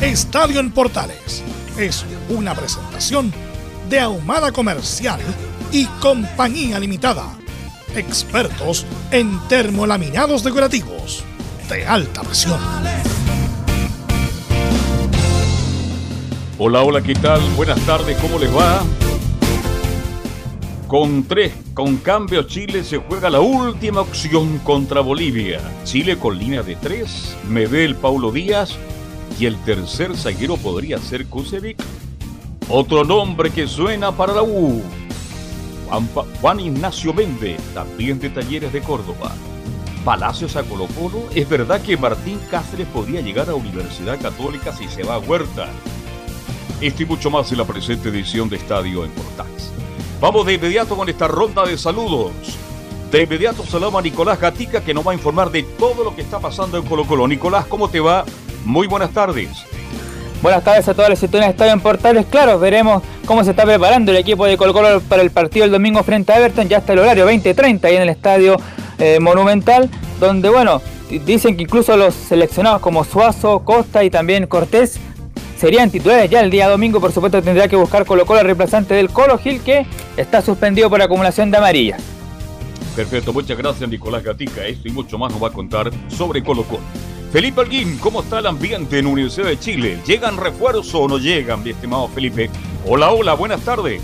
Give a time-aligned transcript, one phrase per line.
[0.00, 1.42] Estadio en Portales
[1.78, 3.32] es una presentación
[3.88, 5.18] de Ahumada Comercial
[5.72, 7.32] y Compañía Limitada.
[7.94, 11.24] Expertos en termolaminados decorativos
[11.70, 12.60] de alta presión.
[16.58, 17.40] Hola, hola, ¿qué tal?
[17.56, 18.84] Buenas tardes, ¿cómo les va?
[20.88, 25.60] Con tres, con cambio Chile se juega la última opción contra Bolivia.
[25.84, 28.76] Chile con línea de tres, Medel Paulo Díaz
[29.38, 31.78] y el tercer zaguero podría ser Kusevic.
[32.68, 34.82] Otro nombre que suena para la U.
[36.40, 39.32] Juan, Ignacio Mende, también de Talleres de Córdoba.
[40.04, 41.28] Palacios a Colo Colo.
[41.34, 45.68] Es verdad que Martín Cáceres podría llegar a Universidad Católica si se va a Huerta.
[46.80, 49.70] Esto y mucho más en la presente edición de Estadio en Portales.
[50.20, 52.32] Vamos de inmediato con esta ronda de saludos.
[53.10, 56.22] De inmediato saludamos a Nicolás Gatica que nos va a informar de todo lo que
[56.22, 57.28] está pasando en Colo Colo.
[57.28, 58.24] Nicolás, ¿cómo te va?
[58.66, 59.48] Muy buenas tardes.
[60.42, 62.26] Buenas tardes a todas las situaciones de Estadio en Portales.
[62.28, 65.70] Claro, veremos cómo se está preparando el equipo de Colo Colo para el partido el
[65.70, 66.68] domingo frente a Everton.
[66.68, 68.56] Ya está el horario 20:30 ahí en el Estadio
[68.98, 70.82] eh, Monumental, donde, bueno,
[71.24, 74.98] dicen que incluso los seleccionados como Suazo, Costa y también Cortés
[75.56, 77.00] serían titulares ya el día domingo.
[77.00, 79.86] Por supuesto, tendrá que buscar Colo Colo el reemplazante del Colo Gil, que
[80.16, 81.98] está suspendido por acumulación de amarilla.
[82.96, 84.66] Perfecto, muchas gracias Nicolás Gatica.
[84.66, 86.82] Esto y mucho más nos va a contar sobre Colo Colo.
[87.36, 90.00] Felipe Alguín, ¿cómo está el ambiente en Universidad de Chile?
[90.06, 92.48] ¿Llegan refuerzos o no llegan, mi estimado Felipe?
[92.86, 94.00] Hola, hola, buenas tardes.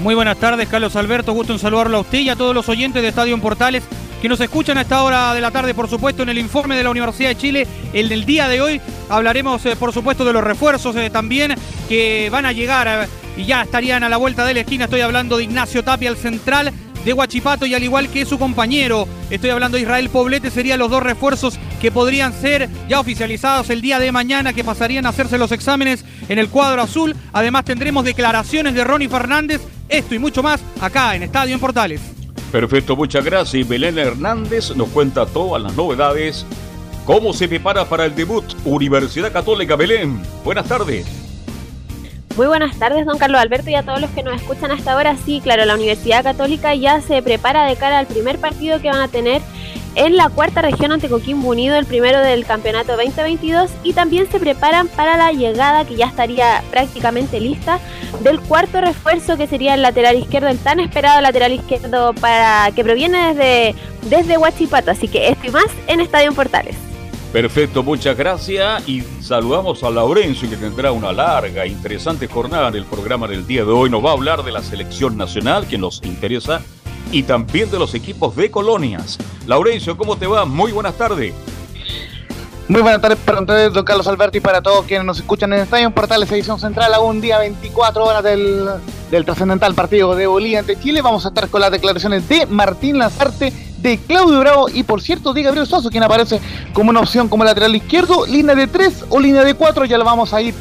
[0.00, 1.32] Muy buenas tardes, Carlos Alberto.
[1.34, 3.84] Gusto en saludarlo a usted y a todos los oyentes de Estadio en Portales
[4.20, 6.82] que nos escuchan a esta hora de la tarde, por supuesto, en el informe de
[6.82, 7.66] la Universidad de Chile.
[7.92, 11.54] El del día de hoy hablaremos, eh, por supuesto, de los refuerzos eh, también
[11.88, 14.86] que van a llegar eh, y ya estarían a la vuelta de la esquina.
[14.86, 16.72] Estoy hablando de Ignacio Tapia, el central
[17.04, 20.90] de Huachipato y al igual que su compañero, estoy hablando de Israel Poblete, serían los
[20.90, 25.36] dos refuerzos que podrían ser ya oficializados el día de mañana, que pasarían a hacerse
[25.36, 27.14] los exámenes en el cuadro azul.
[27.30, 32.00] Además tendremos declaraciones de Ronnie Fernández, esto y mucho más acá en Estadio en Portales.
[32.50, 33.54] Perfecto, muchas gracias.
[33.56, 36.46] Y Belén Hernández nos cuenta todas las novedades.
[37.04, 40.22] ¿Cómo se prepara para el debut Universidad Católica Belén?
[40.42, 41.04] Buenas tardes.
[42.34, 45.18] Muy buenas tardes, don Carlos Alberto, y a todos los que nos escuchan hasta ahora.
[45.22, 49.02] Sí, claro, la Universidad Católica ya se prepara de cara al primer partido que van
[49.02, 49.42] a tener
[49.94, 54.40] en la cuarta región ante Coquimbo Unido, el primero del campeonato 2022, y también se
[54.40, 57.80] preparan para la llegada, que ya estaría prácticamente lista,
[58.20, 62.84] del cuarto refuerzo que sería el lateral izquierdo, el tan esperado lateral izquierdo para que
[62.84, 63.74] proviene desde,
[64.08, 64.90] desde Huachipato.
[64.90, 66.76] Así que esto y más en Estadio Portales.
[67.32, 72.84] Perfecto, muchas gracias y saludamos a Laurencio que tendrá una larga, interesante jornada en el
[72.84, 73.90] programa del día de hoy.
[73.90, 76.62] Nos va a hablar de la selección nacional que nos interesa
[77.14, 79.18] y también de los equipos de colonias.
[79.46, 80.44] Laurencio, ¿cómo te va?
[80.44, 81.32] Muy buenas tardes.
[82.66, 85.60] Muy buenas tardes para ustedes, don Carlos Alberti, y para todos quienes nos escuchan en
[85.60, 88.68] Estadio Portales Edición Central a un día 24 horas del,
[89.12, 91.02] del trascendental partido de Bolivia ante Chile.
[91.02, 95.32] Vamos a estar con las declaraciones de Martín Lazarte, de Claudio Bravo y por cierto
[95.32, 96.40] de Gabriel Soso, quien aparece
[96.72, 100.04] como una opción como lateral izquierdo, línea de 3 o línea de 4, ya lo
[100.04, 100.52] vamos a ir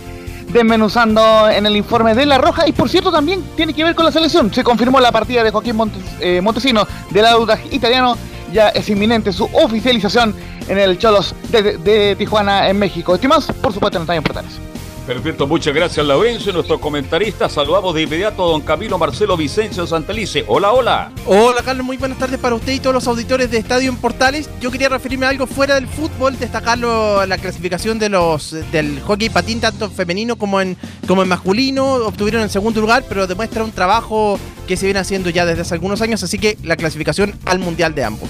[0.53, 2.67] desmenuzando en el informe de La Roja.
[2.67, 4.53] Y por cierto, también tiene que ver con la selección.
[4.53, 5.75] Se confirmó la partida de Joaquín
[6.21, 8.15] eh, Montesino del Audax italiano.
[8.53, 10.35] Ya es inminente su oficialización
[10.67, 13.15] en el Cholos de, Tijuana, en México.
[13.15, 14.72] Estimados, por supuesto, en Estadio Portales.
[15.05, 17.49] Perfecto, muchas gracias Laurencio, nuestro comentarista.
[17.49, 20.45] Saludamos de inmediato a don Camilo Marcelo Vicencio Santelice.
[20.47, 21.11] Hola, hola.
[21.25, 24.49] Hola Carlos, muy buenas tardes para usted y todos los auditores de Estadio en Portales.
[24.61, 29.29] Yo quería referirme a algo fuera del fútbol, destacarlo la clasificación de los del hockey
[29.29, 31.95] patín, tanto en femenino como en, como en masculino.
[31.95, 35.73] Obtuvieron el segundo lugar, pero demuestra un trabajo que se viene haciendo ya desde hace
[35.73, 38.29] algunos años, así que la clasificación al mundial de ambos.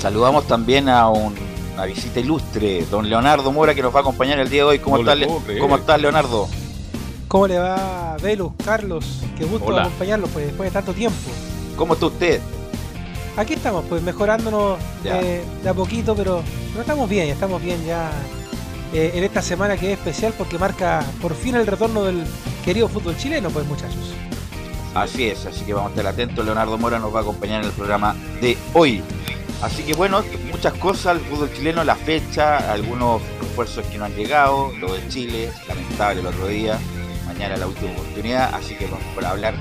[0.00, 1.34] Saludamos también a un
[1.78, 4.78] una visita ilustre, don Leonardo Mora, que nos va a acompañar el día de hoy.
[4.80, 5.28] ¿Cómo, No estás.
[5.60, 6.48] ¿Cómo estás, Leonardo?
[7.28, 9.22] ¿Cómo le va, Velus, Carlos?
[9.38, 9.82] Qué gusto Hola.
[9.82, 11.16] acompañarlo pues, después de tanto tiempo.
[11.76, 12.40] ¿Cómo está usted?
[13.36, 18.10] Aquí estamos, pues mejorándonos eh, de a poquito, pero, pero estamos bien, estamos bien ya
[18.92, 22.24] eh, en esta semana que es especial porque marca por fin el retorno del
[22.64, 24.14] querido fútbol chileno, pues muchachos.
[24.96, 26.44] Así es, así que vamos a estar atentos.
[26.44, 29.00] Leonardo Mora nos va a acompañar en el programa de hoy.
[29.62, 34.14] Así que bueno, muchas cosas, el fútbol chileno, la fecha, algunos refuerzos que no han
[34.14, 36.78] llegado, lo de Chile, lamentable el otro día,
[37.26, 39.54] mañana la última oportunidad, así que vamos por hablar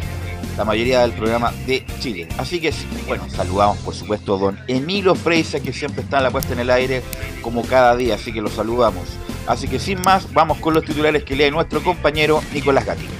[0.55, 2.27] la mayoría del programa de Chile.
[2.37, 2.71] Así que
[3.07, 6.59] bueno, saludamos por supuesto a don Emilio Freisa, que siempre está en la puesta en
[6.59, 7.01] el aire
[7.41, 9.05] como cada día, así que lo saludamos.
[9.47, 13.16] Así que sin más, vamos con los titulares que lee nuestro compañero Nicolás Gatti.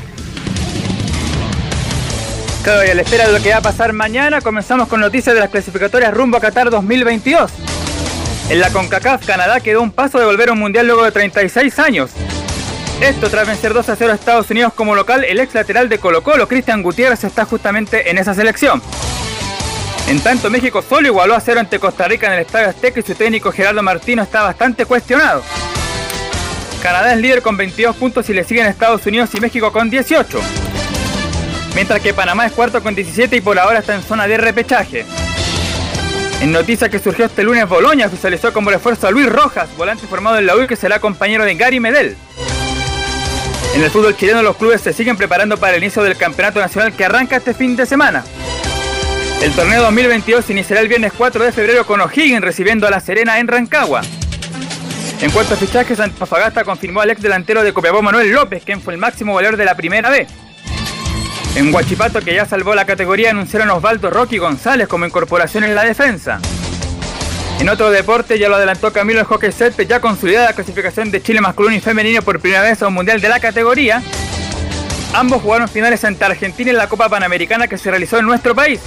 [2.68, 5.34] Claro, y a la espera de lo que va a pasar mañana, comenzamos con noticias
[5.34, 7.50] de las clasificatorias rumbo a Qatar 2022.
[8.50, 11.80] En la CONCACAF, Canadá quedó un paso de volver a un mundial luego de 36
[11.80, 12.12] años.
[13.00, 15.98] Esto tras vencer 2 a 0 a Estados Unidos como local, el ex lateral de
[15.98, 18.82] Colo Colo, Cristian Gutiérrez, está justamente en esa selección.
[20.10, 23.04] En tanto, México solo igualó a 0 ante Costa Rica en el Estadio Azteca y
[23.04, 25.42] su técnico Gerardo Martino está bastante cuestionado.
[26.84, 30.67] Canadá es líder con 22 puntos y le siguen Estados Unidos y México con 18
[31.76, 35.06] mientras que Panamá es cuarto con 17 y por ahora está en zona de repechaje.
[36.42, 40.38] En noticias que surgió este lunes, Boloña oficializó como refuerzo a Luis Rojas, volante formado
[40.38, 42.16] en la U que será compañero de Gary Medel.
[43.74, 46.94] En el fútbol chileno los clubes se siguen preparando para el inicio del campeonato nacional
[46.94, 48.24] que arranca este fin de semana.
[49.42, 53.40] El torneo 2022 iniciará el viernes 4 de febrero con O'Higgins recibiendo a La Serena
[53.40, 54.02] en Rancagua.
[55.22, 58.94] En cuanto a fichajes, Antofagasta confirmó al ex delantero de Copiapó Manuel López, quien fue
[58.94, 60.28] el máximo goleador de la primera B.
[61.58, 65.84] En Huachipato, que ya salvó la categoría, anunciaron Osvaldo Rocky González como incorporación en la
[65.84, 66.40] defensa.
[67.60, 69.50] En otro deporte, ya lo adelantó Camilo el hockey
[69.88, 73.20] ya consolidada la clasificación de Chile masculino y femenino por primera vez a un mundial
[73.22, 74.04] de la categoría.
[75.16, 78.80] Ambos jugaron finales ante Argentina en la Copa Panamericana que se realizó en nuestro país.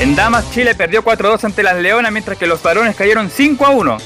[0.00, 3.98] En damas, Chile perdió 4-2 ante las Leonas, mientras que los varones cayeron 5-1.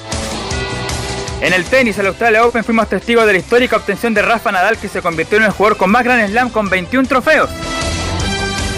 [1.40, 4.78] En el tenis, el Australia Open, fuimos testigos de la histórica obtención de Rafa Nadal,
[4.78, 7.50] que se convirtió en el jugador con más Grand Slam con 21 trofeos,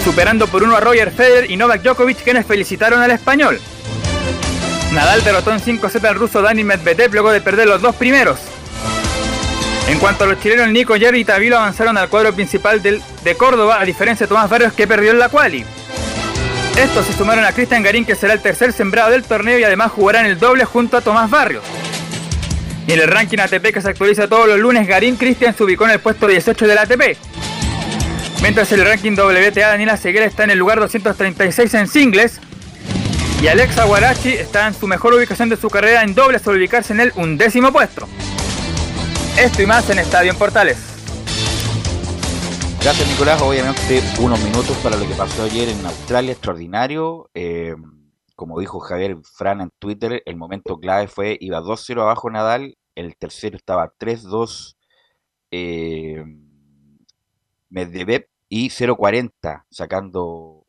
[0.03, 3.59] superando por uno a Roger Federer y Novak Djokovic, quienes felicitaron al español.
[4.91, 8.39] Nadal derrotó en 5 sets al ruso Dani Medvedev luego de perder los dos primeros.
[9.87, 13.35] En cuanto a los chilenos, Nico, Jerry y Tavilo avanzaron al cuadro principal del- de
[13.35, 15.65] Córdoba, a diferencia de Tomás Barrios, que perdió en la quali.
[16.77, 19.91] Estos se sumaron a Cristian Garín, que será el tercer sembrado del torneo y además
[19.91, 21.63] jugará en el doble junto a Tomás Barrios.
[22.87, 25.85] Y en el ranking ATP que se actualiza todos los lunes, Garín Cristian se ubicó
[25.85, 27.17] en el puesto 18 del ATP.
[28.41, 32.39] Mientras en el ranking WTA, Daniela Seguera está en el lugar 236 en singles.
[33.41, 36.93] Y Alexa Guarachi está en su mejor ubicación de su carrera en dobles al ubicarse
[36.93, 38.07] en el undécimo puesto.
[39.37, 40.77] Esto y más en Estadio en Portales.
[42.81, 47.29] Gracias Nicolás, obviamente unos minutos para lo que pasó ayer en Australia, extraordinario.
[47.33, 47.75] Eh,
[48.39, 53.17] como dijo Javier Fran en Twitter, el momento clave fue, iba 2-0 abajo Nadal, el
[53.17, 54.77] tercero estaba 3-2
[55.51, 56.23] eh,
[57.69, 60.65] Medvedev y 0-40 sacando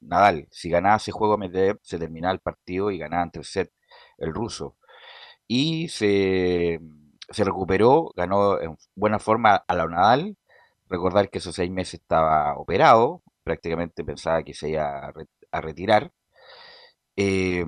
[0.00, 0.46] Nadal.
[0.52, 3.72] Si ganaba ese juego Medvedev, se terminaba el partido y ganaba en set
[4.18, 4.76] el ruso.
[5.48, 6.78] Y se,
[7.30, 10.36] se recuperó, ganó en buena forma a la Nadal.
[10.88, 15.12] Recordar que esos seis meses estaba operado, prácticamente pensaba que se iba
[15.50, 16.12] a retirar.
[17.16, 17.64] Eh,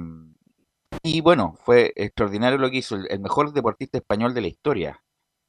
[1.03, 5.03] y bueno, fue extraordinario lo que hizo, el, mejor deportista español de la historia,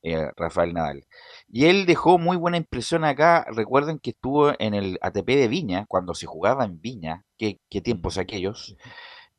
[0.03, 1.05] eh, Rafael Nadal.
[1.47, 3.45] Y él dejó muy buena impresión acá.
[3.51, 7.81] Recuerden que estuvo en el ATP de Viña, cuando se jugaba en Viña, qué, qué
[7.81, 8.75] tiempos aquellos,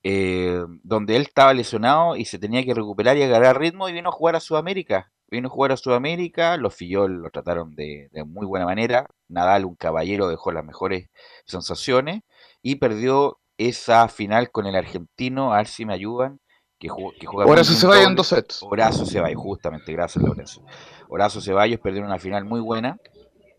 [0.03, 4.09] eh, donde él estaba lesionado y se tenía que recuperar y agarrar ritmo y vino
[4.11, 5.13] a jugar a Sudamérica.
[5.29, 9.07] Vino a jugar a Sudamérica, los Fillol lo trataron de, de muy buena manera.
[9.29, 11.09] Nadal, un caballero, dejó las mejores
[11.47, 12.23] sensaciones
[12.63, 16.41] y perdió esa final con el argentino, a ver si me ayudan,
[16.79, 18.63] que, jugó, que juega Horacio Ceballos en dos sets.
[18.63, 20.65] Horacio Ceballos, justamente, gracias Lorenzo.
[21.09, 22.97] Horacio Ceballos perdieron una final muy buena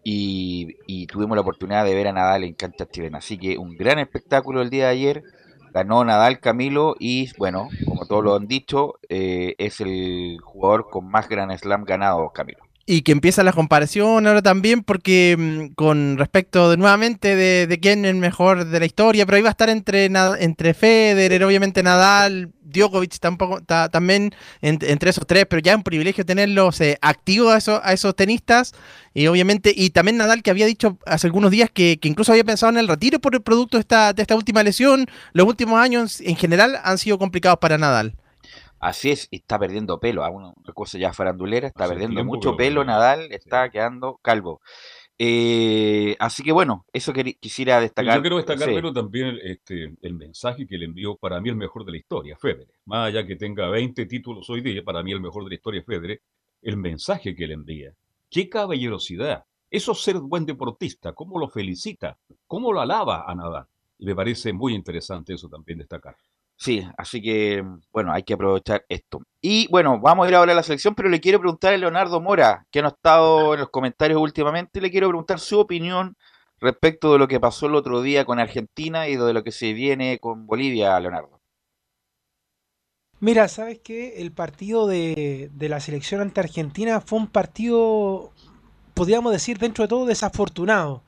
[0.03, 3.23] y, y tuvimos la oportunidad de ver a Nadal en canchas chilenas.
[3.23, 5.23] Así que un gran espectáculo el día de ayer.
[5.73, 11.09] Ganó Nadal Camilo y bueno, como todos lo han dicho, eh, es el jugador con
[11.09, 12.59] más Grand Slam ganado Camilo.
[12.93, 17.79] Y que empieza la comparación ahora también, porque mm, con respecto de nuevamente de, de
[17.79, 21.83] quién es el mejor de la historia, pero iba a estar entre, entre Federer, obviamente
[21.83, 26.81] Nadal, Djokovic tampoco, ta- también en- entre esos tres, pero ya es un privilegio tenerlos
[26.81, 28.73] eh, activos a esos, a esos tenistas.
[29.13, 32.43] Y obviamente, y también Nadal que había dicho hace algunos días que, que incluso había
[32.43, 35.05] pensado en el retiro por el producto de esta, de esta última lesión.
[35.31, 38.15] Los últimos años en general han sido complicados para Nadal.
[38.81, 40.23] Así es, está perdiendo pelo.
[40.25, 42.83] A una cosa ya farandulera, está Hace perdiendo mucho pelo.
[42.83, 43.35] Nadal Sí.
[43.35, 44.59] está quedando calvo.
[45.23, 48.15] Eh, así que bueno, eso quisiera destacar.
[48.15, 48.73] Yo quiero destacar, Sí.
[48.73, 52.35] pero también este, el mensaje que le envió para mí el mejor de la historia,
[52.37, 52.73] Federer.
[52.85, 55.83] Más allá que tenga 20 títulos hoy día, para mí el mejor de la historia
[55.83, 56.19] Federer.
[56.63, 57.93] El mensaje que le envía.
[58.31, 59.45] Qué caballerosidad.
[59.69, 61.13] Eso es ser buen deportista.
[61.13, 62.17] Cómo lo felicita.
[62.47, 63.67] Cómo lo alaba a Nadal.
[63.99, 66.15] Y me parece muy interesante eso también destacar.
[66.61, 69.23] Sí, así que bueno, hay que aprovechar esto.
[69.41, 72.21] Y bueno, vamos a ir ahora a la selección, pero le quiero preguntar a Leonardo
[72.21, 76.15] Mora, que no ha estado en los comentarios últimamente, le quiero preguntar su opinión
[76.59, 79.73] respecto de lo que pasó el otro día con Argentina y de lo que se
[79.73, 81.41] viene con Bolivia, Leonardo.
[83.19, 84.21] Mira, ¿sabes qué?
[84.21, 88.33] El partido de, de la selección ante Argentina fue un partido,
[88.93, 91.01] podríamos decir, dentro de todo desafortunado.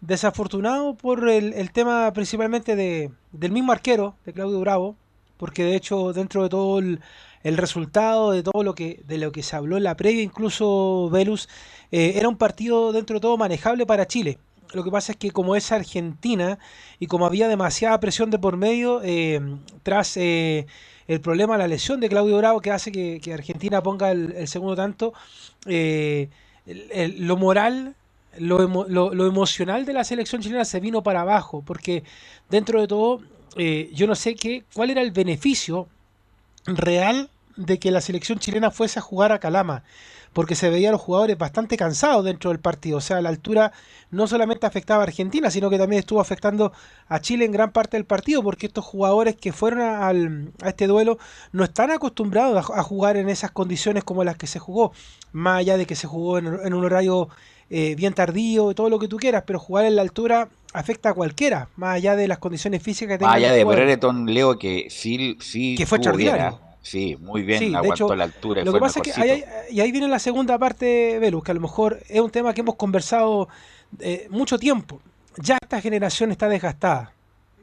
[0.00, 4.96] Desafortunado por el, el tema principalmente de, del mismo arquero, de Claudio Bravo,
[5.36, 7.00] porque de hecho dentro de todo el,
[7.42, 11.08] el resultado, de todo lo que, de lo que se habló en la previa, incluso
[11.10, 11.48] Velus,
[11.90, 14.38] eh, era un partido dentro de todo manejable para Chile.
[14.74, 16.58] Lo que pasa es que como es Argentina
[16.98, 19.40] y como había demasiada presión de por medio, eh,
[19.82, 20.66] tras eh,
[21.06, 24.76] el problema, la lesión de Claudio Bravo que hace que, que Argentina ponga el, segundo
[24.76, 25.14] tanto,
[26.66, 27.96] lo moral,
[28.40, 32.04] lo, lo- emocional de la selección chilena se vino para abajo, porque
[32.50, 33.20] dentro de todo,
[33.56, 35.88] eh, yo no sé qué, cuál era el beneficio
[36.66, 39.82] real de que la selección chilena fuese a jugar a Calama,
[40.32, 42.98] porque se veía a los jugadores bastante cansados dentro del partido.
[42.98, 43.72] O sea, la altura
[44.10, 46.72] no solamente afectaba a Argentina, sino que también estuvo afectando
[47.08, 50.86] a Chile en gran parte del partido, porque estos jugadores que fueron a, a este
[50.86, 51.18] duelo
[51.52, 54.92] no están acostumbrados a, jugar en esas condiciones como las que se jugó,
[55.32, 57.28] más allá de que se jugó en un horario
[57.70, 61.14] eh, bien tardío todo lo que tú quieras, pero jugar en la altura afecta a
[61.14, 63.64] cualquiera, más allá de las condiciones físicas que tengan Más allá de.
[63.64, 66.58] Brereton, Leo, que sí, sí Que fue extraordinario.
[66.62, 66.76] ¿ah?
[66.82, 69.20] Sí, muy bien, Sí, aguantó hecho, la altura y Lo fue que pasa es que
[69.20, 72.54] ahí y ahí viene la segunda parte, Velus, que a lo mejor es un tema
[72.54, 73.48] que hemos conversado
[74.00, 75.00] eh, mucho tiempo.
[75.36, 77.12] Ya esta generación está desgastada.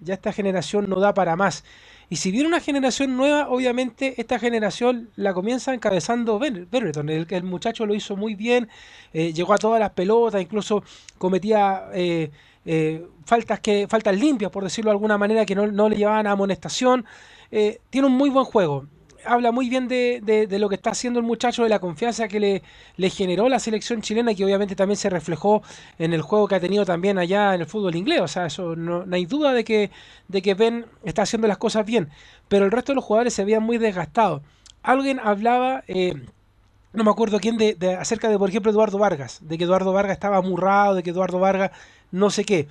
[0.02, 1.64] Ya esta generación no da para más.
[2.10, 7.10] Y si viene una generación nueva, obviamente esta generación la comienza encabezando Berreton.
[7.10, 8.70] El, el muchacho lo hizo muy bien,
[9.14, 10.84] eh, llegó a todas las pelotas, incluso
[11.18, 12.32] cometía eh,
[12.66, 16.28] eh, faltas que faltas limpias, por decirlo de alguna manera, que no, no le llevaban
[16.28, 17.06] a amonestación.
[17.52, 18.88] Eh, tiene un muy buen juego
[19.28, 22.40] habla muy bien de, de- lo que está haciendo el muchacho, de la confianza que
[22.98, 25.62] le, generó la selección chilena que obviamente también se reflejó
[26.00, 28.22] en el juego que ha tenido también allá en el fútbol inglés.
[28.22, 29.92] O sea, eso no, hay duda de que,
[30.28, 32.10] de que Ben está haciendo las cosas bien.
[32.48, 34.42] Pero el resto de los jugadores se veían muy desgastados.
[34.84, 36.14] Alguien hablaba, eh,
[36.94, 39.92] no me acuerdo quién, de, de- acerca de, por ejemplo, Eduardo Vargas, de que Eduardo
[39.94, 41.72] Vargas estaba amurrado, de que Eduardo Vargas
[42.12, 42.68] no sé qué.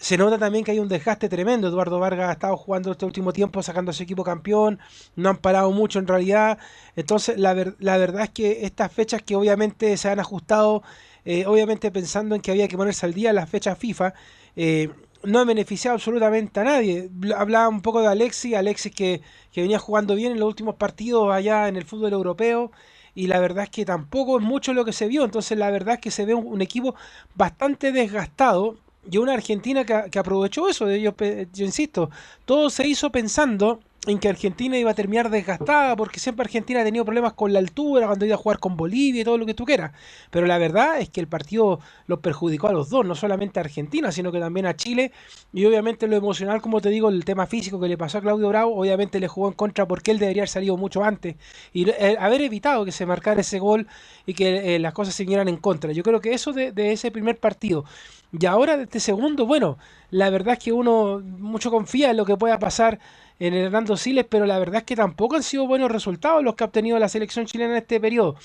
[0.00, 1.66] Se nota también que hay un desgaste tremendo.
[1.68, 4.78] Eduardo Vargas ha estado jugando este último tiempo, sacando a su equipo campeón.
[5.16, 6.58] No han parado mucho en realidad.
[6.94, 10.82] Entonces, la, la verdad es que estas fechas que obviamente se han ajustado,
[11.24, 14.14] eh, obviamente pensando en que había que ponerse al día las fechas FIFA,
[14.54, 14.90] eh,
[15.24, 17.10] no han beneficiado absolutamente a nadie.
[17.10, 19.20] Bl- Hablaba un poco de Alexis, Alexis que,
[19.52, 22.70] que venía jugando bien en los últimos partidos allá en el fútbol europeo.
[23.16, 25.24] Y la verdad es que tampoco es mucho lo que se vio.
[25.24, 26.94] Entonces, la verdad es que se ve un equipo
[27.34, 28.76] bastante desgastado
[29.10, 30.90] y una Argentina que, aprovechó eso.
[30.90, 32.10] Yo, yo insisto,
[32.44, 36.84] todo se hizo pensando en que Argentina iba a terminar desgastada, porque siempre Argentina ha
[36.84, 39.54] tenido problemas con la altura, cuando iba a jugar con Bolivia y todo lo que
[39.54, 39.92] tú quieras.
[40.30, 43.62] Pero la verdad es que el partido los perjudicó a los dos, no solamente a
[43.62, 45.12] Argentina, sino que también a Chile.
[45.52, 48.48] Y obviamente lo emocional, como te digo, el tema físico que le pasó a Claudio
[48.48, 51.36] Bravo, obviamente le jugó en contra porque él debería haber salido mucho antes
[51.72, 53.86] y eh, haber evitado que se marcara ese gol
[54.26, 55.92] y que eh, las cosas se vinieran en contra.
[55.92, 57.84] Yo creo que eso de ese primer partido.
[58.32, 59.78] Y ahora de este segundo, bueno,
[60.10, 62.98] la verdad es que uno mucho confía en lo que pueda pasar
[63.38, 66.64] en Hernando Siles, pero la verdad es que tampoco han sido buenos resultados los que
[66.64, 68.36] ha obtenido la selección chilena en este periodo.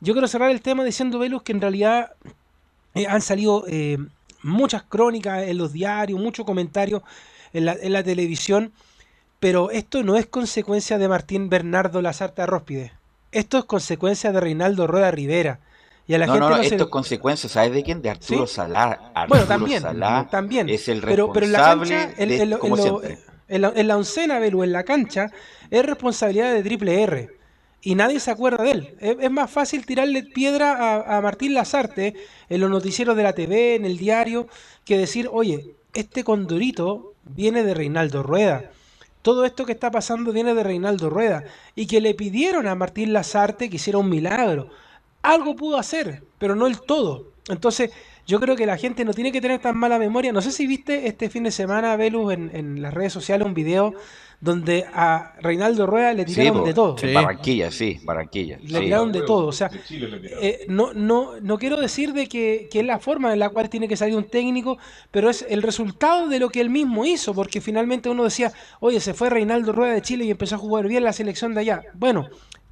[0.00, 2.12] Yo quiero cerrar el tema diciendo, Velus, que en realidad
[2.94, 3.98] eh, han salido eh,
[4.42, 7.02] muchas crónicas en los diarios, muchos comentarios
[7.52, 8.72] en la, en la televisión,
[9.40, 12.92] pero esto no es consecuencia de Martín Bernardo Lazarte Arróspide.
[13.32, 15.60] Esto es consecuencia de Reinaldo Rueda Rivera.
[16.08, 18.02] Y a la no, gente no, no, se esto es consecuencia, ¿sabes de quién?
[18.02, 18.54] De Arturo ¿Sí?
[18.54, 19.12] Salá.
[19.14, 20.68] Arturo Bueno, también, Salá también.
[20.68, 23.18] es el pero, pero en la responsable cancha, en, de- como siempre.
[23.48, 25.30] la, en la oncena, Belu, en la cancha,
[25.70, 27.30] es responsabilidad de Triple R.
[27.80, 28.96] Y nadie se acuerda de él.
[29.00, 32.14] Es, es más fácil tirarle piedra a, a Martín Lazarte
[32.48, 34.48] en los noticieros de la TV, en el diario,
[34.84, 38.70] que decir, oye, este condorito viene de Reinaldo Rueda.
[39.22, 41.44] Todo esto que está pasando viene de Reinaldo Rueda.
[41.76, 44.70] Y que le pidieron a Martín Lazarte que hiciera un milagro.
[45.22, 47.32] Algo pudo hacer, pero no el todo.
[47.48, 47.90] Entonces,
[48.28, 50.32] Yo creo que la gente no tiene que tener tan mala memoria.
[50.32, 53.54] No sé si viste este fin de semana, Velus, en, en las redes sociales un
[53.54, 53.94] video
[54.40, 56.96] donde a Reinaldo Rueda le tiraron de todo.
[57.12, 58.58] Barranquilla, sí, Barranquilla.
[58.62, 59.46] Le tiraron de todo.
[59.46, 63.40] O sea, eh, no, no, no quiero decir de que, que, es la forma en
[63.40, 64.78] la cual tiene que salir un técnico,
[65.10, 69.00] pero es el resultado de lo que él mismo hizo, porque finalmente uno decía, oye,
[69.00, 71.82] se fue Reinaldo Rueda de Chile y empezó a jugar bien la selección de allá.
[71.94, 72.28] Bueno,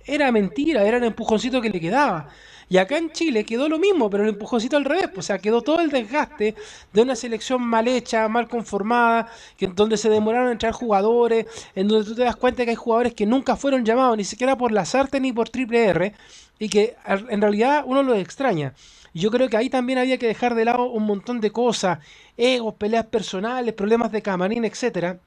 [0.06, 2.28] era mentira, era el empujoncito que le quedaba.
[2.68, 5.08] Y acá en Chile quedó lo mismo, pero el empujoncito al revés.
[5.08, 6.56] Pues, o sea, quedó todo el desgaste
[6.92, 11.46] de una selección mal hecha, mal conformada, que, donde se demoraron en entrar jugadores,
[11.76, 14.56] en donde tú te das cuenta que hay jugadores que nunca fueron llamados, ni siquiera
[14.58, 16.12] por la Sarte ni por Triple R,
[16.58, 18.74] y que en realidad uno los extraña.
[19.14, 22.00] Yo creo que ahí también había que dejar de lado un montón de cosas,
[22.36, 25.20] egos, peleas personales, problemas de camarín, etcétera.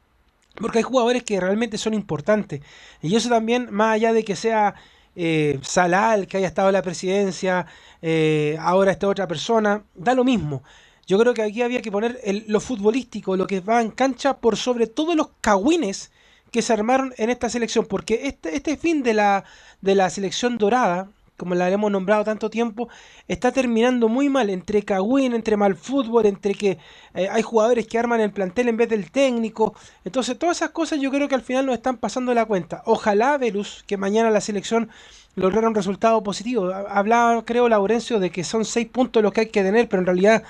[0.59, 2.61] Porque hay jugadores que realmente son importantes.
[3.01, 4.75] Y eso también, más allá de que sea
[5.15, 7.65] eh, Salal, que haya estado en la presidencia,
[8.01, 10.63] eh, ahora esta otra persona, da lo mismo.
[11.07, 14.57] Yo creo que aquí había que poner lo futbolístico, lo que va en cancha, por
[14.57, 16.11] sobre todos los cagüines
[16.51, 19.43] que se armaron en esta selección, porque este, este fin de la,
[19.81, 21.09] de la selección dorada,
[21.39, 22.89] como la hemos nombrado tanto tiempo,
[23.27, 26.77] está terminando muy mal, entre cagüín, entre mal fútbol, entre que
[27.15, 29.74] eh, hay jugadores que arman el plantel en vez del técnico.
[30.03, 32.84] Entonces, todas esas cosas yo creo que al final nos están pasando la cuenta.
[32.86, 34.89] Ojalá, Verus, que mañana la selección
[35.36, 36.72] lograra un resultado positivo.
[36.74, 40.08] Hablaba, creo, Laurencio, de que son seis puntos los que hay que tener, pero en
[40.08, 40.43] realidad,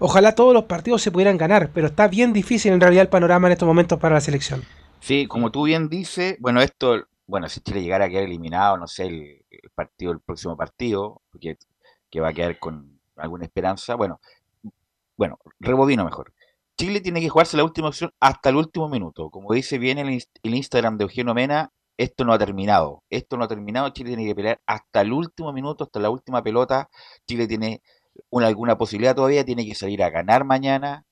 [0.00, 3.48] ojalá todos los partidos se pudieran ganar, pero está bien difícil en realidad el panorama
[3.48, 4.62] en estos momentos para la selección.
[5.00, 8.86] Sí, como tú bien dices, bueno, esto, bueno, si Chile llegara a quedar eliminado, no
[8.86, 11.56] sé, el, el partido, el próximo partido, porque,
[12.10, 13.94] que va a quedar con alguna esperanza.
[13.94, 14.20] Bueno,
[15.16, 16.32] bueno, rebobino mejor.
[16.76, 19.30] Chile tiene que jugarse la última opción hasta el último minuto.
[19.30, 23.04] Como dice bien el, Instagram de Eugenio Mena, esto no ha terminado.
[23.10, 23.90] Esto no ha terminado.
[23.90, 26.88] Chile tiene que pelear hasta el último minuto, hasta la última pelota.
[27.26, 27.82] Chile tiene
[28.30, 29.44] una, alguna posibilidad todavía.
[29.44, 31.04] Tiene que salir a ganar mañana.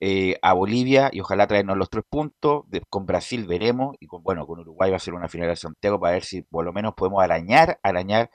[0.00, 2.64] Eh, a Bolivia y ojalá traernos los tres puntos.
[2.90, 5.98] con Brasil veremos y con bueno con Uruguay va a ser una final de Santiago
[5.98, 8.30] para ver si por lo menos podemos arañar, arañar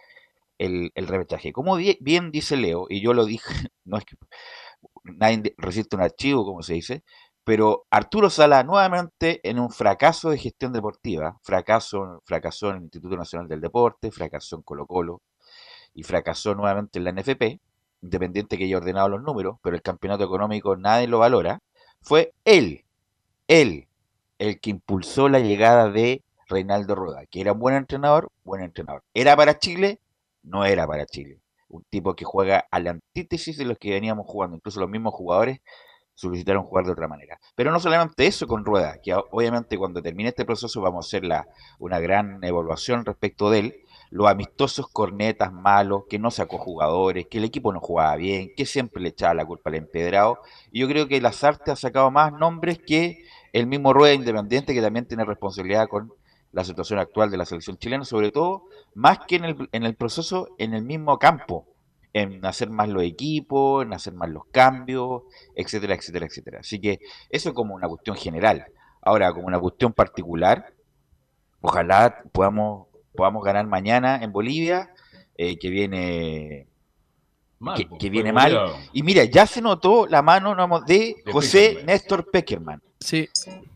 [0.58, 1.54] el, el repechaje.
[1.54, 3.54] Como bien dice Leo, y yo lo dije,
[3.86, 4.16] no es que
[5.04, 7.04] nadie resiste un archivo, como se dice,
[7.44, 13.18] pero Arturo Sala nuevamente en un fracaso de gestión deportiva, fracaso, fracasó en el Instituto
[13.18, 15.22] Nacional del Deporte, fracasó en Colo Colo
[15.94, 17.60] y fracasó nuevamente en la NFP
[18.02, 21.60] independiente que haya ordenado los números, pero el campeonato económico nadie lo valora,
[22.02, 22.84] fue él,
[23.48, 23.88] él,
[24.40, 29.04] el que impulsó la llegada de Reinaldo Rueda, que era un buen entrenador, buen entrenador.
[29.14, 30.00] ¿Era para Chile?
[30.44, 31.40] No era para Chile.
[31.70, 34.58] Un tipo que juega a la antítesis de los que veníamos jugando.
[34.58, 35.62] Incluso los mismos jugadores
[36.14, 37.40] solicitaron jugar de otra manera.
[37.56, 41.24] Pero no solamente eso con Rueda, que obviamente cuando termine este proceso vamos a hacer
[41.24, 41.48] la,
[41.80, 43.76] una gran evaluación respecto de él,
[44.12, 48.66] los amistosos cornetas malos, que no sacó jugadores, que el equipo no jugaba bien, que
[48.66, 50.40] siempre le echaba la culpa al empedrado.
[50.72, 54.82] Y yo creo que Lazarte ha sacado más nombres que el mismo Rueda Independiente, que
[54.82, 56.12] también tiene responsabilidad con
[56.52, 59.96] la situación actual de la selección chilena, sobre todo más que en el, en el
[59.96, 61.66] proceso en el mismo campo,
[62.12, 65.24] en hacer más los equipos, en hacer más los cambios,
[65.56, 66.60] etcétera, etcétera, etcétera.
[66.60, 68.66] Así que eso como una cuestión general.
[69.02, 70.74] Ahora, como una cuestión particular,
[71.62, 74.94] ojalá podamos podamos ganar mañana en Bolivia,
[75.38, 76.68] eh, que viene
[77.60, 78.58] mal, que, viene mal.
[78.94, 82.82] Y mira, ya se notó la mano de José Néstor Peckerman.
[83.00, 83.28] Sí.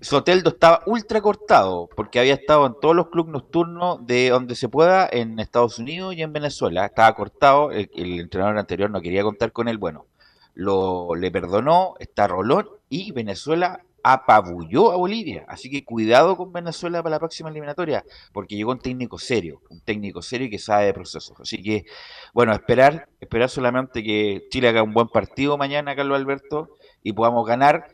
[0.02, 4.70] Soteldo estaba ultra cortado porque había estado en todos los clubes nocturnos de donde se
[4.70, 6.86] pueda en Estados Unidos y en Venezuela.
[6.86, 9.80] Estaba cortado, el, el entrenador anterior no quería contar con él.
[9.80, 10.06] Bueno,
[10.54, 15.46] lo le perdonó, está Rolón y Venezuela apabulló a Bolivia.
[15.48, 19.82] Así que cuidado con Venezuela para la próxima eliminatoria, porque llegó un técnico serio, un
[19.82, 21.36] técnico serio que sabe de procesos.
[21.40, 21.86] Así que,
[22.32, 26.70] bueno, esperar, esperar solamente que Chile haga un buen partido mañana, Carlos Alberto,
[27.02, 27.88] y podamos ganar.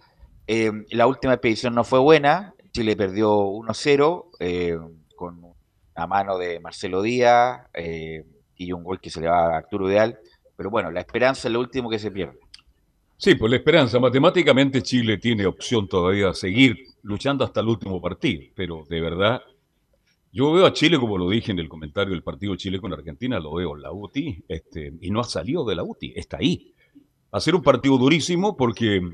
[0.47, 4.77] Eh, la última expedición no fue buena, Chile perdió 1-0 eh,
[5.15, 5.41] con
[5.95, 8.25] una mano de Marcelo Díaz eh,
[8.57, 10.19] y un gol que se le va a Arturo Ideal.
[10.57, 12.37] Pero bueno, la esperanza es lo último que se pierde.
[13.23, 13.99] Sí, pues la esperanza.
[13.99, 19.41] Matemáticamente Chile tiene opción todavía de seguir luchando hasta el último partido, pero de verdad,
[20.31, 23.39] yo veo a Chile, como lo dije en el comentario del partido Chile con Argentina,
[23.39, 26.73] lo veo en la UTI, este, y no ha salido de la UTI, está ahí.
[27.31, 29.07] Va a ser un partido durísimo porque,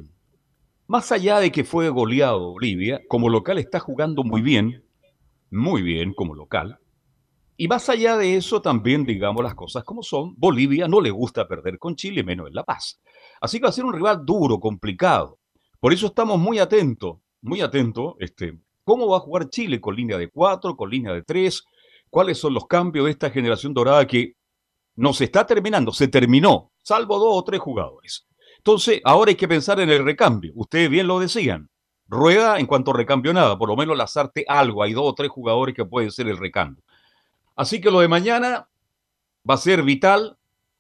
[0.87, 4.85] más allá de que fue goleado Bolivia, como local está jugando muy bien,
[5.51, 6.79] muy bien como local,
[7.57, 11.45] y más allá de eso, también digamos las cosas como son, Bolivia no le gusta
[11.45, 13.01] perder con Chile, menos en La Paz.
[13.41, 15.39] Así que va a ser un rival duro, complicado.
[15.79, 20.17] Por eso estamos muy atentos, muy atentos, este, cómo va a jugar Chile con línea
[20.17, 21.63] de cuatro, con línea de tres,
[22.09, 24.35] cuáles son los cambios de esta generación dorada que
[24.95, 28.27] no se está terminando, se terminó, salvo dos o tres jugadores.
[28.57, 30.51] Entonces, ahora hay que pensar en el recambio.
[30.55, 31.69] Ustedes bien lo decían.
[32.09, 34.83] Rueda en cuanto recambio nada, por lo menos Lazarte algo.
[34.83, 36.83] Hay dos o tres jugadores que pueden ser el recambio.
[37.55, 38.67] Así que lo de mañana
[39.49, 40.36] va a ser vital.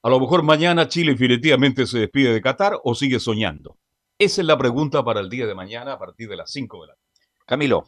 [0.07, 3.75] A lo mejor mañana Chile definitivamente se despide de Qatar o sigue soñando.
[4.17, 6.87] Esa es la pregunta para el día de mañana a partir de las 5 de
[6.87, 7.27] la tarde.
[7.45, 7.83] Camilo.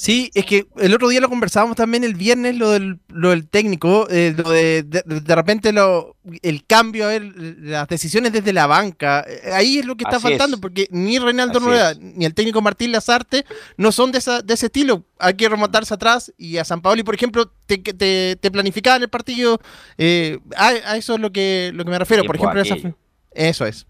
[0.00, 3.46] Sí, es que el otro día lo conversábamos también el viernes, lo del, lo del
[3.46, 8.66] técnico, eh, lo de, de, repente lo, el cambio, a ver, las decisiones desde la
[8.66, 9.24] banca.
[9.28, 12.92] Eh, ahí es lo que está faltando, porque ni Reinaldo Nueva ni el técnico Martín
[12.92, 13.44] Lazarte
[13.76, 15.04] no son de, esa, de ese estilo.
[15.18, 19.10] Hay que remontarse atrás y a San Paoli, por ejemplo, te, te, te planificaban el
[19.10, 19.60] partido.
[19.98, 22.24] Eh, a, eso es lo que, lo que me refiero.
[22.24, 22.76] Por ejemplo, esa,
[23.32, 23.86] eso es.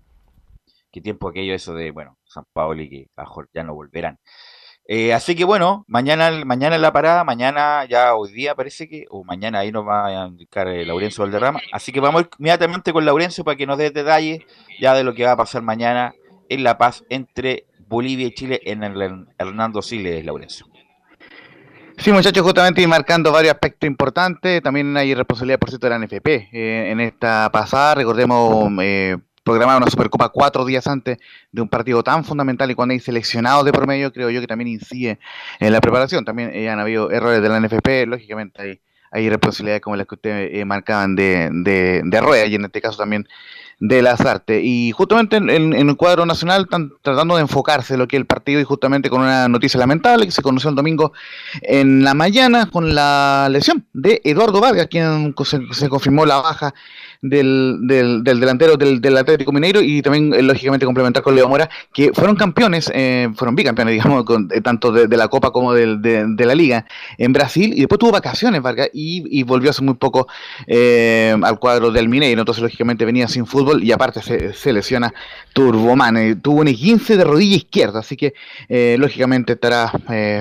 [0.91, 4.19] Qué tiempo aquello eso de, bueno, San Paoli que a ya no volverán.
[4.87, 9.07] Eh, así que bueno, mañana, mañana en la parada, mañana ya hoy día parece que,
[9.11, 11.61] o mañana ahí nos va a indicar eh, Laurencio Valderrama.
[11.73, 14.41] Así que vamos inmediatamente con Laurencio para que nos dé detalles
[14.81, 16.15] ya de lo que va a pasar mañana
[16.49, 20.67] en La Paz entre Bolivia y Chile en el Hernando Siles, Laurencio.
[22.01, 24.63] Sí, muchachos, justamente marcando varios aspectos importantes.
[24.63, 26.49] También hay responsabilidad, por cierto, de la NFP.
[26.51, 29.19] Eh, en esta pasada, recordemos, eh,
[29.51, 31.19] programar una Supercopa cuatro días antes
[31.51, 34.69] de un partido tan fundamental y cuando hay seleccionados de promedio, creo yo que también
[34.69, 35.19] incide
[35.59, 36.25] en la preparación.
[36.25, 40.15] También eh, han habido errores de la NFP, lógicamente hay, hay responsabilidades como las que
[40.15, 43.27] ustedes eh, marcaban de, de, de Rueda y en este caso también
[43.81, 44.61] de las artes.
[44.63, 48.27] Y justamente en, el cuadro nacional están tratando de enfocarse en lo que es el
[48.27, 51.13] partido y justamente con una noticia lamentable que se conoció el domingo
[51.63, 55.35] en la mañana con la lesión de Eduardo Vargas, quien
[55.73, 56.75] se confirmó la baja
[57.23, 61.69] del, del, delantero del, del, Atlético Mineiro y también, eh, lógicamente, complementar con Leo Mora,
[61.93, 66.47] que fueron campeones, eh, fueron bicampeones, digamos, eh, tanto de, la Copa como de, de,
[66.47, 66.87] la Liga
[67.19, 70.29] en Brasil y después tuvo vacaciones, Vargas, y, y volvió hace muy poco
[70.69, 75.13] al cuadro del Mineiro, entonces, lógicamente, venía sin fútbol y aparte se, lesiona
[75.53, 78.35] Turboman, tuvo un 15 de rodilla izquierda, así que,
[78.99, 79.93] lógicamente, estará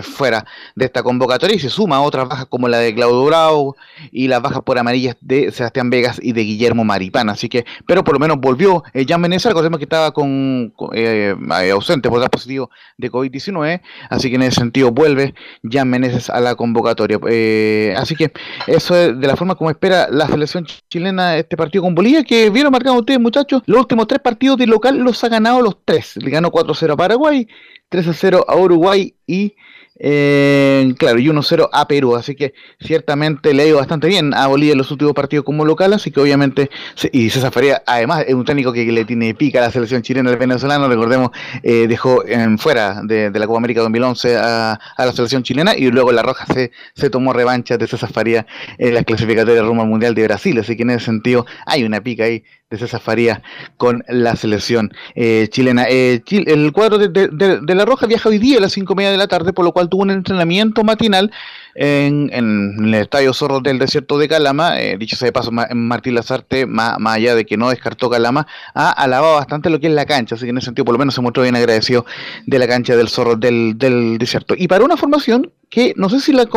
[0.01, 3.75] fuera de esta convocatoria y se suma a otras bajas como la de Claudio Bravo
[4.11, 8.03] y las bajas por amarillas de Sebastián Vegas y de Guillermo Maripán, así que, pero
[8.03, 12.19] por lo menos volvió eh, Jan Menezes, recordemos que estaba con, eh, eh, ausente por
[12.19, 17.19] dar positivo de COVID-19, así que en ese sentido vuelve Jan Menezes a la convocatoria.
[17.27, 18.31] Eh, así que
[18.67, 22.49] eso es de la forma como espera la selección chilena este partido con Bolivia, que
[22.49, 26.17] vieron marcado ustedes muchachos, los últimos tres partidos de local los ha ganado los tres,
[26.17, 27.47] le ganó 4-0 a Paraguay,
[27.91, 29.55] 3-0 a Uruguay y
[29.99, 34.47] eh, claro, y 1-0 a Perú, así que ciertamente le ha ido bastante bien a
[34.47, 36.69] Bolivia en los últimos partidos como local, así que obviamente,
[37.11, 40.29] y César Faría además es un técnico que le tiene pica a la selección chilena
[40.29, 41.31] del venezolano, recordemos,
[41.63, 45.91] eh, dejó en fuera de, la Copa América 2011 a, a, la selección chilena y
[45.91, 49.89] luego la Roja se, se tomó revancha de César Faría en las clasificatorias rumbo al
[49.89, 53.41] Mundial de Brasil, así que en ese sentido hay una pica ahí de César Faría
[53.77, 55.85] con la selección eh, chilena.
[55.89, 59.17] Eh, el cuadro de, La Roja viaja hoy día a las cinco y media de
[59.17, 61.31] la tarde, por lo cual tuvo un entrenamiento matinal
[61.79, 64.81] en, el Estadio Zorro del Desierto de Calama.
[64.81, 68.91] Eh, dicho sea de paso, Martín Lazarte, más, allá de que no descartó Calama, ha
[68.91, 71.15] alabado bastante lo que es la cancha, así que en ese sentido por lo menos
[71.15, 72.05] se mostró bien agradecido
[72.45, 73.77] de la cancha del Zorro del,
[74.19, 74.55] Desierto.
[74.57, 76.49] Y para una formación que no sé si la,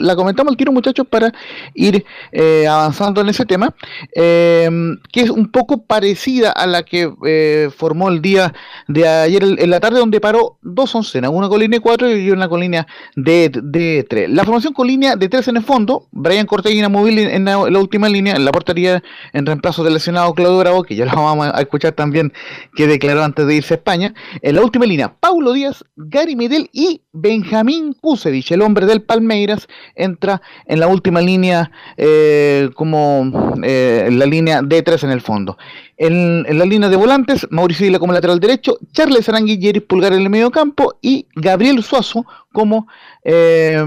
[0.00, 1.32] la comentamos al tiro muchachos para
[1.74, 3.74] ir eh, avanzando en ese tema,
[4.14, 4.68] eh,
[5.10, 8.52] que es un poco parecida a la que eh, formó el día
[8.86, 12.48] de ayer en la tarde, donde paró dos oncenas, una con línea 4 y una
[12.48, 12.86] con línea
[13.16, 14.30] de, de 3.
[14.30, 18.08] La formación con línea de 3 en el fondo, Brian Cortegina móvil en la, última
[18.08, 19.02] línea, en la portería
[19.32, 22.32] en reemplazo del lesionado Claudio Bravo, que ya lo vamos a escuchar también,
[22.74, 24.14] que declaró antes de irse a España.
[24.42, 29.68] En la última línea, Paulo Díaz, Gary Medel y Benjamín Kusevich el hombre del Palmeiras,
[29.94, 35.58] entra en la última línea eh, como eh, la línea D3 en el fondo.
[35.98, 40.30] En, la línea de volantes, Mauricio Vila como lateral derecho, Charles Arangui Pulgar en el
[40.30, 42.86] medio campo y Gabriel Suazo como,
[43.24, 43.84] eh,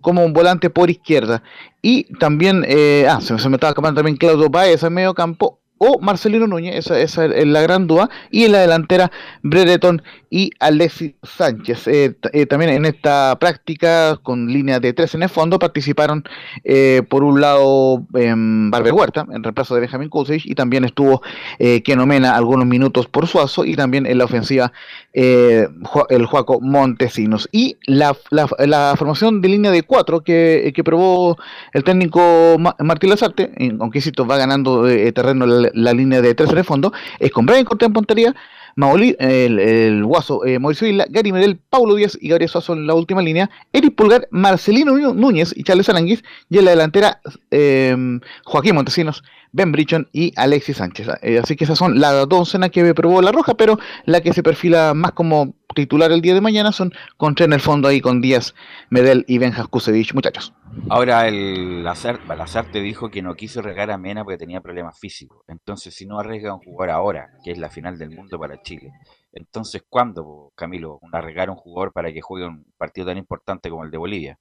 [0.00, 1.42] como volante por izquierda.
[1.82, 2.64] Y también,
[3.08, 7.00] ah, se, me estaba acabando también Claudio Baez en medio campo o Marcelino Núñez, esa,
[7.00, 9.10] esa, es la gran duda, y en la delantera
[9.42, 11.88] Brereton y Alexis Sánchez.
[11.88, 16.22] Eh, eh, también en esta práctica con línea de tres en el fondo participaron
[16.62, 21.20] eh, por un lado en Barber Huerta, en reemplazo de Benjamín Kusevich, y también estuvo
[21.58, 24.72] eh, Kenomena algunos minutos por Suazo, y también en la ofensiva
[25.12, 27.48] el Juaco Montesinos.
[27.50, 31.36] Y la, la, formación de línea de cuatro que, que probó
[31.72, 36.64] el técnico Martín Lazarte, aunque Cito va ganando terreno la, línea de tres en el
[36.64, 38.34] fondo, es con Brian Cortés en puntería,
[38.80, 42.86] Maoli, el, el Guaso, eh, Mauricio Isla, Gary Medel, Paulo Díaz y Gabriel Suazo en
[42.86, 47.96] la última línea, Eric Pulgar, Marcelino Núñez y Charles Aranguiz, y en la delantera eh,
[48.44, 51.08] Joaquín Montesinos, Ben Brichon y Alexis Sánchez.
[51.22, 54.42] Eh, así que esas son las dos que probó la Roja, pero la que se
[54.42, 58.20] perfila más como titular el día de mañana son contra en el fondo ahí con
[58.20, 58.54] Díaz,
[58.88, 60.52] Medel y Benjas Kusevich, muchachos.
[60.88, 65.42] Ahora el Lazarte dijo que no quiso regar a Mena porque tenía problemas físicos.
[65.48, 68.62] Entonces, si no arriesga a un jugador ahora, que es la final del mundo para
[68.62, 68.92] Chile,
[69.32, 73.84] entonces ¿cuándo, Camilo, arriesgar a un jugador para que juegue un partido tan importante como
[73.84, 74.38] el de Bolivia?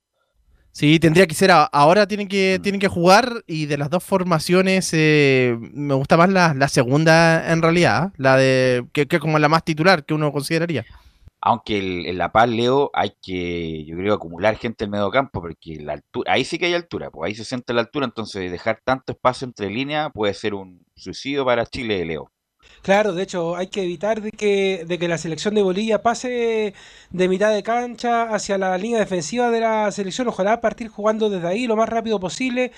[0.71, 2.61] Sí, tendría que ser ahora tienen que mm.
[2.61, 7.61] tienen que jugar y de las dos formaciones eh, me gusta más la, segunda en
[7.61, 10.85] realidad, la de que, es como la más titular que uno consideraría.
[11.41, 11.77] Aunque
[12.09, 15.93] en La Paz, Leo, hay que, yo creo, acumular gente en medio campo, porque la
[15.93, 19.13] altura, ahí sí que hay altura, pues ahí se siente la altura, entonces dejar tanto
[19.13, 22.31] espacio entre líneas puede ser un suicidio para Chile, Leo.
[22.81, 26.73] Claro, de hecho, hay que evitar de que, de que la selección de Bolivia pase
[27.09, 30.27] de mitad de cancha hacia la línea defensiva de la selección.
[30.27, 32.71] Ojalá partir jugando desde ahí lo más rápido posible,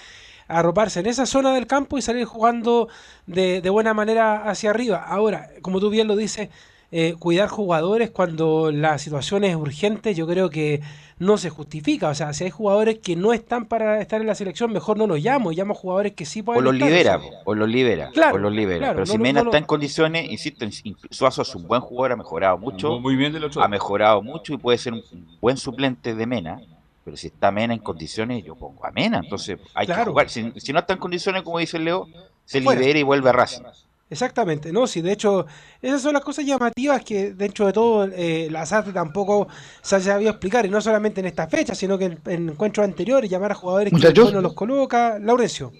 [0.48, 2.90] arroparse en esa zona del campo y salir jugando
[3.28, 5.04] de, de buena manera hacia arriba.
[5.08, 6.50] Ahora, como tú bien lo dices,
[6.94, 10.82] eh, cuidar jugadores cuando la situación es urgente, yo creo que
[11.20, 12.10] no se justifica.
[12.10, 15.08] O sea, si hay jugadores que no están para estar en la selección, mejor no
[15.08, 18.52] los llamo, llamo jugadores que sí pueden o los libera, o los libera, o los
[18.52, 18.94] libera.
[18.94, 20.66] Pero si Mena está en condiciones, insisto,
[21.10, 24.78] Suazo es un buen jugador, ha mejorado mucho, muy bien ha mejorado mucho y puede
[24.78, 25.04] ser un
[25.40, 26.60] buen suplente de Mena.
[27.06, 29.22] Pero si está Mena en condiciones, yo pongo a Mena.
[29.24, 30.30] Entonces hay que jugar.
[30.30, 32.08] Si, no está en condiciones, como dice Leo,
[32.44, 33.64] se libera y vuelve a Racing.
[34.12, 35.46] Exactamente, no, sí, de hecho,
[35.82, 39.48] esas son las cosas llamativas que dentro de todo eh, la SAT tampoco
[39.82, 43.32] se ha sabido explicar, y no solamente en esta fecha, sino que en, encuentros anteriores,
[43.32, 45.18] llamar a jugadores que no los coloca.
[45.18, 45.72] Laurencio.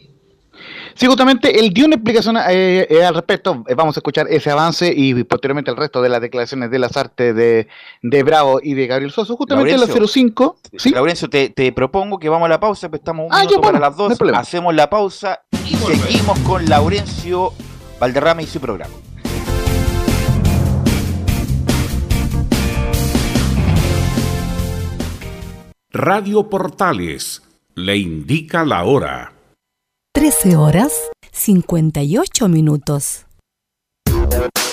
[0.94, 3.66] Sí, justamente él dio una explicación eh, eh, al respecto.
[3.76, 7.36] vamos a escuchar ese avance y posteriormente el resto de las declaraciones de las artes
[7.36, 9.36] de, Bravo y de Gabriel Soso.
[9.36, 10.58] Justamente la 05.
[10.78, 10.92] ¿sí?
[10.92, 13.98] Laurencio, te, propongo que vamos a la pausa, pues estamos un ah, minuto para las
[13.98, 14.18] dos.
[14.36, 17.54] hacemos la pausa y seguimos con Laurencio
[18.02, 18.96] Valderrama y su programa.
[25.92, 27.44] Radio Portales
[27.76, 29.34] le indica la hora.
[30.14, 30.92] 13 horas
[31.32, 33.28] 58 minutos.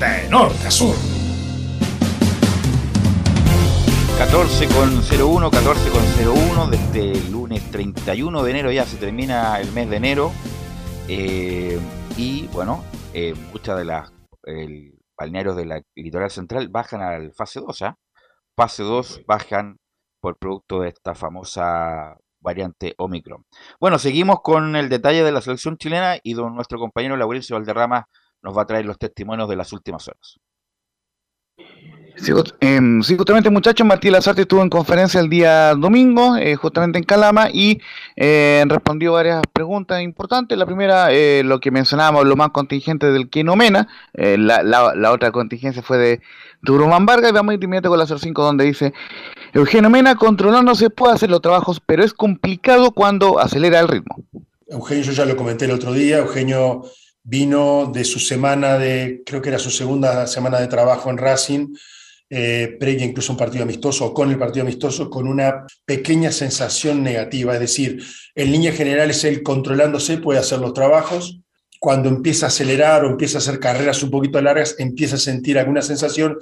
[0.00, 0.94] de norte a sur.
[4.18, 10.32] 14.01, 14.01, desde el lunes 31 de enero ya se termina el mes de enero.
[11.08, 11.78] Eh,
[12.16, 14.12] y bueno, eh, muchas de las
[15.16, 17.82] balnearios de la litoral central bajan al fase 2.
[17.82, 17.84] ¿eh?
[17.86, 17.96] ¿ah?
[18.56, 19.78] Fase 2 bajan
[20.20, 23.44] por producto de esta famosa variante Omicron.
[23.80, 28.06] Bueno, seguimos con el detalle de la selección chilena y don nuestro compañero Laurencio Valderrama
[28.44, 30.38] nos va a traer los testimonios de las últimas horas.
[32.16, 37.04] Sí, em, justamente muchachos, Martín Lazarte estuvo en conferencia el día domingo, eh, justamente en
[37.04, 37.80] Calama, y
[38.14, 40.56] eh, respondió varias preguntas importantes.
[40.56, 45.82] La primera, eh, lo que mencionábamos, lo más contingente del Quinomena, la, la, otra contingencia
[45.82, 46.20] fue de
[46.62, 48.94] Turumán Vargas, y vamos inmediatamente con la 05 donde dice,
[49.52, 54.24] Eugenio Mena controlándose puede hacer los trabajos, pero es complicado cuando acelera el ritmo.
[54.68, 56.84] Eugenio, yo ya lo comenté el otro día, Eugenio
[57.24, 61.74] vino de su semana de, creo que era su segunda semana de trabajo en Racing,
[62.30, 67.02] eh, previa incluso un partido amistoso o con el partido amistoso, con una pequeña sensación
[67.02, 67.54] negativa.
[67.54, 68.02] Es decir,
[68.34, 71.40] en líneas generales él controlándose puede hacer los trabajos.
[71.80, 75.58] Cuando empieza a acelerar o empieza a hacer carreras un poquito largas, empieza a sentir
[75.58, 76.38] alguna sensación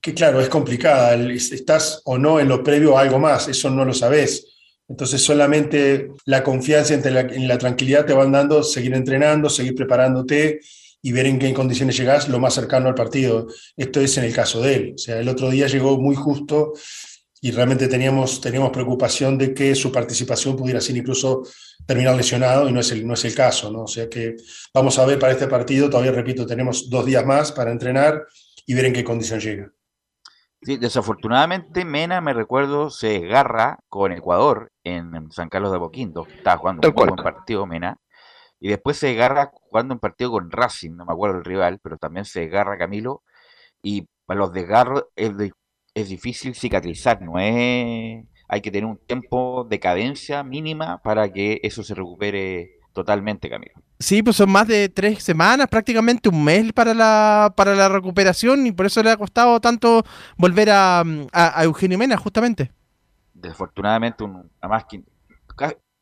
[0.00, 1.14] que, claro, es complicada.
[1.14, 4.55] Estás o no en lo previo a algo más, eso no lo sabes.
[4.88, 10.60] Entonces solamente la confianza en la tranquilidad te van dando seguir entrenando, seguir preparándote
[11.02, 13.46] y ver en qué condiciones llegas lo más cercano al partido.
[13.76, 14.92] Esto es en el caso de él.
[14.96, 16.72] O sea, el otro día llegó muy justo
[17.40, 21.42] y realmente teníamos, teníamos preocupación de que su participación pudiera ser incluso
[21.86, 23.70] terminar lesionado y no es el, no es el caso.
[23.70, 23.82] ¿no?
[23.82, 24.36] O sea que
[24.74, 28.26] vamos a ver para este partido, todavía repito, tenemos dos días más para entrenar
[28.66, 29.72] y ver en qué condición llega.
[30.66, 36.26] Sí, desafortunadamente Mena, me recuerdo, se desgarra con Ecuador en San Carlos de Boquindo.
[36.26, 38.00] Estaba jugando un buen partido Mena
[38.58, 41.98] y después se agarra jugando un partido con Racing, no me acuerdo el rival, pero
[41.98, 43.22] también se agarra Camilo,
[43.80, 45.30] y para los desgarros es,
[45.94, 48.24] es difícil cicatrizar, no es...
[48.48, 53.74] Hay que tener un tiempo de cadencia mínima para que eso se recupere totalmente, Camilo.
[53.98, 58.66] Sí, pues son más de tres semanas, prácticamente un mes para la, para la recuperación
[58.66, 60.02] y por eso le ha costado tanto
[60.38, 62.72] volver a, a, Eugenio Mena, justamente.
[63.34, 65.02] Desafortunadamente, un, más que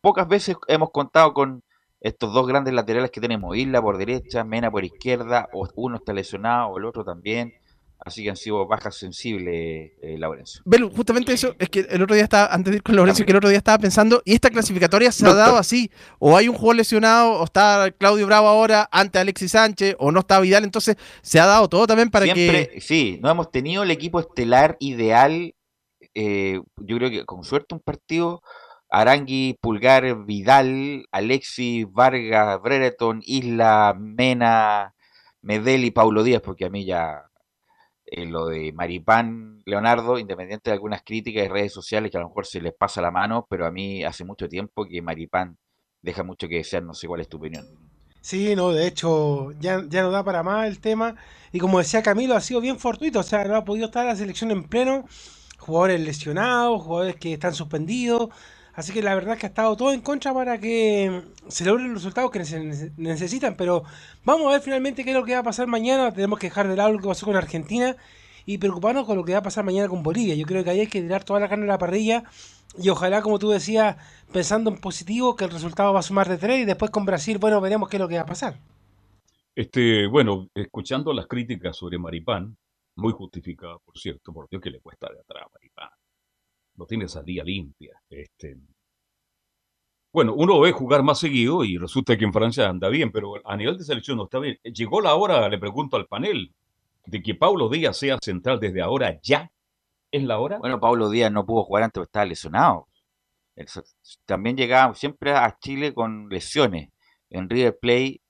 [0.01, 1.65] pocas veces hemos contado con
[2.01, 6.13] estos dos grandes laterales que tenemos, Isla por derecha, Mena por izquierda, o uno está
[6.13, 7.55] lesionado, o el otro también.
[8.05, 10.63] Así que han sido bajas sensibles, eh, Laurencio.
[10.95, 13.39] justamente eso, es que el otro día estaba, antes de ir con Laurencio, que el
[13.39, 16.77] otro día estaba pensando, y esta clasificatoria se ha dado así, o hay un jugador
[16.77, 21.41] lesionado, o está Claudio Bravo ahora ante Alexis Sánchez, o no está Vidal, entonces se
[21.41, 22.79] ha dado todo también para que...
[22.79, 25.55] Sí, no hemos tenido el equipo estelar ideal,
[26.13, 28.43] eh, yo creo que con suerte un partido
[28.91, 34.95] Arangui, Pulgar, Vidal, Alexis, Vargas, Brereton, Isla, Mena,
[35.41, 37.25] Medel y Paulo Díaz, porque a mí ya
[38.17, 42.47] lo de Maripán, Leonardo, independiente de algunas críticas de redes sociales que a lo mejor
[42.47, 45.57] se les pasa la mano, pero a mí hace mucho tiempo que Maripán
[46.03, 47.67] deja mucho que desear, no sé cuál es tu opinión.
[48.21, 51.15] Sí, no, de hecho, ya, ya no da para más el tema.
[51.53, 54.17] Y como decía Camilo, ha sido bien fortuito, o sea, no ha podido estar la
[54.17, 55.05] selección en pleno.
[55.59, 58.31] Jugadores lesionados, jugadores que están suspendidos.
[58.75, 61.93] Así que la verdad es que ha estado todo en contra para que se logren
[61.93, 62.41] los resultados que
[62.97, 63.57] necesitan.
[63.57, 63.85] Pero
[64.25, 66.13] vamos a ver finalmente qué es lo que va a pasar mañana.
[66.13, 67.97] Tenemos que dejar de lado lo que pasó con Argentina
[68.47, 70.35] y preocuparnos con lo que va a pasar mañana con Bolivia.
[70.35, 72.25] Yo creo que ahí hay que tirar toda la carne a la parrilla
[72.77, 73.97] y ojalá, como tú decías,
[74.33, 77.39] pensando en positivo, que el resultado va a sumar de tres y después con Brasil,
[77.39, 78.59] bueno, veremos qué es lo que va a pasar.
[79.55, 82.57] Este, bueno, escuchando las críticas sobre Maripán,
[82.97, 85.91] muy justificada, por cierto, por Dios que le cuesta de atrás a Maripán
[86.77, 88.01] no tiene día limpia.
[88.09, 88.57] Este.
[90.13, 93.57] Bueno, uno ve jugar más seguido y resulta que en Francia anda bien, pero a
[93.57, 94.59] nivel de selección no está bien.
[94.63, 96.55] Llegó la hora, le pregunto al panel,
[97.07, 99.51] de que Paulo Díaz sea central desde ahora ya.
[100.13, 100.59] ¿Es la hora?
[100.59, 102.87] Bueno, Paulo Díaz no pudo jugar antes porque estaba lesionado.
[104.25, 106.91] También llegaba siempre a Chile con lesiones.
[107.31, 108.21] En River Play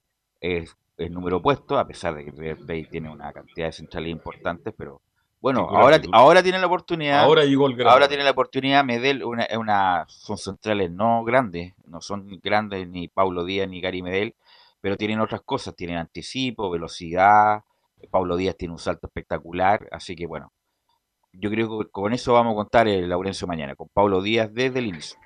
[0.41, 4.11] es el número opuesto, a pesar de que River Play tiene una cantidad de centrales
[4.11, 5.03] importantes, pero
[5.45, 7.21] bueno, ahora, ahora tiene la oportunidad.
[7.21, 8.83] Ahora llegó el Ahora tiene la oportunidad.
[8.83, 14.01] Medel, una, una, son centrales no grandes, no son grandes ni Paulo Díaz ni Gary
[14.01, 14.35] Medel,
[14.81, 15.77] pero tienen otras cosas.
[15.77, 17.63] Tienen anticipo, velocidad.
[18.11, 19.87] Paulo Díaz tiene un salto espectacular.
[19.93, 20.51] Así que bueno,
[21.35, 24.79] yo creo que con eso vamos a contar el Laurencio mañana, con Paulo Díaz desde
[24.79, 25.19] el inicio.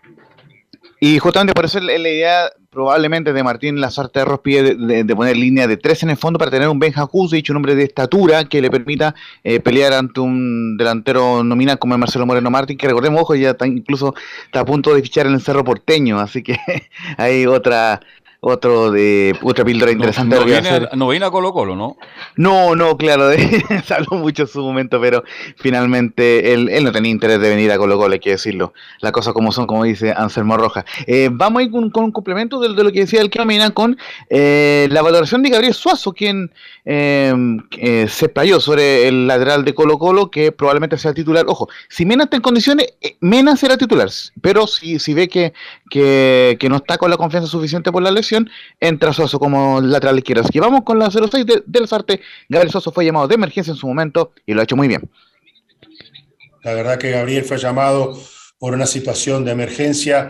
[1.00, 5.36] Y justamente por eso la, la idea probablemente de Martín Lazarte de, de, de, poner
[5.36, 8.44] línea de tres en el fondo para tener un Benja dicho un hombre de estatura
[8.44, 13.22] que le permita eh, pelear ante un delantero nominal como Marcelo Moreno Martín, que recordemos,
[13.22, 14.14] ojo, ya está, incluso
[14.46, 16.56] está a punto de fichar en el Cerro Porteño, así que
[17.16, 18.00] hay otra
[18.40, 20.36] otro de otra píldora interesante.
[20.36, 21.96] No, viene, a, no viene a Colo Colo, ¿no?
[22.36, 25.24] No, no, claro, habló mucho en su momento, pero
[25.56, 28.72] finalmente él, él, no tenía interés de venir a Colo Colo, hay que decirlo.
[29.00, 30.84] Las cosas como son, como dice Anselmo Roja.
[31.06, 33.70] Eh, vamos a ir con, con, un complemento de, de, lo que decía el Camina
[33.70, 33.98] con
[34.30, 36.52] eh, la valoración de Gabriel Suazo, quien
[36.84, 41.44] eh, se explayó sobre el lateral de Colo Colo, que probablemente sea el titular.
[41.48, 44.08] Ojo, si Mena está en condiciones, eh, Mena será titular,
[44.40, 45.52] pero si, si ve que,
[45.90, 48.27] que, que no está con la confianza suficiente por la lesión,
[48.80, 50.42] entra Soso como lateral izquierdo.
[50.42, 52.20] Así que vamos con la 06 de, del Sarte.
[52.48, 55.08] Gabriel Soso fue llamado de emergencia en su momento y lo ha hecho muy bien.
[56.62, 58.18] La verdad que Gabriel fue llamado
[58.58, 60.28] por una situación de emergencia.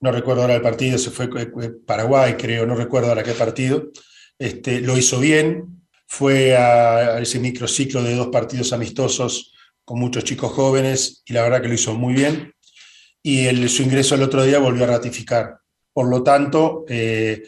[0.00, 3.32] No recuerdo ahora el partido, se fue eh, eh, Paraguay, creo, no recuerdo ahora qué
[3.32, 3.90] partido.
[4.38, 9.52] Este, lo hizo bien, fue a, ese microciclo de dos partidos amistosos
[9.84, 12.52] con muchos chicos jóvenes y la verdad que lo hizo muy bien.
[13.22, 15.58] Y su ingreso el otro día volvió a ratificar
[15.96, 17.44] por lo tanto, eh,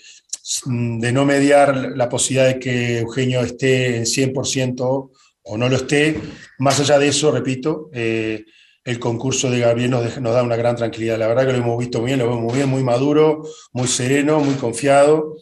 [0.64, 5.10] de no mediar la posibilidad de que Eugenio esté en 100%
[5.42, 6.18] o no lo esté,
[6.56, 8.46] más allá de eso, repito, eh,
[8.86, 11.18] el concurso de Gabriel nos, nos, da una gran tranquilidad.
[11.18, 13.42] La verdad que lo hemos visto bien, lo vemos muy bien, muy maduro,
[13.74, 15.36] muy sereno, muy confiado.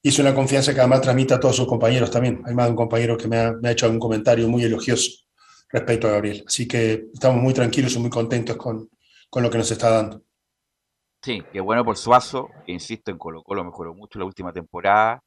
[0.00, 2.40] Y es una confianza que además transmite a todos sus compañeros también.
[2.46, 5.10] Hay más de un compañero que me ha, me ha hecho un comentario muy elogioso
[5.70, 6.44] respecto a Gabriel.
[6.46, 8.88] Así que estamos muy tranquilos y muy contentos con,
[9.28, 10.22] con lo que nos está dando.
[11.24, 15.22] Sí, qué bueno por Suazo, que insisto, en Colo Colo mejoró mucho la última temporada,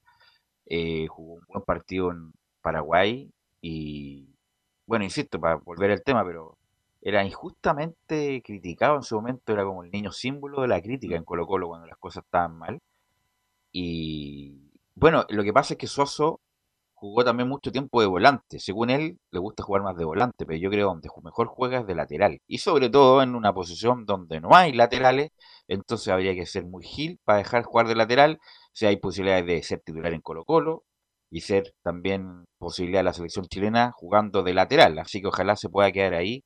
[0.68, 3.32] eh, jugó un buen partido en Paraguay
[3.62, 4.28] y,
[4.86, 6.56] bueno, insisto, para volver al tema, pero
[7.02, 11.24] era injustamente criticado en su momento, era como el niño símbolo de la crítica en
[11.24, 12.80] Colo Colo cuando las cosas estaban mal.
[13.72, 16.42] Y, bueno, lo que pasa es que Suazo
[16.98, 18.60] jugó también mucho tiempo de volante.
[18.60, 21.88] Según él, le gusta jugar más de volante, pero yo creo donde mejor juega es
[21.88, 22.40] de lateral.
[22.48, 25.30] Y sobre todo en una posición donde no hay laterales,
[25.68, 28.40] entonces habría que ser muy gil para dejar jugar de lateral.
[28.74, 30.86] Si hay posibilidades de ser titular en Colo Colo
[31.30, 34.98] y ser también posibilidad de la selección chilena jugando de lateral.
[35.00, 36.44] Así que ojalá se pueda quedar ahí,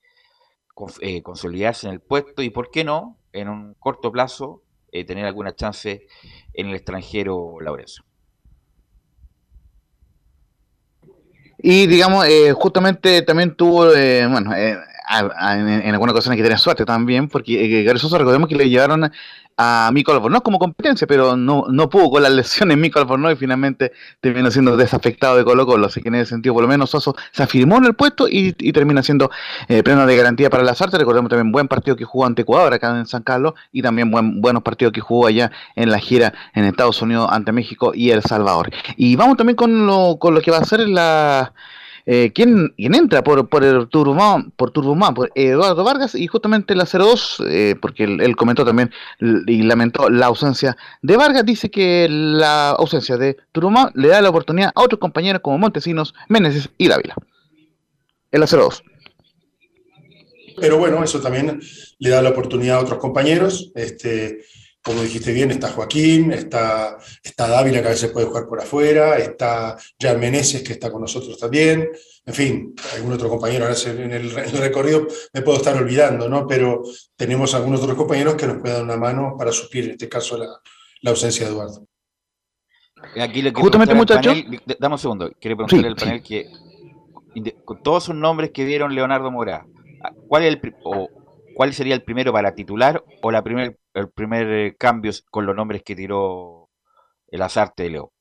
[1.01, 5.25] eh, consolidarse en el puesto y, ¿por qué no?, en un corto plazo, eh, tener
[5.25, 6.07] alguna chance
[6.53, 8.03] en el extranjero, Laurencio.
[11.63, 14.77] Y digamos, eh, justamente también tuvo, eh, bueno, eh,
[15.19, 19.11] en, en algunas ocasiones que tener suerte también, porque eh, Sosa recordemos que le llevaron
[19.57, 23.35] a Mico Albornoz como competencia, pero no, no pudo con las lesiones Mico Albornoz y
[23.35, 26.89] finalmente terminó siendo desafectado de Colo Colo, así que en ese sentido por lo menos
[26.89, 29.29] Soso se afirmó en el puesto y, y termina siendo
[29.67, 32.73] eh, pleno de garantía para las artes, recordemos también buen partido que jugó ante Ecuador
[32.73, 36.33] acá en San Carlos y también buen, buenos partidos que jugó allá en la gira
[36.53, 38.71] en Estados Unidos ante México y El Salvador.
[38.97, 41.53] Y vamos también con lo, con lo que va a ser la
[42.05, 46.75] eh, ¿quién, ¿quién, entra por, por el Turbomán, por Turbomán, por Eduardo Vargas y justamente
[46.75, 51.69] la 02, eh, porque él, él, comentó también y lamentó la ausencia de Vargas, dice
[51.69, 56.69] que la ausencia de Turbomán le da la oportunidad a otros compañeros como Montesinos, Meneses
[56.77, 57.15] y Dávila.
[58.31, 58.83] En la 02.
[60.59, 61.59] Pero bueno, eso también
[61.99, 63.71] le da la oportunidad a otros compañeros.
[63.75, 64.41] Este,
[64.83, 69.17] como dijiste bien, está Joaquín, está, está Dávila que a veces puede jugar por afuera,
[69.17, 71.89] está Jan Meneses que está con nosotros también,
[72.25, 76.27] en fin, algún otro compañero, ahora en el, en el, recorrido me puedo estar olvidando,
[76.27, 76.47] ¿no?
[76.47, 76.81] Pero
[77.15, 80.37] tenemos algunos otros compañeros que nos pueden dar una mano para suplir, en este caso,
[80.37, 80.47] la,
[81.01, 81.85] la ausencia de Eduardo.
[83.19, 84.43] Aquí le Justamente, muchachos.
[84.79, 87.43] Dame un segundo, quiero preguntarle sí, al panel sí.
[87.43, 89.65] que, con todos sus nombres que dieron Leonardo Mora,
[90.27, 91.09] ¿cuál es el, o,
[91.61, 95.55] ¿cuál sería el primero para titular o la primer, el primer eh, cambio con los
[95.55, 96.71] nombres que tiró
[97.27, 98.13] el azarte de Leo?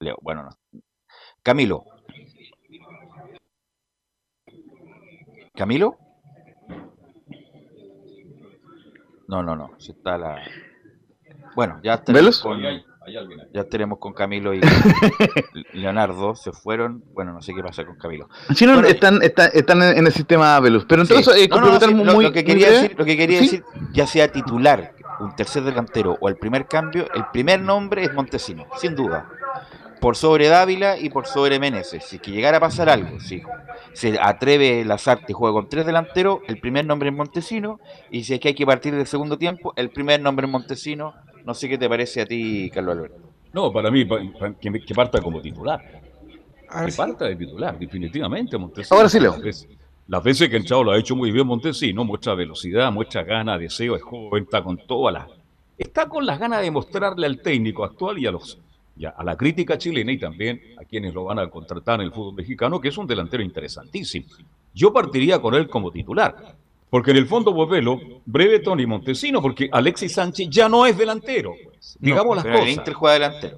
[0.00, 0.80] Leo, bueno, no.
[1.44, 1.84] Camilo.
[5.54, 5.96] ¿Camilo?
[9.28, 9.78] No, no, no.
[9.78, 10.42] Si está la.
[11.54, 12.60] Bueno, ya tenemos con,
[13.52, 14.60] ya tenemos con Camilo y
[15.72, 16.34] Leonardo.
[16.34, 17.02] Se fueron.
[17.12, 18.28] Bueno, no sé qué pasa con Camilo.
[18.54, 20.84] Si no, bueno, están, están, están, en el sistema Velus.
[20.84, 21.44] Pero entonces, sí.
[21.44, 23.44] eh, no, no, sí, muy, lo, lo, que quería decir, lo que quería ¿Sí?
[23.44, 28.12] decir, ya sea titular, un tercer delantero o el primer cambio, el primer nombre es
[28.14, 29.28] Montesino, sin duda
[30.02, 32.04] por sobre Dávila y por sobre Meneses.
[32.04, 33.40] Si que llegara a pasar algo, si
[33.92, 37.78] se atreve Lazarte y juega con tres delanteros, el primer nombre es Montesino,
[38.10, 41.14] y si es que hay que partir del segundo tiempo, el primer nombre es Montesino.
[41.44, 43.20] No sé qué te parece a ti, Carlos Alberto.
[43.52, 44.06] No, para mí,
[44.60, 45.80] que, que parta como titular.
[46.84, 46.96] Que sí.
[46.96, 48.96] parta de titular, definitivamente Montesino.
[48.96, 49.36] Ahora sí, Leo.
[50.08, 53.60] Las veces que ha entrado lo ha hecho muy bien Montesino, muestra velocidad, muestra ganas,
[53.60, 55.26] deseo, es joven, está con todas las...
[55.78, 58.58] Está con las ganas de mostrarle al técnico actual y a los
[58.94, 62.12] ya, a la crítica chilena y también a quienes lo van a contratar en el
[62.12, 64.26] fútbol mexicano, que es un delantero interesantísimo.
[64.74, 66.56] Yo partiría con él como titular.
[66.92, 71.54] Porque en el fondo, Bovelo, Breveton y Montesino, porque Alexis Sánchez ya no es delantero.
[71.64, 71.96] pues.
[71.98, 72.68] Digamos las pero cosas.
[72.68, 73.56] El Inter juega delantero.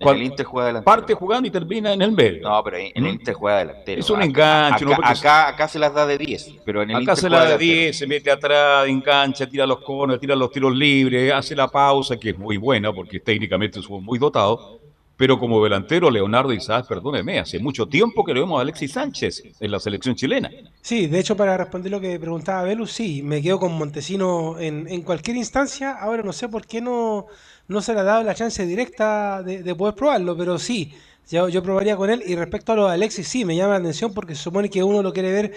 [0.00, 0.16] En ¿Cuál?
[0.16, 0.84] el Inter juega delantero.
[0.94, 2.42] Parte jugando y termina en el medio.
[2.42, 4.00] No, pero en el Inter juega delantero.
[4.00, 4.92] Es un Acá- enganche, ¿no?
[4.92, 7.36] Acá, acá, acá se las da de 10, pero en el Acá Inter se juega
[7.36, 7.80] la de delantero.
[7.80, 12.20] 10, se mete atrás, engancha, tira los conos, tira los tiros libres, hace la pausa,
[12.20, 14.78] que es muy buena porque técnicamente es muy dotado.
[15.18, 19.42] Pero como delantero, Leonardo Isaac, perdóneme, hace mucho tiempo que lo vemos a Alexis Sánchez
[19.58, 20.48] en la selección chilena.
[20.80, 24.86] Sí, de hecho, para responder lo que preguntaba Velus, sí, me quedo con Montesino en,
[24.86, 25.90] en cualquier instancia.
[25.90, 27.26] Ahora no sé por qué no,
[27.66, 30.94] no se le ha dado la chance directa de, de poder probarlo, pero sí,
[31.28, 32.22] yo, yo probaría con él.
[32.24, 34.84] Y respecto a lo de Alexis, sí, me llama la atención porque se supone que
[34.84, 35.52] uno lo quiere ver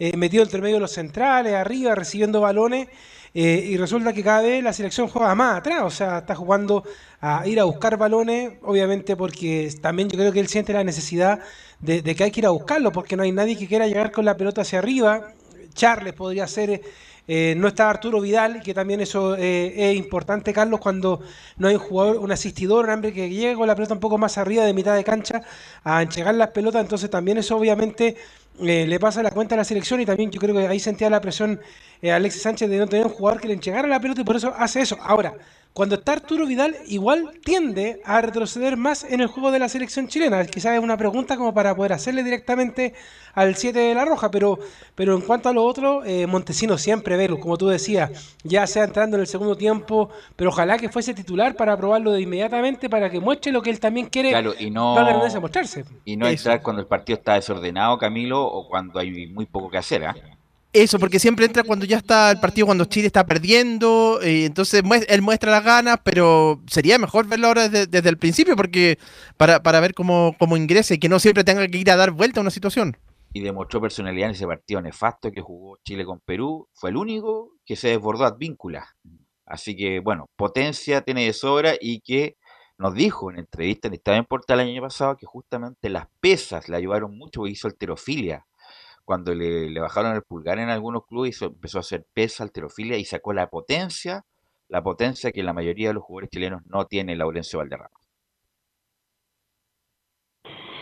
[0.00, 2.88] eh, metido entre medio de los centrales, arriba, recibiendo balones.
[3.36, 6.84] Eh, y resulta que cada vez la selección juega más atrás, o sea, está jugando
[7.20, 11.40] a ir a buscar balones, obviamente porque también yo creo que él siente la necesidad
[11.80, 14.24] de, que hay que ir a buscarlo, porque no hay nadie que quiera llegar con
[14.24, 15.32] la pelota hacia arriba.
[15.74, 16.80] Charles podría ser,
[17.26, 21.20] eh, no está Arturo Vidal, que también eso eh, es importante, Carlos, cuando
[21.56, 24.16] no hay un jugador, un asistidor, un hombre que llegue con la pelota un poco
[24.16, 25.42] más arriba de mitad de cancha
[25.82, 28.16] a enchegar las pelotas, entonces también eso obviamente
[28.60, 31.20] le pasa la cuenta a la selección y también yo creo que ahí sentía la
[31.20, 31.60] presión
[32.02, 34.36] eh, Alexis Sánchez de no tener un jugador que le enchegara la pelota y por
[34.36, 34.96] eso hace eso.
[35.00, 35.34] Ahora,
[35.74, 40.06] cuando está Arturo Vidal, igual tiende a retroceder más en el juego de la selección
[40.06, 40.46] chilena.
[40.46, 42.94] Quizás es una pregunta como para poder hacerle directamente
[43.34, 44.60] al 7 de la Roja, pero,
[44.94, 48.84] pero en cuanto a lo otro, eh, Montesino siempre, Velo, como tú decías, ya sea
[48.84, 53.10] entrando en el segundo tiempo, pero ojalá que fuese titular para probarlo de inmediatamente, para
[53.10, 54.94] que muestre lo que él también quiere Claro, y no,
[55.40, 55.84] mostrarse.
[56.04, 59.78] y no entrar cuando el partido está desordenado, Camilo, o cuando hay muy poco que
[59.78, 60.04] hacer.
[60.04, 60.14] ¿ah?
[60.74, 64.82] Eso, porque siempre entra cuando ya está el partido, cuando Chile está perdiendo, eh, entonces
[65.06, 68.98] él muestra las ganas, pero sería mejor verlo ahora desde, el principio, porque
[69.36, 72.10] para, para ver cómo, cómo ingresa y que no siempre tenga que ir a dar
[72.10, 72.96] vuelta a una situación.
[73.32, 76.68] Y demostró personalidad en ese partido nefasto que jugó Chile con Perú.
[76.72, 78.96] Fue el único que se desbordó a víncula.
[79.46, 82.36] Así que, bueno, potencia tiene de sobra y que
[82.78, 86.68] nos dijo en entrevista en Estadio en Portal el año pasado que justamente las pesas
[86.68, 88.44] le ayudaron mucho hizo alterofilia.
[89.04, 93.32] Cuando le, bajaron el pulgar en algunos clubes, empezó a hacer pesa, alterofilia y sacó
[93.32, 94.24] la potencia,
[94.68, 97.96] la potencia que la mayoría de los jugadores chilenos no tiene Laurencio Valderrama.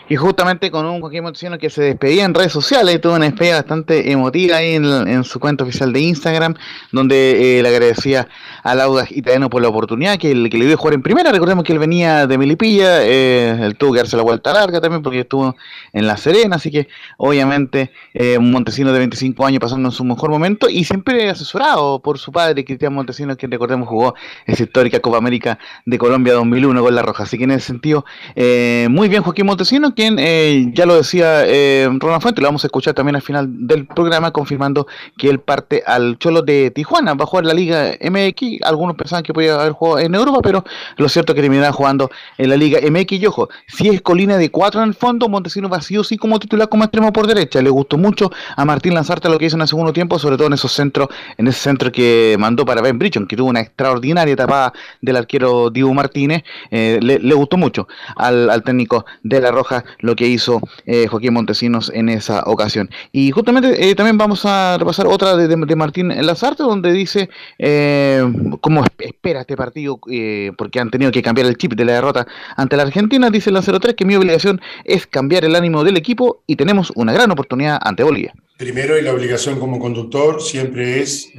[0.09, 3.55] Y justamente con un Joaquín Montesino que se despedía en redes sociales, tuvo una despedida
[3.55, 6.55] bastante emotiva ahí en, en su cuenta oficial de Instagram,
[6.91, 8.27] donde eh, le agradecía
[8.63, 11.31] al Audax italiano por la oportunidad que, le- dio jugar en primera.
[11.31, 15.01] Recordemos que él venía de Melipilla, eh, él tuvo que darse la vuelta larga también
[15.01, 15.55] porque estuvo
[15.93, 20.03] en La Serena, así que obviamente eh, un Montesino de 25 años pasando en su
[20.03, 24.99] mejor momento y siempre asesorado por su padre, Cristian Montesino, que recordemos jugó esa histórica
[24.99, 27.23] Copa América de Colombia 2001 con La Roja.
[27.23, 28.03] Así que en ese sentido,
[28.35, 32.63] eh, muy bien Joaquín Montesino, quien eh, ya lo decía eh, Ronald Fuente, lo vamos
[32.63, 34.87] a escuchar también al final del programa, confirmando
[35.17, 38.61] que él parte al Cholo de Tijuana, va a jugar la Liga MX.
[38.63, 40.63] Algunos pensaban que podía haber jugado en Europa, pero
[40.97, 43.11] lo cierto es que terminará jugando en la Liga MX.
[43.13, 46.69] Y ojo, si es colina de cuatro en el fondo, Montesino va sí como titular
[46.69, 47.61] como extremo por derecha.
[47.61, 50.47] Le gustó mucho a Martín Lanzarte lo que hizo en el segundo tiempo, sobre todo
[50.47, 54.35] en esos centros, en ese centro que mandó para Ben Bridgeon, que tuvo una extraordinaria
[54.35, 56.43] tapada del arquero Dibu Martínez.
[56.71, 61.07] Eh, le, le gustó mucho al, al técnico de La Roja lo que hizo eh,
[61.07, 62.89] Joaquín Montesinos en esa ocasión.
[63.11, 68.23] Y justamente eh, también vamos a repasar otra de, Martín Lazarte, donde dice eh,
[68.61, 71.93] cómo esp- espera este partido, eh, porque han tenido que cambiar el chip de la
[71.93, 73.29] derrota ante la Argentina.
[73.29, 77.13] Dice la 03 que mi obligación es cambiar el ánimo del equipo y tenemos una
[77.13, 78.33] gran oportunidad ante Bolivia.
[78.57, 81.29] Primero, y la obligación como conductor siempre es,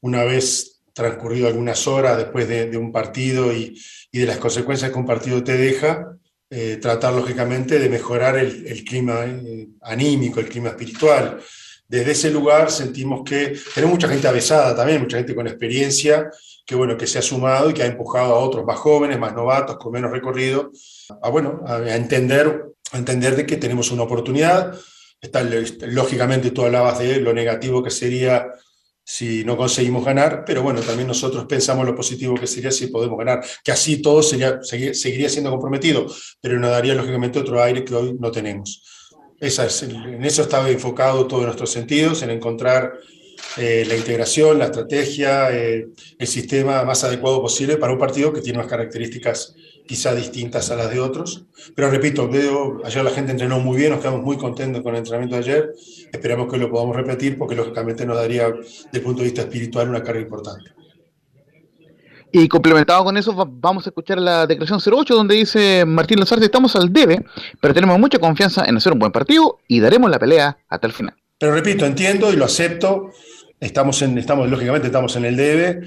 [0.00, 3.74] una vez transcurrido algunas horas después de, un partido y
[4.12, 6.16] de las consecuencias que un partido te deja,
[6.56, 11.40] eh, tratar lógicamente de mejorar el, clima eh, anímico, el clima espiritual.
[11.88, 16.30] Desde ese lugar sentimos que tenemos mucha gente avesada también, mucha gente con experiencia,
[16.64, 19.34] que bueno, que se ha sumado y que ha empujado a otros más jóvenes, más
[19.34, 20.70] novatos, con menos recorrido,
[21.20, 24.78] a bueno, a, a entender, entender de que tenemos una oportunidad.
[25.20, 28.46] Está, lógicamente tú hablabas de lo negativo que sería
[29.04, 33.18] si no conseguimos ganar, pero bueno, también nosotros pensamos lo positivo que sería si podemos
[33.18, 36.06] ganar, que así todo sería, segui- seguiría siendo comprometido,
[36.40, 38.82] pero nos daría lógicamente otro aire que hoy no tenemos.
[39.40, 42.94] En eso estaba enfocado todos nuestros sentidos, en encontrar
[43.58, 45.86] eh, la integración, la estrategia, eh,
[46.18, 49.54] el sistema más adecuado posible para un partido que tiene unas características
[49.86, 51.44] quizá distintas a las de otros.
[51.74, 54.98] Pero repito, veo, ayer la gente entrenó muy bien, nos quedamos muy contentos con el
[54.98, 55.72] entrenamiento de ayer.
[56.12, 59.88] Esperamos que lo podamos repetir porque lógicamente nos daría, desde el punto de vista espiritual,
[59.88, 60.70] una carga importante.
[62.32, 66.46] Y complementado con eso, va- vamos a escuchar la declaración 08, donde dice Martín Lazarte,
[66.46, 67.24] estamos al debe,
[67.60, 70.92] pero tenemos mucha confianza en hacer un buen partido y daremos la pelea hasta el
[70.92, 71.14] final.
[71.38, 73.10] Pero repito, entiendo y lo acepto.
[73.60, 75.80] Estamos, en, estamos lógicamente, estamos en el debe.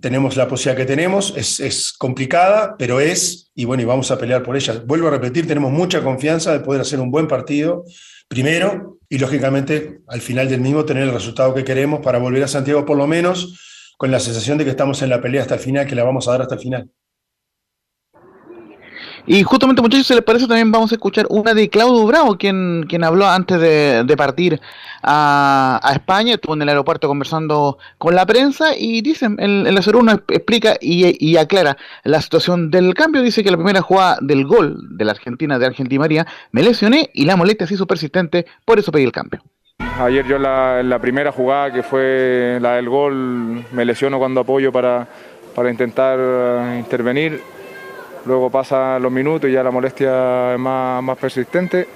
[0.00, 1.34] Tenemos la posibilidad que tenemos.
[1.36, 4.82] Es, es complicada, pero es, y bueno, y vamos a pelear por ella.
[4.84, 7.84] Vuelvo a repetir, tenemos mucha confianza de poder hacer un buen partido
[8.28, 12.48] primero y lógicamente al final del mismo tener el resultado que queremos para volver a
[12.48, 13.60] Santiago por lo menos
[13.96, 16.28] con la sensación de que estamos en la pelea hasta el final, que la vamos
[16.28, 16.90] a dar hasta el final.
[19.26, 22.86] Y justamente, muchachos, si les parece, también vamos a escuchar una de Claudio Bravo, quien,
[22.88, 24.60] quien habló antes de, partir
[25.02, 30.12] a, España, estuvo en el aeropuerto conversando con la prensa y dice, el, el 01
[30.28, 33.20] explica y, aclara la situación del cambio.
[33.20, 37.10] Dice que la primera jugada del gol de la Argentina, de Argentina María, me lesioné
[37.12, 39.42] y la molestia se hizo persistente, por eso pedí el cambio.
[39.98, 44.70] Ayer yo la, la primera jugada que fue la del gol, me lesiono cuando apoyo
[44.70, 45.08] para,
[45.54, 47.40] para intentar eh, intervenir
[48.26, 51.86] luego pasan los minutos y ya la molestia es más, persistente.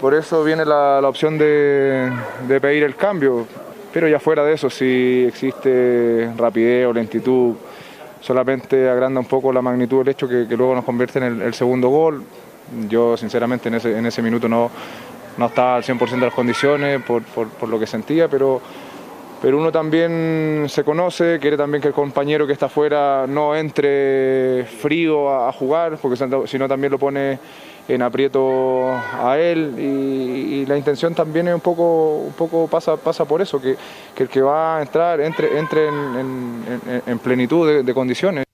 [0.00, 2.10] Por eso viene la, opción de,
[2.60, 3.46] pedir el cambio,
[3.92, 7.54] pero ya fuera de eso, si existe rapidez o lentitud,
[8.20, 11.88] solamente agranda un poco la magnitud del hecho que, luego nos convierte en el, segundo
[11.88, 12.24] gol.
[12.88, 14.70] Yo sinceramente en ese, en ese minuto no,
[15.36, 18.60] no estaba al 100% de las condiciones por, por lo que sentía, pero
[19.42, 24.64] pero uno también se conoce, quiere también que el compañero que está afuera no entre
[24.80, 26.16] frío a, jugar, porque
[26.46, 27.40] si no también lo pone
[27.88, 33.24] en aprieto a él y, la intención también es un poco, un poco pasa, pasa
[33.24, 33.76] por eso, que,
[34.16, 38.44] el que va a entrar entre, entre en, plenitud de condiciones.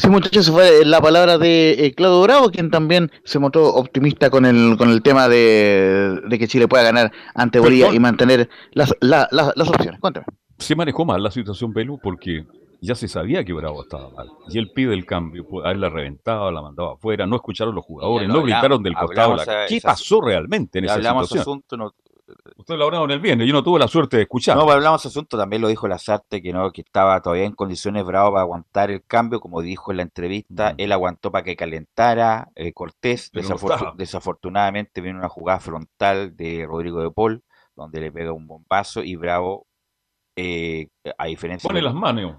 [0.00, 4.46] Sí, muchachos, fue la palabra de eh, Claudio Bravo, quien también se mostró optimista con
[4.46, 9.68] el, con el tema de, que Chile pueda ganar ante Bolivia y mantener las, las
[9.68, 10.00] opciones.
[10.00, 10.24] Cuéntame.
[10.58, 12.46] Se manejó mal la situación, Pelu, porque
[12.80, 14.30] ya se sabía que Bravo estaba mal.
[14.48, 18.42] Y él pide el cambio, haberla reventado, la mandaba afuera, no escucharon los jugadores, no,
[18.42, 19.36] gritaron del costado.
[19.68, 21.40] ¿Qué pasó realmente en esa situación?
[21.40, 21.94] Asunto, no,
[22.56, 24.56] Usted lo hablado en el viernes, yo no tuve la suerte de escuchar.
[24.56, 28.04] No, hablamos de asunto, también lo dijo Lazarte, que no, que estaba todavía en condiciones
[28.04, 30.74] bravo para aguantar el cambio, como dijo en la entrevista, mm.
[30.78, 33.30] él aguantó para que calentara eh, Cortés,
[33.96, 37.42] desafortunadamente viene una jugada frontal de Rodrigo de Paul,
[37.76, 39.66] donde le pega un bombazo y Bravo,
[40.36, 41.68] eh, a diferencia...
[41.68, 42.36] Pone las manos.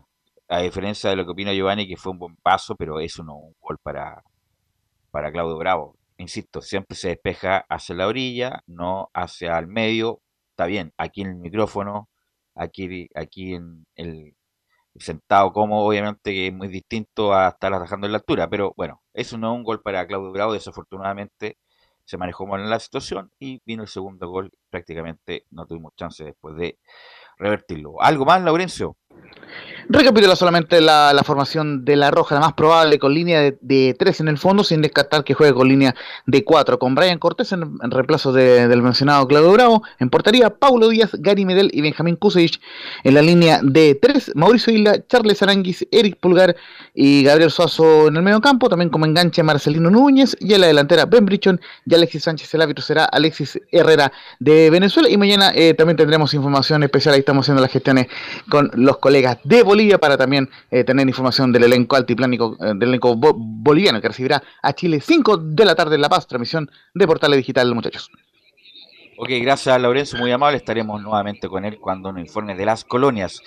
[0.48, 3.56] A diferencia de lo que opina Giovanni, que fue un bombazo, pero eso no un
[3.62, 4.22] gol para,
[5.10, 10.22] para Claudio Bravo insisto, siempre se despeja hacia la orilla, no hacia el medio.
[10.52, 12.10] Está bien, aquí en el micrófono,
[12.56, 14.36] aquí, aquí en el
[14.98, 19.02] sentado como obviamente que es muy distinto a estar atajando en la altura, pero bueno,
[19.14, 21.58] eso no es un gol para Claudio Bravo, desafortunadamente
[22.06, 26.24] se manejó mal en la situación y vino el segundo gol, prácticamente no tuvimos chance
[26.24, 26.78] después de
[27.38, 28.02] revertirlo.
[28.02, 28.98] ¿Algo más, Laurencio?
[29.94, 34.28] Recapitula solamente la, formación de la Roja, la más probable, con línea de, 3 en
[34.30, 35.94] el fondo, sin descartar que juegue con línea
[36.26, 41.10] de 4, con Brian Cortés en, reemplazo del mencionado Claudio Bravo, en portería Paulo Díaz,
[41.20, 42.62] Gary Medel y Benjamín Kusevich,
[43.04, 46.56] en la línea de 3, Mauricio Isla, Charles Aranguis, Eric Pulgar
[46.94, 50.68] y Gabriel Suazo en el medio campo, también como enganche Marcelino Núñez, y en la
[50.68, 55.52] delantera Ben Brichon y Alexis Sánchez, el árbitro será Alexis Herrera de Venezuela, y mañana
[55.54, 58.08] eh, también tendremos información especial, ahí estamos haciendo las gestiones
[58.48, 62.90] con los colegas de Bolivia para también eh, tener información del elenco altiplánico, eh, del
[62.90, 67.06] elenco boliviano que recibirá a Chile 5 de la tarde en La Paz, transmisión de
[67.06, 68.10] Portales Digital, muchachos.
[69.24, 70.58] Ok, gracias Lorenzo, muy amable.
[70.58, 73.44] Estaremos nuevamente con él cuando nos informe de las colonias.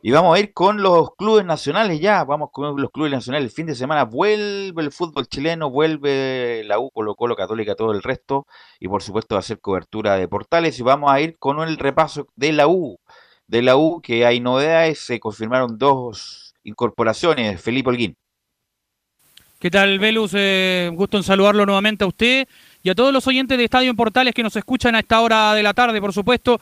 [0.00, 3.50] Y vamos a ir con los clubes nacionales ya, vamos con los clubes nacionales.
[3.50, 7.92] El fin de semana vuelve el fútbol chileno, vuelve la U, Colo Colo, Católica, todo
[7.92, 8.46] el resto.
[8.80, 10.78] Y por supuesto va a ser cobertura de portales.
[10.78, 12.98] Y vamos a ir con el repaso de la U
[13.48, 18.16] de la U que hay novedades, se confirmaron dos incorporaciones, Felipe Holguín.
[19.58, 20.32] ¿Qué tal, Velus?
[20.34, 22.46] Eh, gusto en saludarlo nuevamente a usted
[22.80, 25.52] y a todos los oyentes de Estadio en Portales que nos escuchan a esta hora
[25.54, 26.60] de la tarde, por supuesto.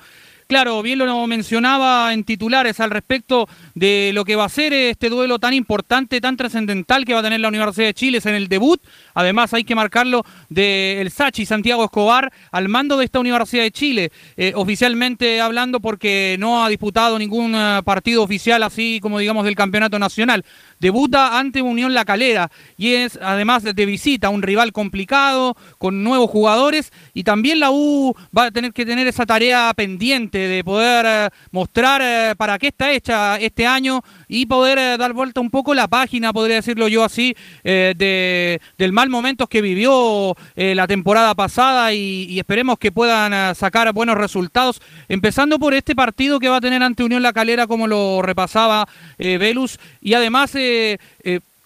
[0.49, 5.09] Claro, bien lo mencionaba en titulares al respecto de lo que va a ser este
[5.09, 8.47] duelo tan importante, tan trascendental que va a tener la Universidad de Chile en el
[8.47, 8.81] debut.
[9.15, 14.13] Además, hay que marcarlo del Sachi Santiago Escobar al mando de esta Universidad de Chile,
[14.37, 19.57] eh, oficialmente hablando porque no ha disputado ningún eh, partido oficial así como digamos del
[19.57, 20.45] campeonato nacional.
[20.79, 26.31] Debuta ante Unión La Calera y es además de visita un rival complicado, con nuevos
[26.31, 31.07] jugadores y también la U va a tener que tener esa tarea pendiente de poder
[31.07, 35.51] eh, mostrar eh, para qué está hecha este año y poder eh, dar vuelta un
[35.51, 37.35] poco la página, podría decirlo yo así,
[37.65, 44.17] de, del mal momento que vivió la temporada pasada y, esperemos que puedan sacar buenos
[44.17, 48.23] resultados, empezando por este partido que va a tener ante Unión La Calera, como lo
[48.23, 50.55] repasaba Velus, y además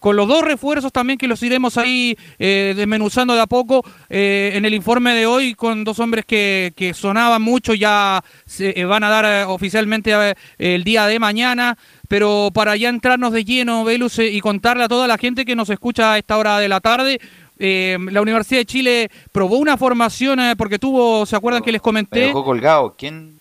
[0.01, 4.51] con los dos refuerzos también que los iremos ahí eh, desmenuzando de a poco eh,
[4.55, 8.85] en el informe de hoy con dos hombres que, que sonaban mucho, ya se eh,
[8.85, 11.79] van a dar oficialmente el día de mañana,
[12.09, 15.71] pero para ya entrarnos de lleno, Velus, y contarle a toda la gente que nos
[15.71, 17.21] escucha a esta hora de la tarde,
[17.63, 21.81] eh, la Universidad de Chile probó una formación eh, porque tuvo, ¿se acuerdan que les
[21.81, 22.21] Me comenté?
[22.21, 22.95] dejó colgado.
[22.99, 23.39] ¿Quién,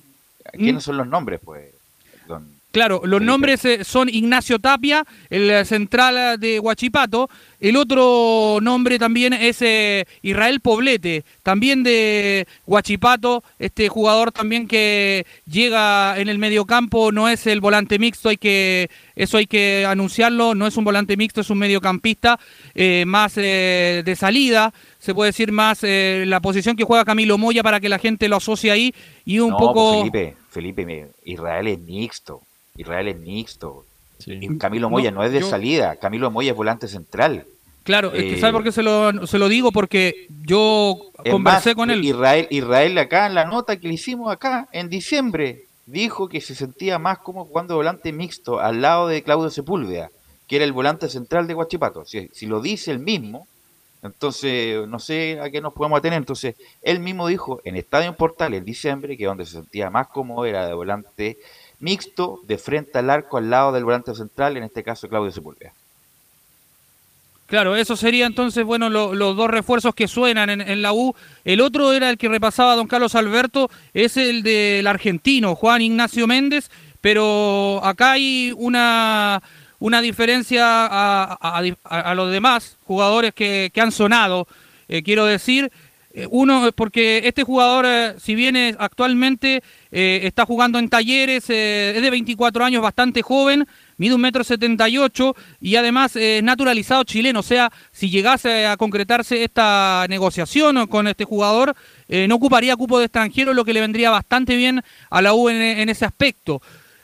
[0.52, 0.86] ¿Quiénes ¿Mm?
[0.86, 1.79] son los nombres, pues?
[2.72, 7.28] Claro, los nombres eh, son Ignacio Tapia, el eh, central eh, de Huachipato.
[7.60, 13.44] El otro nombre también es eh, Israel Poblete, también de Huachipato.
[13.58, 18.90] Este jugador también que llega en el mediocampo, no es el volante mixto, hay que
[19.16, 20.54] eso hay que anunciarlo.
[20.54, 22.40] No es un volante mixto, es un mediocampista
[22.76, 24.74] eh, más eh, de salida.
[25.00, 28.30] Se puede decir más eh, la posición que juega Camilo Moya para que la gente
[28.30, 28.94] lo asocie ahí
[29.26, 30.08] y un no, poco.
[30.12, 32.44] pues, Felipe, Felipe, Israel es mixto.
[32.80, 33.86] Israel es mixto.
[34.26, 35.96] Y Camilo Moya no, No, es de yo- salida.
[35.96, 37.46] Camilo Moya es volante central.
[37.84, 39.72] Claro, es que Eh, ¿sabe por qué se lo, se lo digo?
[39.72, 41.00] Porque yo
[41.30, 42.04] conversé más, con él.
[42.04, 46.54] Israel, Israel acá en la nota que le hicimos acá en diciembre dijo que se
[46.54, 50.12] sentía más como jugando volante mixto al lado de Claudio Sepúlveda,
[50.48, 52.06] que era el volante central de Guachipato.
[52.06, 53.48] Si, si lo dice él mismo,
[54.04, 56.18] entonces no sé a qué nos podemos atener.
[56.18, 60.46] Entonces, él mismo dijo en Estadio Portal en diciembre que donde se sentía más cómodo
[60.46, 61.38] era de volante
[61.80, 65.72] mixto, de frente al arco al lado del volante central, en este caso Claudio Sepúlveda.
[67.48, 71.16] Claro, eso sería entonces, bueno, lo- los dos refuerzos que suenan en, la U.
[71.44, 76.28] El otro era el que repasaba don Carlos Alberto, es el del argentino, Juan Ignacio
[76.28, 76.70] Méndez,
[77.02, 79.42] pero acá hay una,
[79.80, 84.48] una diferencia a- a los demás jugadores que, que han sonado,
[84.88, 85.72] eh, quiero decir.
[86.12, 91.50] Eh, Uno, porque este jugador, eh, si bien es- actualmente eh, está jugando en talleres,
[91.50, 96.16] eh, es de 24 años, bastante joven, mide un metro setenta y ocho y además
[96.16, 97.42] eh, es naturalizado chileno.
[97.42, 101.76] O sea, si llegase a concretarse esta negociación con este jugador,
[102.08, 104.82] eh, no ocuparía cupo de extranjero, lo que le vendría bastante bien
[105.12, 106.62] a la U en ese aspecto.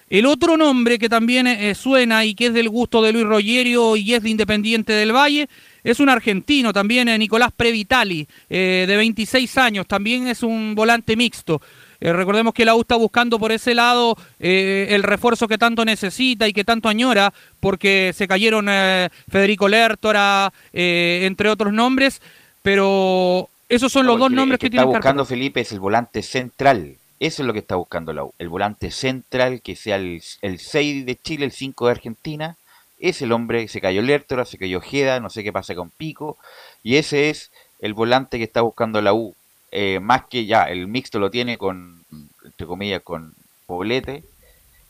[0.10, 3.96] El otro nombre que también eh, suena y que es del gusto de Luis Rogerio
[3.96, 5.50] y es de Independiente del Valle,
[5.84, 11.16] es un argentino también, eh, Nicolás Previtali, eh, de 26 años, también es un volante
[11.16, 11.62] mixto.
[12.02, 16.48] Recordemos que la U está buscando por ese lado eh, el refuerzo que tanto necesita
[16.48, 22.22] y que tanto añora, porque se cayeron eh, Federico Lertora, eh, entre otros nombres,
[22.62, 25.62] pero esos son los No, dos nombres el que, que tienen está que buscando Felipe
[25.62, 26.96] es el volante central.
[27.20, 28.34] Eso es lo que está buscando la U.
[28.40, 32.58] El volante central, que sea el, el 6 de Chile, el 5 de Argentina.
[33.00, 36.38] Es el hombre, se cayó Lertora, se cayó Ojeda, no sé qué pasa con Pico.
[36.84, 39.36] Y ese es el volante que está buscando la U.
[39.72, 42.04] Eh, más que ya, el mixto lo tiene con,
[42.44, 43.34] entre comillas, con
[43.66, 44.24] Poblete.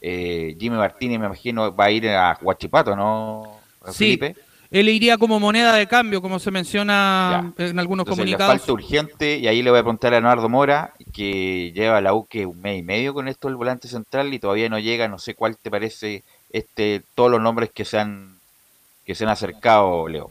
[0.01, 3.59] Eh, Jimmy Martínez, me imagino, va a ir a Huachipato, ¿no,
[3.91, 4.36] Sí, Felipe?
[4.80, 8.57] Él iría como moneda de cambio, como se menciona en algunos Entonces, le comunicados.
[8.57, 12.13] falta urgente, y ahí le voy a preguntar a Leonardo Mora, que lleva a la
[12.13, 15.07] U que un mes y medio con esto el volante central y todavía no llega,
[15.07, 18.36] no sé cuál te parece este todos los nombres que se han
[19.05, 20.30] que se han acercado, Leo.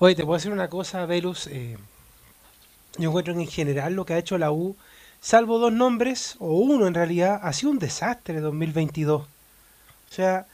[0.00, 1.46] Oye, te puedo decir una cosa, Velus.
[1.48, 1.76] eh,
[2.96, 4.76] yo encuentro que en general lo que ha hecho la U,
[5.20, 9.22] salvo dos nombres, o uno en realidad, ha sido un desastre 2022.
[9.22, 9.26] O
[10.10, 10.46] sea,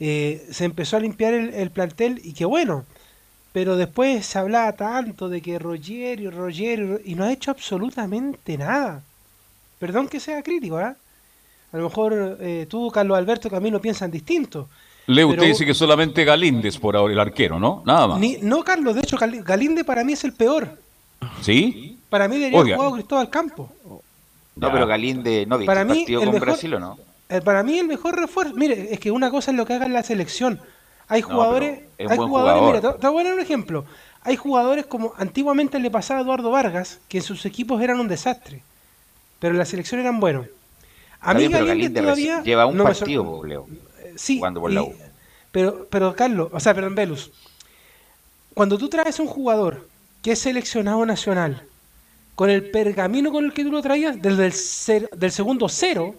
[0.00, 2.84] eh, se empezó a limpiar el, el plantel y qué bueno.
[3.52, 9.02] Pero después se hablaba tanto de que Rogerio, Rogerio, y no ha hecho absolutamente nada.
[9.78, 10.96] Perdón que sea crítico, ¿ah?
[11.72, 14.68] A lo mejor eh, tú, Carlos Alberto, Camilo piensan distinto.
[15.06, 17.82] Leo, Pero- usted dice que solamente Galíndez por ahora, el arquero, ¿no?
[17.86, 18.18] Nada más.
[18.18, 20.78] Ni- no, Carlos, de hecho, Gal- Galinde para mí es el peor.
[21.40, 21.98] ¿Sí?
[22.10, 23.70] Para mí debería haber jugado Cristóbal Campo.
[24.56, 26.98] No, pero Galinde no Para el mí, partido el con mejor- Brasil o no?
[27.28, 29.86] Eh, para mí el mejor refuerzo, mire, es que una cosa es lo que haga
[29.86, 30.60] en la selección.
[31.08, 32.28] Hay No, jugadores, es hay jugadores,
[32.60, 32.76] jugador.
[32.76, 33.84] mira, te, te voy a dar un ejemplo.
[34.22, 38.08] Hay jugadores como antiguamente le pasaba a Eduardo Vargas, que en sus equipos eran un
[38.08, 38.62] desastre,
[39.38, 40.46] pero en la selección eran buenos.
[41.20, 43.66] A mí Galinde todavía lleva un no partido, Leo,
[44.16, 44.94] sí, jugando por la y- U.
[45.52, 47.30] Pero, pero Carlos, o sea, perdón, Velus,
[48.54, 49.88] cuando tú traes un jugador
[50.22, 51.62] que es seleccionado nacional,
[52.34, 56.14] con el pergamino con el que tú lo traías, desde el cero- del segundo cero,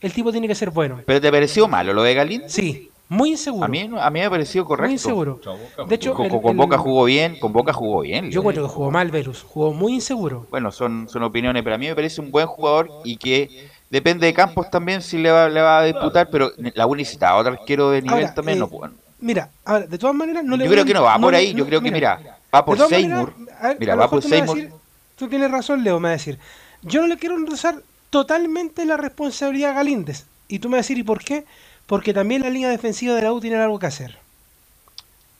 [0.00, 1.00] el tipo tiene que ser bueno.
[1.06, 2.48] ¿Pero te pareció malo lo de Galinde?
[2.48, 3.64] Sí, muy inseguro.
[3.64, 4.86] A mí, a mí me pareció correcto.
[4.86, 5.40] Muy inseguro.
[5.88, 8.30] De hecho, con, el- con- con el- Boca jugó bien, con Boca jugó bien.
[8.30, 10.46] Yo encuentro que jugó mal Velus, jugó muy inseguro.
[10.50, 14.26] Bueno, son, son opiniones, pero a mí me parece un buen jugador y que depende
[14.26, 17.52] de Campos también si le va, le va a disputar, pero la U necesita otro
[17.52, 18.58] arquero de nivel Ahora, también.
[18.58, 18.90] eh, no, pues,
[19.20, 21.54] Mira, ahora, de todas maneras, no le yo creo a- que no va por ahí,
[21.54, 22.20] yo creo que mira,
[22.54, 23.32] va por Seymour.
[23.38, 24.56] maneras, Mira, va por Seymour.
[24.56, 24.72] decir-
[25.16, 26.38] Tú tienes razón, Leo, me va a decir.
[26.82, 27.76] Yo no le quiero enrosar
[28.14, 30.26] totalmente la responsabilidad a Galíndez.
[30.46, 31.44] Y tú me vas a decir, ¿y por qué?
[31.86, 34.16] Porque también la línea defensiva de la U tiene algo que hacer.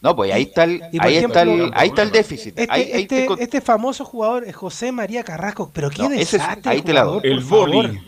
[0.01, 2.59] No, pues ahí está el, ahí ejemplo, está el, ahí está el déficit.
[2.59, 6.11] Este, Ahí- ahí este, te este famoso jugador es José María Carrasco, pero qué No,
[6.11, 7.31] ese ahí te la jugador, doy.
[7.31, 8.03] El boli.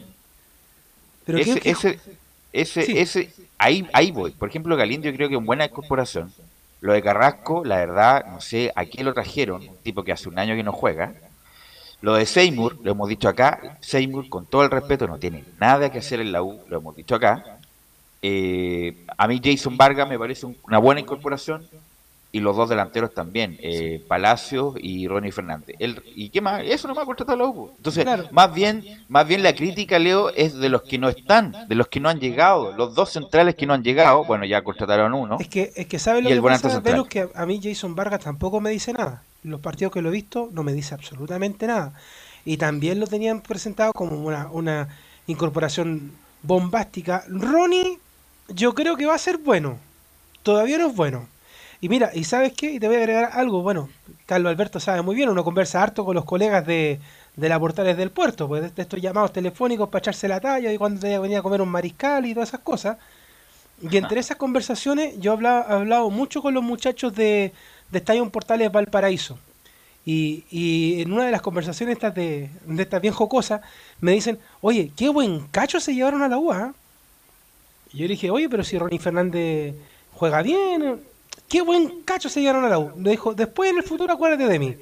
[1.25, 2.01] Pero ese, qué- ese,
[2.53, 2.99] ese, Sí.
[2.99, 4.33] ese, ahí, ahí voy.
[4.33, 6.33] Por ejemplo, Galindo yo creo que es buena incorporación.
[6.81, 10.29] Lo de Carrasco, la verdad, no sé a qué lo trajeron, un tipo que hace
[10.29, 11.15] un año que no juega.
[12.03, 15.91] Lo de Seymour, lo hemos dicho acá, Seymour, con todo el respeto, no tiene nada
[15.91, 17.59] que hacer en la U, lo hemos dicho acá.
[18.23, 21.67] Eh, a mí Jason Vargas me parece un- una buena incorporación
[22.33, 25.77] y los dos delanteros también, eh, Palacios y Ronnie Fernández.
[25.79, 26.63] El, ¿Y qué más?
[26.65, 27.71] Eso no me ha contratado la U.
[27.77, 28.25] Entonces, Claro.
[28.31, 31.89] más bien más bien la crítica, Leo, es de los que no están, de los
[31.89, 32.73] que no han llegado.
[32.77, 35.39] Los dos centrales que no han llegado, bueno, ya contrataron uno.
[35.41, 36.81] Es que, es que ¿sabe lo que pasa.
[36.81, 37.09] Velus?
[37.09, 39.23] Que a mí Jason Vargas tampoco me dice nada.
[39.47, 41.93] Los partidos que lo he visto no me dice absolutamente nada.
[42.45, 44.89] Y también lo tenían presentado como una, una
[45.29, 47.25] incorporación bombástica.
[47.29, 47.99] Ronnie,
[48.49, 49.79] yo creo que va a ser bueno.
[50.43, 51.29] Todavía no es bueno.
[51.81, 52.73] Y mira, ¿y sabes qué?
[52.73, 53.63] Y te voy a agregar algo.
[53.63, 53.89] Bueno,
[54.27, 56.99] Carlos Alberto sabe muy bien, uno conversa harto con los colegas de,
[57.37, 60.79] de la Portales del Puerto, pues de, estos llamados telefónicos para echarse la talla y
[60.79, 62.97] cuando te venía a comer un mariscal y todas esas cosas.
[63.83, 67.53] Y entre esas conversaciones yo he hablado, he hablado mucho con los muchachos de,
[67.91, 69.39] de Estadio Portales Valparaíso.
[70.05, 73.61] Y, y en una de las conversaciones estas de, de estas bien jocosas
[74.01, 76.75] me dicen, oye, qué buen cacho se llevaron a la UA.
[77.93, 79.75] Y yo le dije, oye, pero si Ronnie Fernández
[80.13, 81.01] juega bien,
[81.49, 82.93] qué buen cacho se llevaron a la U.
[83.01, 84.77] Le dijo, después en el futuro acuérdate de mí.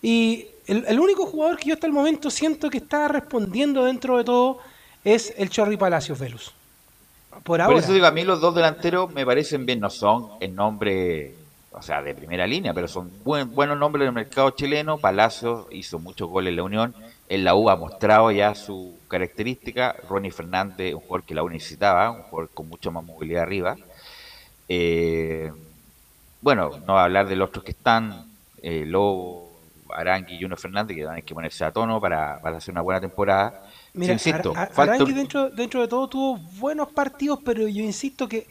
[0.00, 4.16] Y el, el único jugador que yo hasta el momento siento que está respondiendo dentro
[4.16, 4.58] de todo
[5.04, 6.52] es el Chorri Palacios Velus.
[7.42, 10.54] Por Por eso digo, a mí los dos delanteros me parecen bien, no son en
[10.54, 11.34] nombre,
[11.72, 14.98] o sea, de primera línea, pero son buen- buenos nombres del mercado chileno.
[14.98, 16.94] Palacios hizo muchos goles en la Unión,
[17.28, 19.94] en la U ha mostrado ya su característica.
[20.08, 23.76] Ronnie Fernández, un jugador que la U necesitaba, un jugador con mucha más movilidad arriba.
[24.68, 25.50] Eh,
[26.40, 28.26] bueno, no va a hablar de los otros que están,
[28.62, 29.50] eh, Lobo,
[29.94, 32.72] Arangui y Juno Fernández, que van a tener que ponerse a tono para, para hacer
[32.72, 33.62] una buena temporada.
[33.94, 38.26] Mira, Sí, insisto, falta- Arangui dentro, dentro de todo tuvo buenos partidos, pero yo insisto
[38.28, 38.46] que,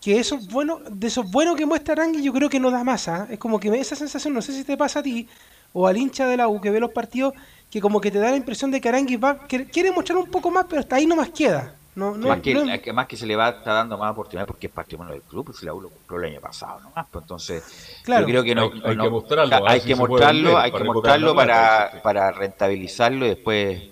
[0.00, 3.08] que esos buenos, de esos buenos que muestra Arangui, yo creo que no da más.
[3.08, 3.26] ¿ah?
[3.30, 5.28] Es como que me- esa sensación, no sé si te pasa a ti
[5.72, 7.34] o al hincha de la U que ve los partidos,
[7.70, 10.30] que como que te da la impresión de que Arangui va, que quiere mostrar un
[10.30, 11.74] poco más, pero hasta ahí nomás queda.
[11.96, 14.12] No, no, más, que, no- es que más que se le va está dando más
[14.12, 16.78] oportunidad porque es patrimonio del club, pues si la U lo compró el año pasado
[16.80, 17.64] nomás, pues entonces
[18.04, 18.20] Claro.
[18.22, 20.70] yo creo que no, Hay- hay no- que mostrarlo, hay si que mostrarlo, vender, hay
[20.72, 23.82] para que mostrarlo para, para rentabilizarlo y después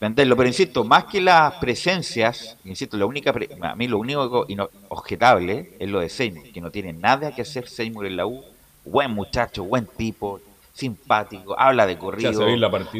[0.00, 4.46] venderlo, pero insisto, más que las presencias, insisto, la única pre- a mí lo único
[4.88, 8.42] objetable es lo de Seymour, que no tiene nada que hacer Seymour en la U,
[8.84, 10.40] buen muchacho, buen tipo,
[10.72, 12.46] simpático, habla de corrido,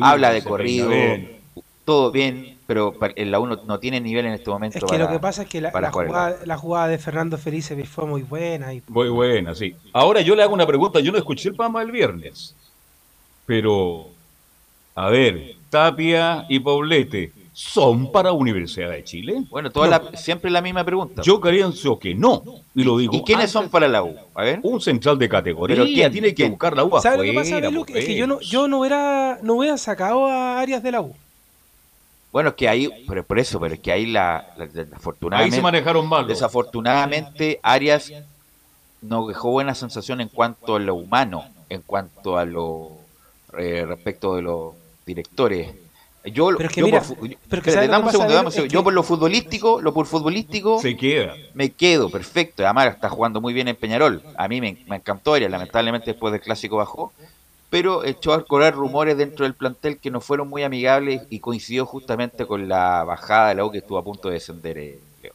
[0.03, 1.39] habla de corrido, bien.
[1.87, 4.91] todo bien, pero en la U no, no tiene nivel en este momento es que
[4.91, 8.23] para- lo que pasa es que la, jugada, la jugada de Fernando Felice fue muy
[8.23, 8.75] buena.
[8.75, 9.75] Y, Muy buena, sí.
[9.95, 11.01] Ahora yo le hago una pregunta.
[11.01, 12.55] Yo no escuché el programa del viernes.
[13.47, 14.09] Pero,
[15.07, 19.43] a ver, Tapia y Poblete, ¿son para Universidad de Chile?
[19.51, 21.23] Bueno, toda la- siempre la misma pregunta.
[21.23, 22.43] Yo pienso que no.
[22.75, 23.15] Y lo digo.
[23.15, 23.53] ¿Y quiénes antes.
[23.53, 24.15] son para la U?
[24.35, 24.61] A ver.
[24.63, 25.77] Un central de categoría.
[25.77, 26.13] ¿Pero quién?
[26.13, 27.85] Tiene que buscar la U ¿Sabes lo que pasa, Belu?
[27.89, 31.15] Es que yo no, yo no hubiera, no hubiera sacado a Arias de la U.
[32.33, 35.59] Bueno, es que ahí, pero por eso, pero es que ahí la, la- desafortunadamente, Ahí
[35.59, 36.27] se manejaron mal.
[36.29, 38.13] desafortunadamente Arias
[39.03, 42.93] no dejó buena sensación en cuanto a lo humano, en cuanto a lo
[43.59, 44.75] eh, respecto de los
[45.07, 45.69] directores.
[46.23, 47.17] Yo, Pero es que yo mira, por,
[48.69, 51.35] yo que- por lo futbolístico, lo por futbolístico, Se queda.
[51.55, 52.63] me quedo, perfecto.
[52.63, 54.23] Además está jugando muy bien en Peñarol.
[54.37, 57.13] A mí me, me encantó Arias, lamentablemente después del clásico bajó.
[57.71, 61.87] Pero echó a correr rumores dentro del plantel que no fueron muy amigables y coincidió
[61.87, 64.77] justamente con la bajada de la U que estuvo a punto de descender.
[64.77, 65.33] eh, Leo.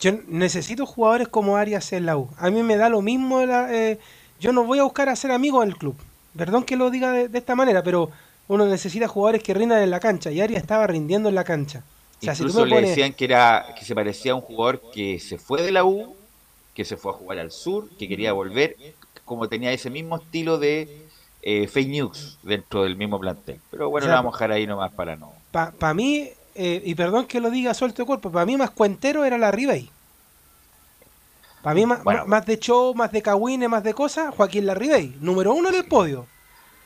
[0.00, 2.30] Yo necesito jugadores como Arias en la U.
[2.38, 3.44] A mí me da lo mismo.
[3.44, 3.98] la- eh,
[4.40, 5.96] yo no voy a buscar a ser amigo del club.
[6.36, 8.10] Perdón que lo diga de, de esta manera, pero
[8.48, 10.30] uno necesita jugadores que rindan en la cancha.
[10.30, 11.82] Y Arias estaba rindiendo en la cancha.
[12.20, 15.18] O sea, Incluso le pones- decían que era que se parecía a un jugador que
[15.20, 16.14] se fue de la U,
[16.74, 18.76] que se fue a jugar al sur, que quería volver,
[19.24, 21.02] como tenía ese mismo estilo de
[21.42, 23.60] eh, fake news dentro del mismo plantel.
[23.70, 25.32] Pero bueno, O sea, lo vamos a dejar ahí nomás para no.
[25.52, 29.24] Para mí, eh, y perdón que lo diga suelto de cuerpo, para mí más cuentero
[29.24, 29.90] era la Ribey.
[31.62, 32.26] Para mí más, Bueno.
[32.26, 35.84] más- de show, más de cagüines, más de cosas, Joaquín Larribey, número uno en el
[35.86, 36.26] podio.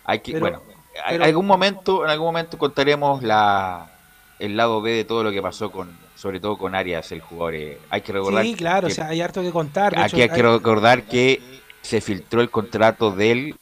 [0.05, 0.63] Hay que, Pero- bueno,
[1.09, 3.91] pero- algún momento, en algún momento contaremos la
[4.39, 7.55] el lado B de todo lo que pasó con, sobre todo con Arias, el jugador.
[7.57, 9.95] eh, hay que recordar Sí, claro, que- o sea, hay harto que contar.
[9.97, 11.43] de aquí hecho, hay que recordar que
[11.83, 13.55] se filtró el contrato de él,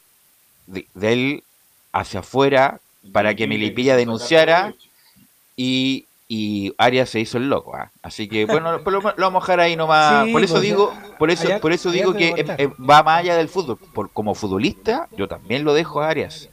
[0.67, 1.43] de, de él
[1.93, 2.79] hacia afuera
[3.11, 4.73] para que Melipilla denunciara
[5.55, 7.73] y y Arias se hizo el loco.
[7.73, 7.89] ¿ah?
[8.03, 10.25] Así que bueno, lo, lo vamos a dejar ahí nomás.
[10.25, 12.59] Sí, por eso pues, digo, por eso, por eso digo que contar.
[12.59, 13.77] eh, eh, va más allá del fútbol.
[13.93, 16.49] Por, como futbolista, yo también lo dejo a Arias.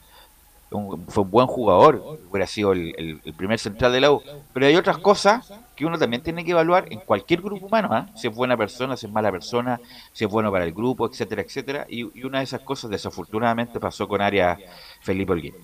[1.09, 4.23] Fue un buen jugador, hubiera sido el, el- primer central de la U.
[4.53, 8.07] Pero hay otras cosas que uno también tiene que evaluar en cualquier grupo humano, ¿ah?
[8.17, 9.81] si es buena persona, si es mala persona,
[10.13, 11.87] si es bueno para el grupo, etcétera, etcétera.
[11.89, 14.59] Y, una de esas cosas desafortunadamente pasó con Arias
[15.01, 15.55] Felipe Holguín.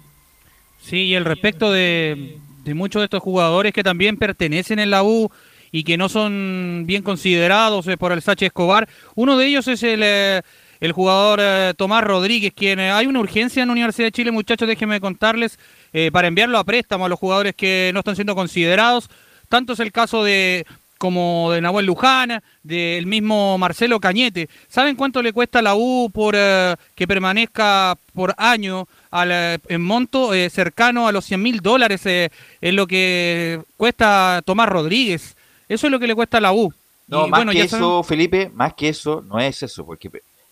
[0.80, 5.02] Sí, y el respecto de, de muchos de estos jugadores que también pertenecen en la
[5.02, 5.30] U
[5.72, 8.88] y que no son bien considerados eh, por el Sachi Escobar.
[9.14, 10.42] Uno de ellos es el, eh,
[10.80, 14.30] el jugador eh, Tomás Rodríguez, quien eh, hay una urgencia en la Universidad de Chile,
[14.30, 15.58] muchachos, déjenme contarles,
[15.92, 19.10] eh, para enviarlo a préstamo a los jugadores que no están siendo considerados.
[19.48, 20.66] Tanto es el caso de
[20.96, 24.48] como de Nahuel Luján, del mismo Marcelo Cañete.
[24.68, 29.82] ¿Saben cuánto le cuesta a la U por eh, que permanezca por año al, en
[29.82, 32.04] monto cercano a los 100 mil dólares?
[32.04, 35.36] es lo que cuesta Tomás Rodríguez.
[35.68, 36.72] Eso es lo que le cuesta a la U.
[37.08, 40.10] No, Y más bueno, que eso, saben- Felipe, más que eso, no es eso, porque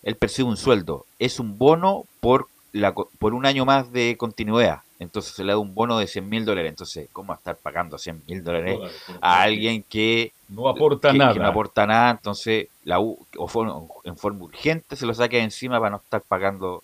[0.09, 4.81] él percibe un sueldo, es un bono por la por un año más de continuidad.
[4.99, 6.69] Entonces se le da un bono de 100 mil dólares.
[6.71, 8.77] Entonces, ¿cómo va a estar pagando 100 mil dólares
[9.21, 11.33] a alguien que no aporta que- nada?
[11.33, 12.11] que no aporta nada?
[12.11, 13.71] Entonces, la U, o for-
[14.03, 16.83] en forma urgente, se lo saca de encima para no estar pagando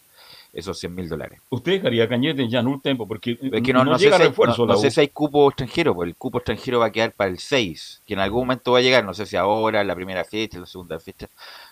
[0.56, 1.40] esos 100 mil dólares.
[1.50, 4.18] Usted dejaría a Cañete ya en un tiempo porque Es que no, no sé llega
[4.18, 6.80] si hay, refuerzo no- la no sé si hay cupo extranjero, porque el cupo extranjero
[6.80, 9.26] va a quedar para el 6, que en algún momento va a llegar, no sé
[9.26, 11.28] si ahora, la primera fecha, la segunda fecha,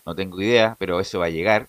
[0.06, 1.68] no tengo idea, pero eso va a llegar.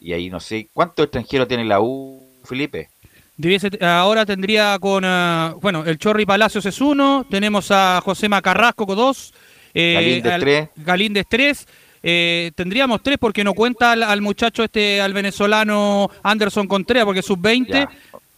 [0.00, 2.90] Y ahí no sé, ¿cuántos extranjeros tiene la U, Felipe?
[3.38, 8.86] Debiese- ahora tendría con, eh, bueno, el Chorri Palacios es uno, tenemos a José Macarrasco
[8.86, 9.32] con dos,
[9.74, 10.68] eh, Galíndez al- tres.
[10.76, 11.68] Galíndez tres,
[12.08, 17.20] eh, tendríamos tres porque no cuenta al, al muchacho este, al venezolano Anderson Contreras porque
[17.20, 17.90] es sub-20, Ya.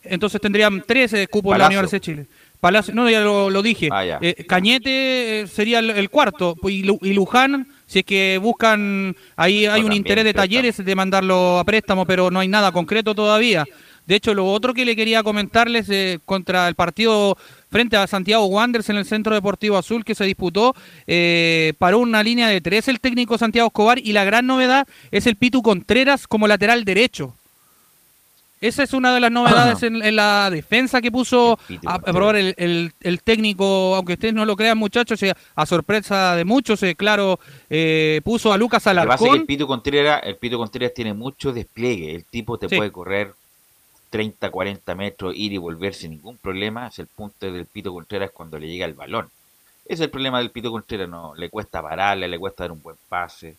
[0.05, 1.67] entonces tendrían tres eh, cupos en la.
[1.67, 2.27] Universidad de Chile.
[2.61, 3.89] Palacio, no, ya lo, lo dije.
[3.93, 4.19] Ah.
[4.23, 9.15] Eh, Cañete eh, sería el, el cuarto y, Lu- y Luján, si es que buscan,
[9.37, 13.15] ahí hay un interés de talleres de mandarlo a préstamo, pero no hay nada concreto
[13.15, 13.65] todavía.
[14.07, 17.37] De hecho, lo otro que le quería comentarles eh, contra el partido
[17.71, 20.75] frente a Santiago Wanderers en el Centro Deportivo Azul que se disputó,
[21.07, 25.27] eh, paró una línea de tres el técnico Santiago Escobar y la gran novedad es
[25.27, 27.35] el Pitu Contreras como lateral derecho.
[28.61, 32.35] Esa es una de las novedades en, en la defensa que puso a, a probar
[32.35, 36.83] el, el- el técnico, aunque ustedes no lo crean muchachos, eh, a sorpresa de muchos,
[36.83, 37.39] eh, claro,
[37.71, 39.41] eh, puso a Lucas Lo que pasa es que Alarcón.
[39.43, 42.77] el Pito Contreras, el Pito Contreras tiene mucho despliegue, el tipo te Sí.
[42.77, 43.33] puede correr
[44.11, 48.31] 30, 40 metros, ir y volver sin ningún problema, es el punto del Pito Contreras
[48.31, 49.31] cuando le llega el balón.
[49.85, 52.97] Es el problema del Pito Contreras, no, le cuesta pararle, le cuesta dar un buen
[53.09, 53.57] pase,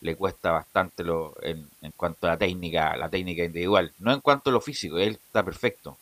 [0.00, 4.20] le cuesta bastante lo, en, en cuanto a la técnica, la técnica individual, no en
[4.20, 5.96] cuanto a lo físico, él está perfecto.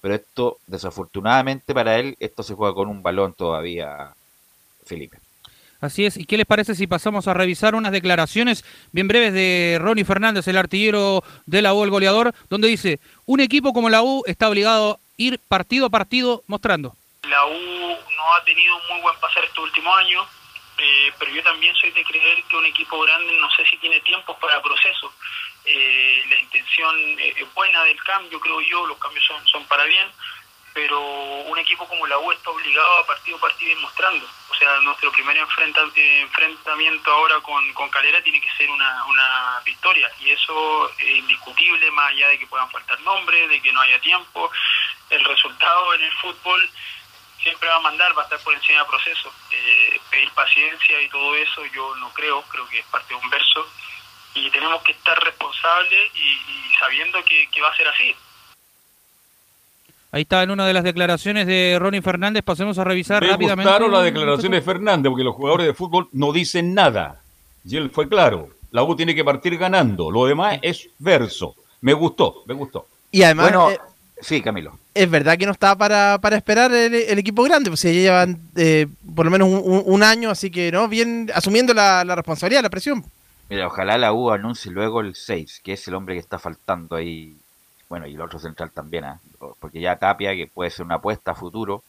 [0.00, 4.14] Pero esto, desafortunadamente para él, esto se juega con un balón todavía,
[4.84, 5.18] Felipe.
[5.80, 6.16] Así es.
[6.16, 10.48] ¿Y qué les parece si pasamos a revisar unas declaraciones bien breves de Ronnie Fernández,
[10.48, 14.48] el artillero de la U, el goleador, donde dice, un equipo como la U está
[14.48, 16.96] obligado a ir partido a partido mostrando.
[17.28, 20.26] La U no ha tenido un muy buen pasar estos últimos años,
[20.78, 24.00] eh, pero yo también soy de creer que un equipo grande no sé si tiene
[24.00, 25.12] tiempos para procesos.
[25.64, 29.84] Eh, la intención eh, es buena del cambio, creo yo, los cambios son, son para
[29.84, 30.06] bien,
[30.76, 34.28] pero un equipo como la U está obligado a partido partido ir mostrando.
[34.50, 39.62] O sea, nuestro primer enfrenta- enfrentamiento ahora con, con Calera tiene que ser una, una
[39.64, 43.80] victoria, y eso es indiscutible, más allá de que puedan faltar nombres, de que no
[43.80, 44.50] haya tiempo.
[45.08, 46.70] El resultado en el fútbol
[47.42, 49.32] siempre va a mandar, va a estar por encima del proceso.
[49.52, 53.30] Eh, pedir paciencia y todo eso yo no creo, creo que es parte de un
[53.30, 53.66] verso.
[54.34, 58.14] Y tenemos que estar responsables y, y sabiendo que, que va a ser así.
[60.16, 62.42] Ahí está en una de las declaraciones de Ronnie Fernández.
[62.42, 63.68] Pasemos a revisar Me rápidamente.
[63.70, 67.20] gustaron las declaraciones de Fernández porque los jugadores de fútbol no dicen nada.
[67.66, 68.48] Y él fue claro.
[68.70, 70.10] La U tiene que partir ganando.
[70.10, 71.54] Lo demás es verso.
[71.82, 72.86] Me gustó, me gustó.
[73.12, 73.78] Y además, Bueno, eh,
[74.22, 74.78] sí, Camilo.
[74.94, 78.38] es verdad que no estaba para, para esperar el, el equipo grande, pues ya llevan
[78.56, 82.14] eh, por lo menos un, un- un año, así que no, bien asumiendo la, la
[82.14, 83.04] responsabilidad, la presión.
[83.50, 86.96] Mira, ojalá la U anuncie luego el 6, que es el hombre que está faltando
[86.96, 87.36] ahí.
[87.88, 89.20] Bueno, y el otro central también, ¿ah?
[89.60, 91.82] porque ya Tapia, que puede ser una apuesta a futuro,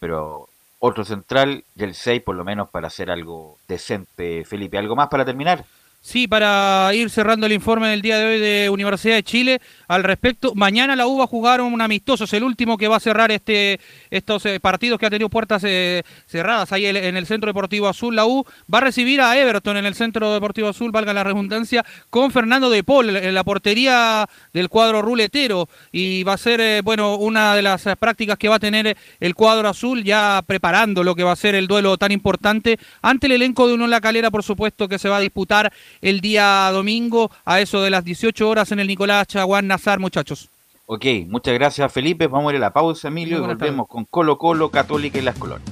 [0.00, 0.48] pero
[0.80, 4.44] otro central y el 6 por lo menos para hacer algo decente.
[4.44, 5.64] Felipe, ¿algo más para terminar?
[6.04, 10.02] Sí, para ir cerrando el informe del día de hoy de Universidad de Chile al
[10.02, 10.52] respecto.
[10.56, 13.30] Mañana la U va a jugar un amistoso, es el último que va a cerrar
[13.30, 13.78] este
[14.10, 18.16] estos eh, partidos que ha tenido puertas eh, cerradas ahí en el Centro Deportivo Azul.
[18.16, 21.84] La U va a recibir a Everton en el Centro Deportivo Azul, valga la redundancia,
[22.10, 25.68] con Fernando de Paul en la portería del cuadro ruletero.
[25.92, 29.34] Y va a ser, eh, bueno, una de las prácticas que va a tener el
[29.36, 33.32] cuadro azul, ya preparando lo que va a ser el duelo tan importante ante el
[33.32, 37.30] elenco de Uno La Calera, por supuesto, que se va a disputar el día domingo
[37.44, 40.48] a eso de las 18 horas en el Nicolás Chaguán Nazar, muchachos.
[40.86, 42.26] Ok, muchas gracias Felipe.
[42.26, 45.38] Vamos a ir a la pausa, Emilio, y volvemos con Colo Colo, Católica y las
[45.38, 45.70] Colonias.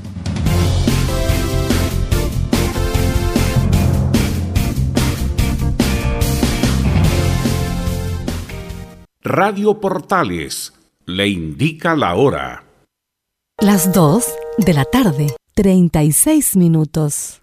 [9.23, 10.73] Radio Portales
[11.05, 12.65] le indica la hora.
[13.61, 14.25] Las 2
[14.57, 17.43] de la tarde, 36 minutos.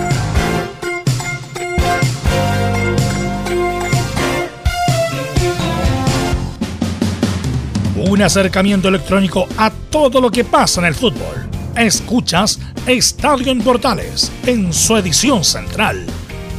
[8.11, 11.47] Un acercamiento electrónico a todo lo que pasa en el fútbol.
[11.77, 16.05] Escuchas Estadio en Portales en su edición central.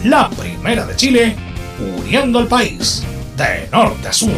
[0.03, 1.37] La primera de Chile,
[1.79, 3.05] uniendo al país
[3.37, 4.31] de norte a sur.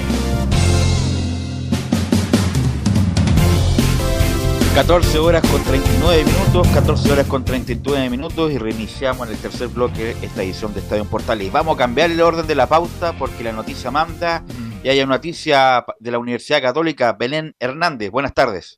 [4.75, 9.69] 14 horas con 39 minutos, 14 horas con 39 minutos y reiniciamos en el tercer
[9.69, 11.53] bloque esta edición de Estadio en Portales.
[11.53, 14.43] Vamos a cambiar el orden de la pauta porque la noticia manda
[14.85, 18.11] y hay una noticia de la Universidad Católica, Belén Hernández.
[18.11, 18.77] Buenas tardes.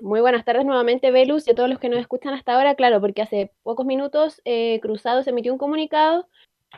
[0.00, 2.76] Muy buenas tardes nuevamente, Velus, y a todos los que nos escuchan hasta ahora.
[2.76, 6.28] Claro, porque hace pocos minutos eh, Cruzados emitió un comunicado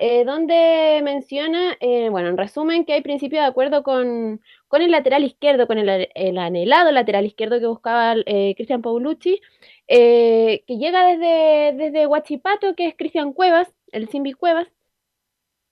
[0.01, 4.93] eh, donde menciona, eh, bueno, en resumen, que hay principio de acuerdo con, con el
[4.93, 9.43] lateral izquierdo, con el, el anhelado lateral izquierdo que buscaba eh, Cristian Paulucci,
[9.89, 14.69] eh, que llega desde, desde Huachipato, que es Cristian Cuevas, el Simbi Cuevas,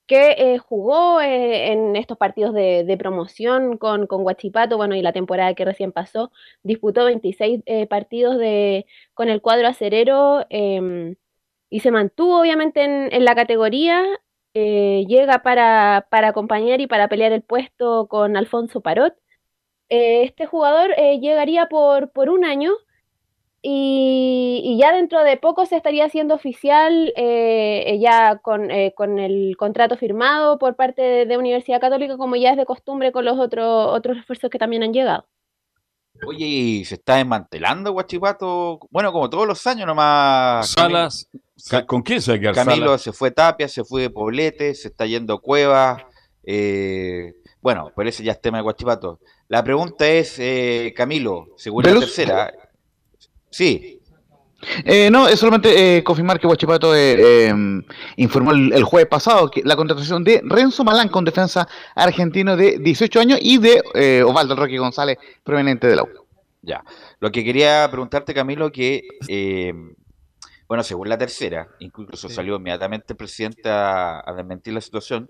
[0.07, 5.13] que eh, jugó eh, en estos partidos de, promoción con, con, Huachipato, bueno, y la
[5.13, 6.31] temporada que recién pasó,
[6.63, 11.15] disputó 26 eh, partidos de, con el cuadro acerero em,
[11.69, 14.03] y se mantuvo obviamente en, en la categoría,
[14.53, 19.13] llega para, para, acompañar y para pelear el puesto con Alfonso Parot.
[19.89, 22.71] este jugador llegaría por, por un año
[23.67, 29.55] y, ya dentro de poco se estaría haciendo oficial eh, ya con, eh, con, el
[29.57, 33.87] contrato firmado por parte de, Universidad Católica, como ya es de costumbre con los otros
[33.89, 35.25] otros refuerzos que también han llegado.
[36.27, 38.79] Oye, ¿y se está desmantelando Guachipato?
[38.91, 40.69] Bueno, como todos los años nomás.
[40.69, 41.27] Salas,
[41.87, 45.07] ¿con quién se va a quedar Camilo se fue Tapia, se fue Poblete, se está
[45.07, 46.07] yendo Cueva.
[46.43, 49.19] Eh, bueno, por eso ya es tema de Guachipato.
[49.47, 52.53] La pregunta es, eh, Camilo, según la tercera.
[53.55, 54.01] Sí.
[54.83, 57.81] Eh, no, es solamente eh, confirmar que Guachipato eh, em,
[58.17, 61.65] informó el, jueves pasado que la contratación de Renzo Malán con defensa
[61.95, 66.09] argentino de 18 años y de Osvaldo Roque González proveniente de la U.
[66.63, 66.83] Ya.
[67.21, 69.03] Lo que quería preguntarte, Camilo, que,
[70.67, 75.29] bueno, según la tercera, incluso salió inmediatamente el presidente a, a desmentir la situación,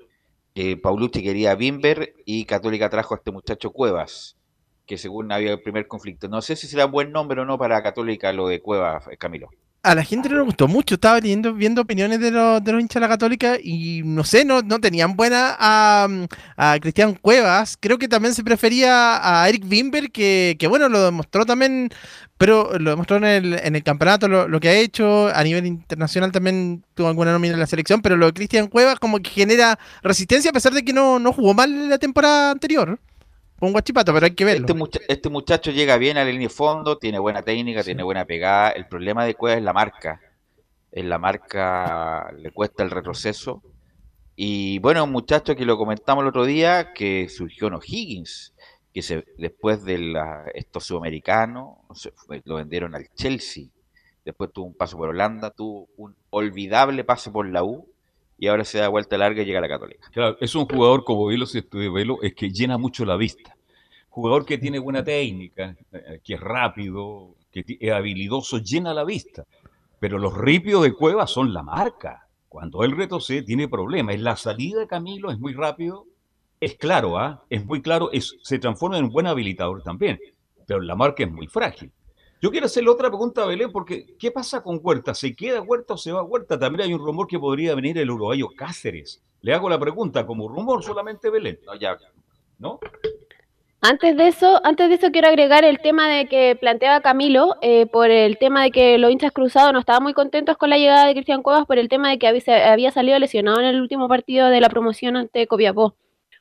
[0.55, 4.35] que Paulucci quería a Bimber y Católica trajo a este muchacho Cuevas,
[4.85, 6.27] que según había el primer conflicto.
[6.27, 9.49] No sé si será buen nombre o no para Católica lo de Cuevas, eh, Camilo.
[9.83, 12.81] A la gente no le gustó mucho, estaba viendo, viendo opiniones de los, de los
[12.81, 16.07] hinchas de la Católica y no sé, no, no tenían buena a,
[16.57, 17.77] a Cristian Cuevas.
[17.79, 21.91] Creo que también se prefería a Eric Bimber, que, que bueno, lo demostró también
[22.37, 25.29] pero lo demostró en el, en el campeonato, lo, que ha hecho.
[25.29, 28.99] A nivel internacional también tuvo alguna nómina en la selección, pero lo de Cristian Cuevas
[28.99, 32.99] como que genera resistencia a pesar de que no, no jugó mal la temporada anterior.
[33.59, 34.67] Con Guachipato, pero hay que verlo.
[34.67, 38.25] Este, este, muchacho llega bien a la línea de fondo, tiene buena técnica, tiene buena
[38.25, 38.71] pegada.
[38.71, 40.19] El problema de Cuevas es la marca.
[40.91, 43.63] En la marca le cuesta el retroceso.
[44.35, 48.53] Y bueno, un muchacho que lo comentamos el otro día, que surgió en O'Higgins
[48.95, 50.15] que se, después de
[50.53, 51.75] estos sudamericanos
[52.45, 53.65] lo vendieron al Chelsea,
[54.23, 57.89] después tuvo un paso por Holanda, tuvo un olvidable pase por la U
[58.37, 60.09] y ahora se da vuelta larga y llega a la Católica.
[60.11, 63.55] Claro, es un jugador como Velo, si Velo, es que llena mucho la vista.
[64.09, 69.45] Jugador que tiene buena técnica, eh, que es rápido, que es habilidoso, llena la vista.
[69.99, 72.27] Pero los ripios de Cueva son la marca.
[72.49, 74.19] Cuando él retrocede tiene problemas.
[74.19, 76.05] La salida de Camilo es muy rápido
[76.59, 77.43] es claro, ¿ah?
[77.49, 80.19] es muy claro, es, se transforma en un buen habilitador también,
[80.65, 81.91] pero la marca es muy frágil.
[82.41, 85.13] Yo quiero hacerle otra pregunta a Belén, porque ¿qué pasa con Huerta?
[85.13, 86.59] ¿Se queda Huerta o se va Huerta?
[86.59, 89.23] También hay un rumor que podría venir el uruguayo Cáceres.
[89.41, 91.59] Le hago la pregunta como rumor solamente Belén.
[91.65, 91.97] No, ya,
[92.59, 92.79] ¿no?
[93.81, 97.85] Antes de eso, antes de eso quiero agregar el tema de que planteaba Camilo eh,
[97.85, 101.05] por el tema de que los hinchas cruzados no estaban muy contentos con la llegada
[101.05, 104.07] de Cristian Cuevas por el tema de que había, había salido lesionado en el último
[104.07, 105.95] partido de la promoción ante Copiapó.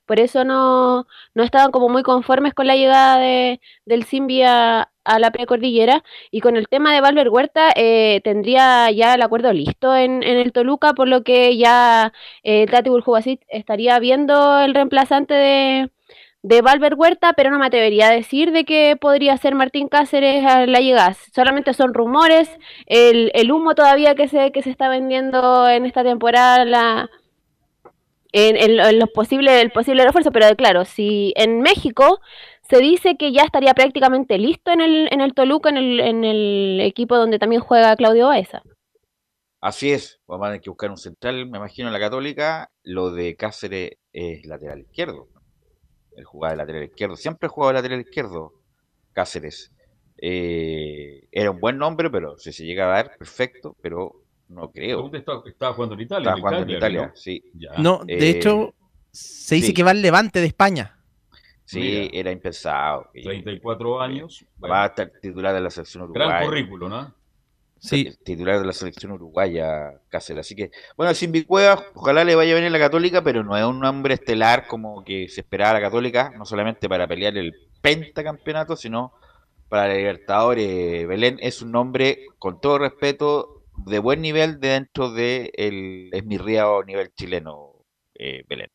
[0.06, 4.90] Por eso no, no estaban como muy conformes con la llegada de, del Simbi a,
[5.18, 6.02] la precordillera.
[6.30, 10.38] Y con el tema de Valver Huerta, eh, tendría ya el acuerdo listo en, en,
[10.38, 12.12] el Toluca, por lo que ya
[12.42, 15.90] eh, Tati Burjubasic estaría viendo el reemplazante de,
[16.44, 20.44] de Valver Huerta, pero no me atrevería a decir de que podría ser Martín Cáceres
[20.44, 21.16] a la llegada.
[21.34, 22.50] Solamente son rumores,
[22.86, 27.10] el, el humo todavía que se, que se está vendiendo en esta temporada, la
[28.34, 32.20] en, los posibles, el posible refuerzo, pero claro, si en México
[32.68, 36.24] se dice que ya estaría prácticamente listo en el, en el Toluca, en el, en
[36.24, 38.62] el equipo donde también juega Claudio Baeza.
[39.60, 42.70] Así es, vamos a tener que buscar un central, me imagino, en la Católica.
[42.82, 45.28] Lo de Cáceres es lateral izquierdo.
[46.16, 47.16] El jugador de lateral izquierdo.
[47.16, 48.52] Siempre jugado de lateral izquierdo,
[49.12, 49.72] Cáceres.
[50.18, 55.02] Eh, era un buen nombre, pero si se llega a dar, perfecto, pero no creo.
[55.02, 56.30] ¿Dónde estaba jugando en Italia?
[56.30, 57.44] Estaba jugando en Italia, sí.
[57.78, 58.74] No, de eh, hecho,
[59.10, 60.98] se dice que va al Levante de España.
[61.64, 63.10] Sí, era impensado.
[63.12, 64.44] 34 años.
[64.62, 66.28] Va a estar titular de la selección uruguaya.
[66.28, 67.14] Gran currículo, ¿no?
[67.78, 68.16] Sí.
[68.24, 70.46] Titular de la selección uruguaya, Cáceres.
[70.46, 73.64] Así que, bueno, sin Cueva, ojalá le vaya a venir la Católica, pero no es
[73.64, 78.74] un nombre estelar como que se esperaba la Católica, no solamente para pelear el pentacampeonato,
[78.74, 79.12] sino
[79.68, 81.06] para la Libertadores.
[81.06, 86.10] Belén es un nombre, con todo respeto, de buen nivel dentro de el
[86.70, 87.84] o nivel chileno,
[88.14, 88.70] eh, Belén.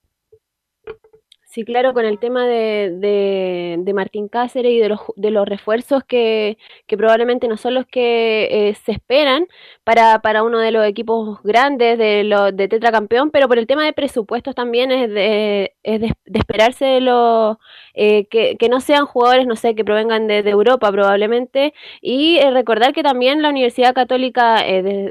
[1.51, 6.03] Sí, claro, con el tema de, de, Martín Cáceres y de los, de los refuerzos
[6.03, 9.47] que, que probablemente no son los que eh, se esperan
[9.83, 13.83] para, para uno de los equipos grandes de, lo, de tetracampeón, pero por el tema
[13.83, 17.59] de presupuestos también es de, es de, esperarse lo,
[17.95, 22.51] eh, que, que, no sean jugadores, no sé, que provengan de, Europa probablemente, y eh,
[22.51, 24.57] recordar que también la Universidad Católica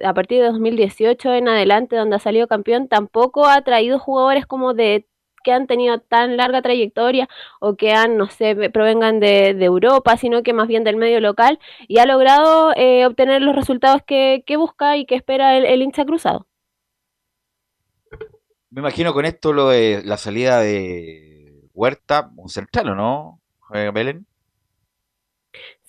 [0.04, 4.72] a partir de 2018 en adelante, donde ha salido campeón, tampoco ha traído jugadores como
[4.72, 5.04] de
[5.42, 7.28] que han tenido tan larga trayectoria
[7.60, 11.58] o que han, no sé, provengan de, Europa, sino que más bien del medio local
[11.88, 16.46] y ha logrado eh, obtener los resultados que, busca y que espera el, hincha cruzado.
[18.70, 23.40] Me imagino con esto lo de la salida de Huerta, un central, ¿o no,
[23.74, 24.27] eh, Belén?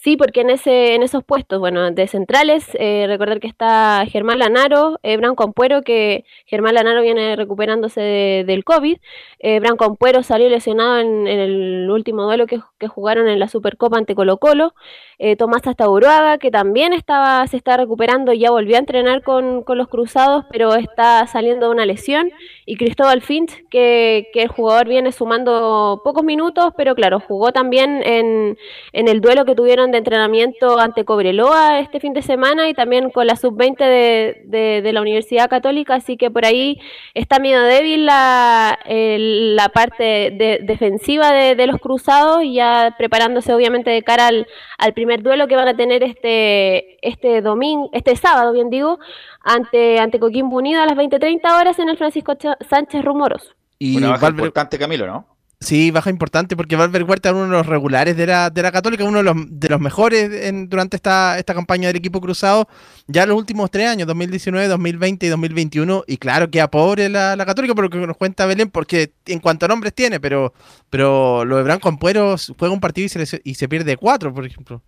[0.01, 4.39] Sí, porque en ese en esos puestos, bueno, de centrales, eh, recordar que está Germán
[4.39, 7.99] Lanaro, eh, Branco Ampuero, que Germán Lanaro viene recuperándose
[8.47, 8.97] del COVID.
[9.39, 14.15] Eh, Branco Ampuero salió lesionado en, el último duelo que, jugaron en la Supercopa ante
[14.15, 14.73] Colo Colo.
[15.17, 19.77] Eh, Tomás Astauruaga, que también estaba se está recuperando, ya volvió a entrenar con, con,
[19.77, 22.31] los cruzados, pero está saliendo de una lesión.
[22.69, 28.03] Y Cristóbal Finch, que, que el jugador viene sumando pocos minutos, pero claro, jugó también
[28.05, 28.59] en,
[28.93, 33.25] el duelo que tuvieron de entrenamiento ante Cobreloa este fin de semana y también con
[33.25, 36.79] la sub-20 de, de, la Universidad Católica, así que por ahí
[37.15, 44.03] está medio débil la, la parte de, defensiva de, los cruzados, ya preparándose obviamente de
[44.03, 44.45] cara al,
[44.77, 48.99] al primer duelo que van a tener este, este domingo, este sábado, bien digo,
[49.41, 52.33] ante, ante Coquimbo Unido a las 20.30 horas en el Francisco
[52.69, 53.53] Sánchez Rumoroso.
[53.77, 55.39] Y Una baja importante, Camilo, ¿no?
[55.61, 58.71] Sí, baja importante porque Valver Huerta es uno de los regulares de la, de la
[58.71, 62.69] Católica, uno de los, de los mejores en, durante esta, esta campaña del equipo cruzado,
[63.07, 66.03] ya en los últimos tres años, 2019, 2020 y 2021.
[66.07, 69.39] Y claro, queda pobre la, la Católica por lo que nos cuenta Belén, porque en
[69.39, 70.53] cuanto a nombres tiene, pero,
[70.89, 74.45] pero lo de Branco Ampueros juega un partido y se, y se pierde cuatro, por
[74.45, 74.81] ejemplo.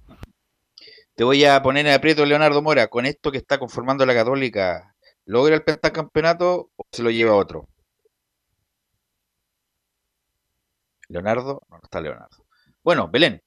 [1.15, 4.93] Te voy a poner en aprieto, Leonardo Mora, con esto que está conformando la Católica,
[5.25, 7.69] ¿logra el pentacampeonato o se lo lleva otro?
[11.09, 12.45] Leonardo, no, está Leonardo.
[12.83, 13.41] Bueno, Belén.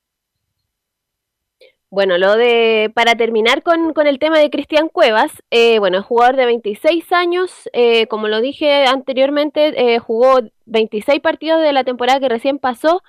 [1.94, 6.44] Bueno, lo de, para terminar con, el tema de Cristian Cuevas, eh, bueno, jugador de
[6.44, 12.28] 26 años, eh, como lo dije anteriormente, eh, jugó 26 partidos de la temporada que
[12.28, 13.00] recién pasó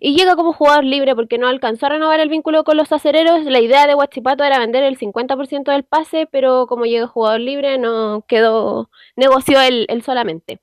[0.00, 3.44] y llega como jugador libre porque no alcanzó a renovar el vínculo con los acereros.
[3.44, 7.76] La idea de Huachipato era vender el 50% del pase, pero como llega jugador libre
[7.76, 10.60] no quedó, negoció él solamente.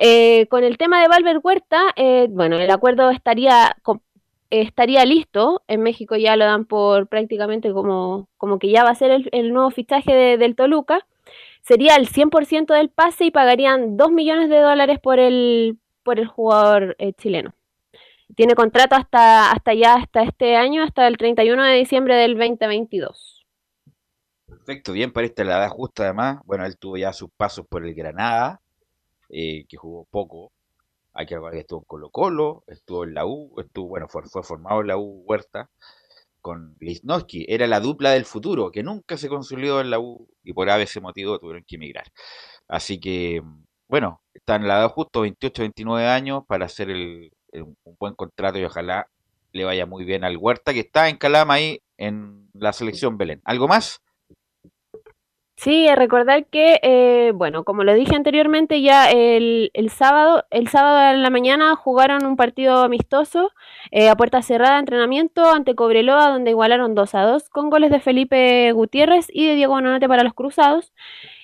[0.00, 3.76] Eh, con el tema de Valver Huerta, eh, bueno, el acuerdo estaría,
[4.50, 5.62] estaría listo.
[5.68, 9.52] En México ya lo dan por prácticamente como, como que ya va a ser el,
[9.52, 11.06] nuevo fichaje del Toluca.
[11.62, 16.26] Sería el 100% del pase y pagarían 2 millones de dólares por el, por el
[16.26, 17.54] jugador eh, chileno.
[18.36, 23.46] Tiene contrato hasta, hasta ya, hasta este año, hasta el 31 de diciembre del 2022.
[24.46, 26.40] Perfecto, bien para esta la edad justa además.
[26.44, 28.60] Bueno, él tuvo ya sus pasos por el Granada,
[29.30, 30.52] eh, que jugó poco.
[31.18, 34.22] Hay que recordar que estuvo en Colo Colo, estuvo en la U, estuvo, bueno, fue,
[34.28, 35.68] fue formado en la U Huerta
[36.40, 37.44] con Lisnowski.
[37.48, 41.00] Era la dupla del futuro, que nunca se consolidó en la U y por ese
[41.00, 42.06] motivo tuvieron que emigrar.
[42.68, 43.42] Así que,
[43.88, 48.60] bueno, están en la edad justo, 28, 29 años, para hacer el, un buen contrato
[48.60, 49.08] y ojalá
[49.50, 53.42] le vaya muy bien al Huerta, que está en Calama ahí en la selección Belén.
[53.44, 54.00] ¿Algo más?
[55.60, 61.12] Sí, recordar que, eh, bueno, como lo dije anteriormente, ya el, el, sábado, el sábado
[61.12, 63.50] en la mañana jugaron un partido amistoso
[63.90, 67.98] eh, a puerta cerrada, entrenamiento ante Cobreloa, donde igualaron 2 a 2 con goles de
[67.98, 70.92] Felipe Gutiérrez y de Diego Bonanote para los Cruzados.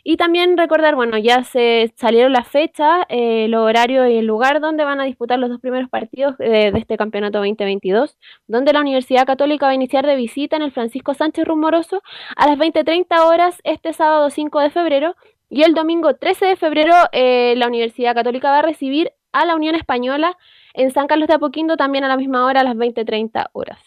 [0.06, 4.60] Y también recordar, bueno, ya se salieron las fechas, eh, el horario y el lugar
[4.60, 9.24] donde van a disputar los dos primeros partidos de, este campeonato 2022, donde la Universidad
[9.24, 12.02] Católica va a iniciar de visita en el Francisco Sánchez Rumoroso
[12.36, 15.16] a las 20.30 horas este sábado 5 de febrero.
[15.48, 19.56] Y el domingo 13 de febrero eh, la Universidad Católica va a recibir a la
[19.56, 20.36] Unión Española
[20.74, 23.78] en San Carlos de Apoquindo también a la misma hora, a las 20.30 horas.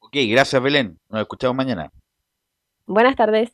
[0.00, 0.98] Ok, gracias Belén.
[1.08, 1.92] Nos escuchamos mañana.
[2.86, 3.52] Buenas tardes.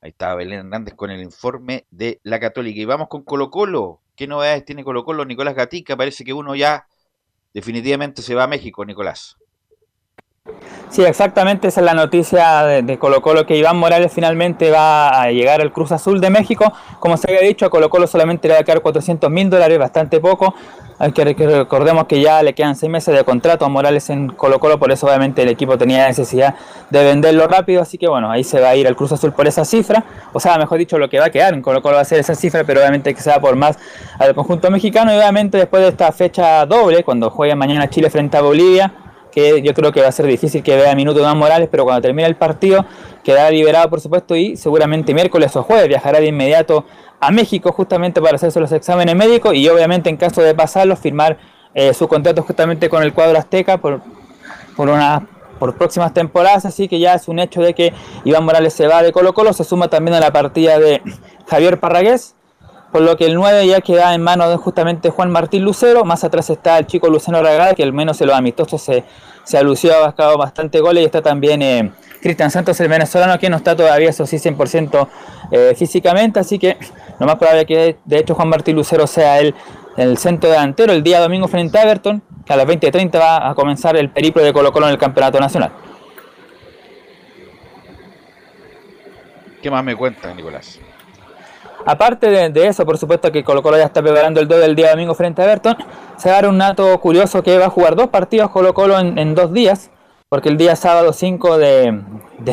[0.00, 2.80] Ahí estaba Belén Hernández con el informe de la Católica.
[2.80, 4.00] Y vamos con Colo Colo.
[4.14, 5.24] ¿Qué novedades tiene Colo Colo?
[5.24, 6.86] Nicolás Gatica, parece que uno ya
[7.54, 9.36] definitivamente se va a México, Nicolás.
[10.90, 15.30] Sí, exactamente, esa es la noticia de, Colo Colo, que Iván Morales finalmente va a
[15.30, 16.72] llegar al Cruz Azul de México.
[17.00, 19.78] Como se había dicho, a Colo Colo solamente le va a quedar 400 mil dólares,
[19.78, 20.54] bastante poco.
[20.98, 24.58] Hay que, recordemos que ya le quedan seis meses de contrato a Morales en Colo
[24.58, 26.54] Colo, por eso obviamente el equipo tenía necesidad
[26.88, 29.46] de venderlo rápido, así que bueno, ahí se va a ir al Cruz Azul por
[29.46, 32.00] esa cifra, o sea, mejor dicho, lo que va a quedar en Colo Colo va
[32.00, 33.78] a ser esa cifra, pero obviamente que sea por más
[34.18, 38.38] al conjunto mexicano y obviamente después de esta fecha doble, cuando juegue mañana Chile frente
[38.38, 38.90] a Bolivia,
[39.36, 42.00] que yo creo que va a ser difícil que vea minutos Iván Morales, pero cuando
[42.00, 42.86] termine el partido
[43.22, 46.86] quedará liberado por supuesto y seguramente miércoles o jueves viajará de inmediato
[47.20, 51.36] a México justamente para hacerse los exámenes médicos y obviamente en caso de pasarlo firmar
[51.74, 54.00] eh, su contrato justamente con el cuadro azteca por,
[54.74, 57.92] por una por próximas temporadas, así que ya es un hecho de que
[58.24, 61.02] Iván Morales se va de Colo Colo, se suma también a la partida de
[61.46, 62.34] Javier Parragués,
[62.96, 66.24] con lo que el 9 ya queda en manos de justamente Juan Martín Lucero, más
[66.24, 69.04] atrás está el chico Luciano Ragada, que al menos en los amistosos se,
[69.44, 71.92] se alució, ha buscado bastante goles, y está también eh,
[72.22, 75.08] Cristian Santos, el venezolano, que no está todavía, eso sí, 100%
[75.50, 76.78] eh, físicamente, así que
[77.20, 79.54] lo más probable que de hecho Juan Martín Lucero sea el,
[79.98, 83.54] el centro delantero el día domingo frente a Everton, que a las 20.30 va a
[83.54, 85.70] comenzar el periplo de Colo Colo en el Campeonato Nacional.
[89.60, 90.80] ¿Qué más me cuentas, Nicolás?
[91.86, 94.90] Aparte de, eso, por supuesto que Colo Colo ya está preparando el 2 del día
[94.90, 95.76] domingo frente a Everton.
[96.16, 98.98] Se va a dar un nato curioso que va a jugar dos partidos Colo Colo
[98.98, 99.92] en, dos días,
[100.28, 102.02] porque el día sábado 5 de,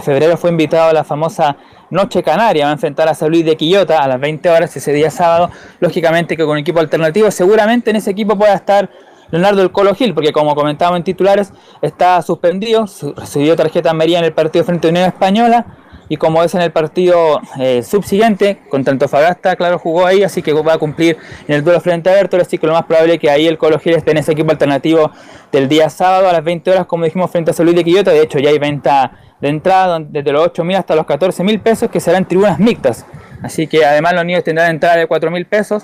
[0.03, 1.57] febrero fue invitado a la famosa
[1.89, 4.93] Noche Canaria, va a enfrentar a San Luis de Quillota a las 20 horas ese
[4.93, 5.49] día sábado,
[5.80, 8.89] lógicamente que con equipo alternativo, seguramente en ese equipo pueda estar
[9.31, 12.85] Leonardo del Colo Gil, porque como comentábamos en titulares, está suspendido,
[13.15, 15.65] recibió tarjeta amarilla en el partido frente a Unión Española,
[16.14, 20.53] y como es en el partido eh, subsiguiente, contra Antofagasta, claro, jugó ahí, así que
[20.53, 21.18] va a cumplir
[21.48, 23.57] en el duelo frente a Bertol, así que lo más probable es que ahí el
[23.57, 25.10] Colo Gil esté en ese equipo alternativo
[25.52, 28.11] del día sábado a las 20 horas, como dijimos, frente a San Luis de Quillota,
[28.11, 31.60] de hecho ya hay venta de entrada desde los 8 mil hasta los 14 mil
[31.60, 33.07] pesos, que serán tribunas mixtas,
[33.41, 35.84] así que además los niños tendrán entrada de 4 mil pesos,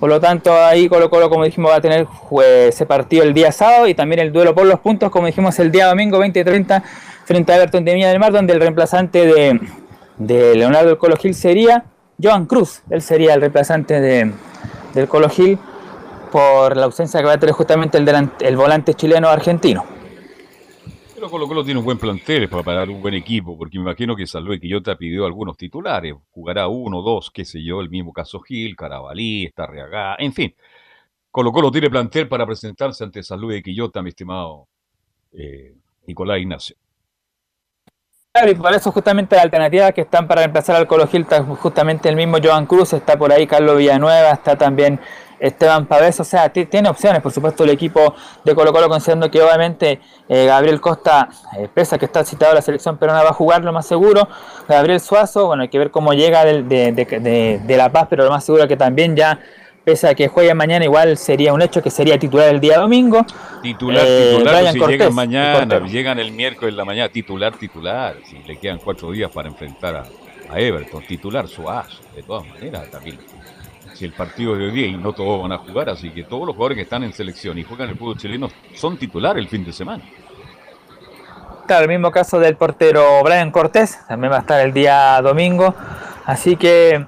[0.00, 2.08] por lo tanto, ahí Colo Colo, como dijimos, va a tener
[2.66, 5.70] ese partido el día sábado y también el duelo por los puntos, como dijimos, el
[5.70, 6.82] día domingo 20 y 30
[7.24, 11.84] frente a Everton de Viña del Mar, donde el reemplazante de, Leonardo Colo Gil sería
[12.22, 12.82] Joan Cruz.
[12.90, 14.32] Él sería el reemplazante de,
[14.94, 15.58] del Colo Gil
[16.30, 19.84] por la ausencia que va a tener justamente el, el volante chileno argentino.
[21.20, 24.16] Pero Colo Colo tiene un buen plantel para parar un buen equipo, porque me imagino
[24.16, 26.14] que Salve Quillota pidió algunos titulares.
[26.30, 30.54] Jugará uno, dos, qué sé yo, el mismo caso Gil, Carabalí, Estarreagá, en fin.
[31.30, 34.66] Colo Colo tiene plantel para presentarse ante Salud de Quillota, mi estimado
[35.32, 35.74] eh,
[36.06, 36.76] Nicolás Ignacio.
[38.32, 41.42] Claro, y por eso justamente las alternativas que están para reemplazar al Colo Gil está
[41.42, 45.00] justamente el mismo Joan Cruz, está por ahí Carlos Villanueva, está también
[45.40, 49.42] Esteban Pavés, o sea, tiene opciones, por supuesto, el equipo de Colo Colo, considerando que
[49.42, 51.28] obviamente eh, Gabriel Costa,
[51.58, 54.28] eh, pesa que está citado a la selección peruana, va a jugar lo más seguro.
[54.68, 58.62] Gabriel Suazo, bueno, hay que ver cómo llega de La Paz, pero lo más seguro
[58.62, 59.40] es que también ya
[59.90, 63.26] pese a que juegue mañana, igual sería un hecho que sería titular el día domingo.
[63.60, 68.16] Titular, eh, titular, pues si llegan mañana, llegan el miércoles en la mañana, titular, titular.
[68.24, 73.18] Si le quedan cuatro días para enfrentar a, Everton, titular Suazo, de todas maneras también.
[73.94, 76.46] Si el partido de hoy día y no todos van a jugar, así que todos
[76.46, 79.64] los jugadores que están en selección y juegan el fútbol chileno son titular el fin
[79.64, 80.04] de semana.
[81.66, 85.74] Claro, el mismo caso del portero Brian Cortés, también va a estar el día domingo.
[86.24, 87.06] Así que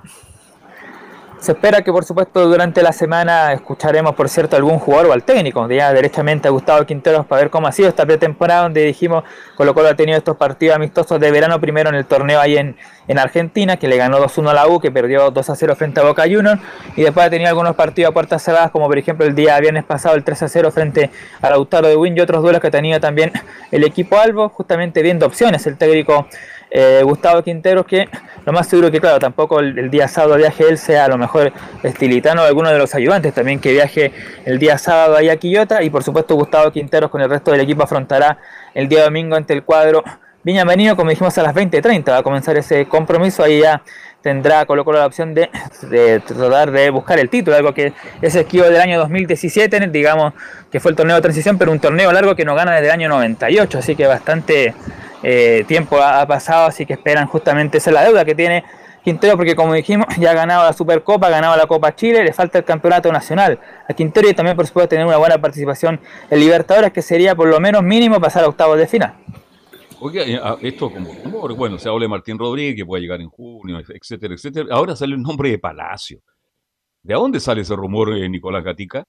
[1.43, 5.25] se espera que, por supuesto, durante la semana escucharemos, por cierto, algún jugador o al
[5.25, 9.25] técnico, ya derechamente a Gustavo Quinteros, para ver cómo ha sido esta pretemporada, donde dijimos
[9.57, 12.77] Colo Colo ha tenido estos partidos amistosos de verano, primero en el torneo ahí en,
[13.09, 16.23] en Argentina, que le ganó 2-1 a la U, que perdió 2-0 frente a Boca
[16.23, 16.61] Juniors,
[16.95, 19.83] y después ha tenido algunos partidos a puertas cerradas, como por ejemplo el día viernes
[19.83, 21.11] pasado, el 3-0 frente
[21.41, 23.33] a Lautaro de Win, y otros duelos que tenido también
[23.73, 26.29] el equipo Albo, justamente viendo opciones, el técnico
[26.75, 28.09] eh, Gustavo Quinteros, que
[28.47, 31.53] lo más seguro que, claro, tampoco el, día sábado viaje él sea a lo mejor
[31.83, 34.13] estilitano o alguno de los ayudantes, también que viaje
[34.47, 37.61] el día sábado ahí a Quillota, y por supuesto Gustavo Quinteros con el resto del
[37.61, 38.39] equipo afrontará
[38.75, 40.03] el día domingo ante el cuadro
[40.45, 43.83] Viña Menino, como dijimos a las 20.30, va a comenzar ese compromiso, ahí ya
[44.23, 45.51] tendrá Colo la opción de,
[46.27, 50.33] tratar de buscar el título, algo que es esquivo del año 2017, digamos
[50.71, 52.93] que fue el torneo de transición, pero un torneo largo que no gana desde el
[52.93, 54.75] año 98, así que bastante
[55.23, 58.65] eh, tiempo ha, pasado, así que esperan justamente esa la deuda que tiene
[59.05, 62.33] Quintero, porque como dijimos, ya ha ganado la Supercopa, ha ganado la Copa Chile, le
[62.33, 63.59] falta el campeonato nacional
[63.89, 66.01] a Quintero y también por supuesto tener una buena participación
[66.31, 69.15] en Libertadores, que sería por lo menos mínimo pasar a octavos de final.
[70.01, 73.29] Oye, ah, esto como rumor, bueno, se habla de Martín Rodríguez, que puede llegar en
[73.29, 74.67] junio, etcétera, etcétera.
[74.71, 76.19] Ahora sale el nombre de Palacio.
[77.03, 79.05] ¿De dónde sale ese rumor, eh, Nicolás Gatica?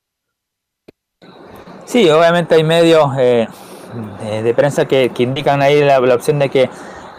[1.85, 3.47] Sí, obviamente hay medios eh,
[4.43, 6.69] de, prensa que, indican ahí la, opción de que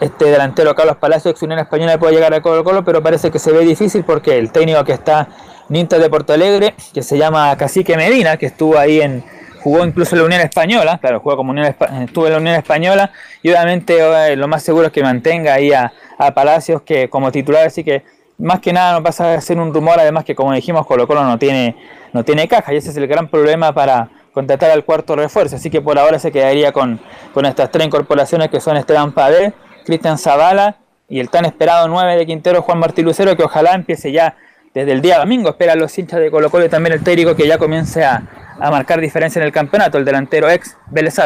[0.01, 3.39] este delantero Carlos Palacio, ex Unión Española, puede llegar a Colo Colo, pero parece que
[3.39, 5.29] se ve difícil porque el técnico que está
[5.69, 9.25] en Inter de Porto Alegre, que se llama Cacique Medina, que estuvo ahí en,
[9.65, 13.11] jugó incluso en la Unión Española, claro, jugó como Unión, estuvo en la Unión Española,
[13.43, 15.93] y obviamente eh, lo más seguro es que mantenga ahí a,
[16.35, 18.03] Palacios que como titular, así que
[18.39, 21.25] más que nada no pasa a ser un rumor, además que como dijimos Colo Colo
[21.25, 21.77] no tiene,
[22.13, 25.57] no tiene caja, y ese es el gran problema para contratar al cuarto refuerzo.
[25.57, 27.01] Así que por ahora se quedaría con,
[27.33, 29.55] con estas tres incorporaciones que son Esteban Padé,
[29.87, 30.77] Cristian Zavala
[31.09, 34.37] y el tan esperado 9 de Quintero Juan Martín Lucero, que ojalá empiece ya
[34.75, 35.51] desde el día domingo.
[35.51, 38.27] Esperan los hinchas de Colo Colo y también el técnico que ya comience a,
[38.59, 41.17] a marcar diferencia en el campeonato, el delantero ex Vélez.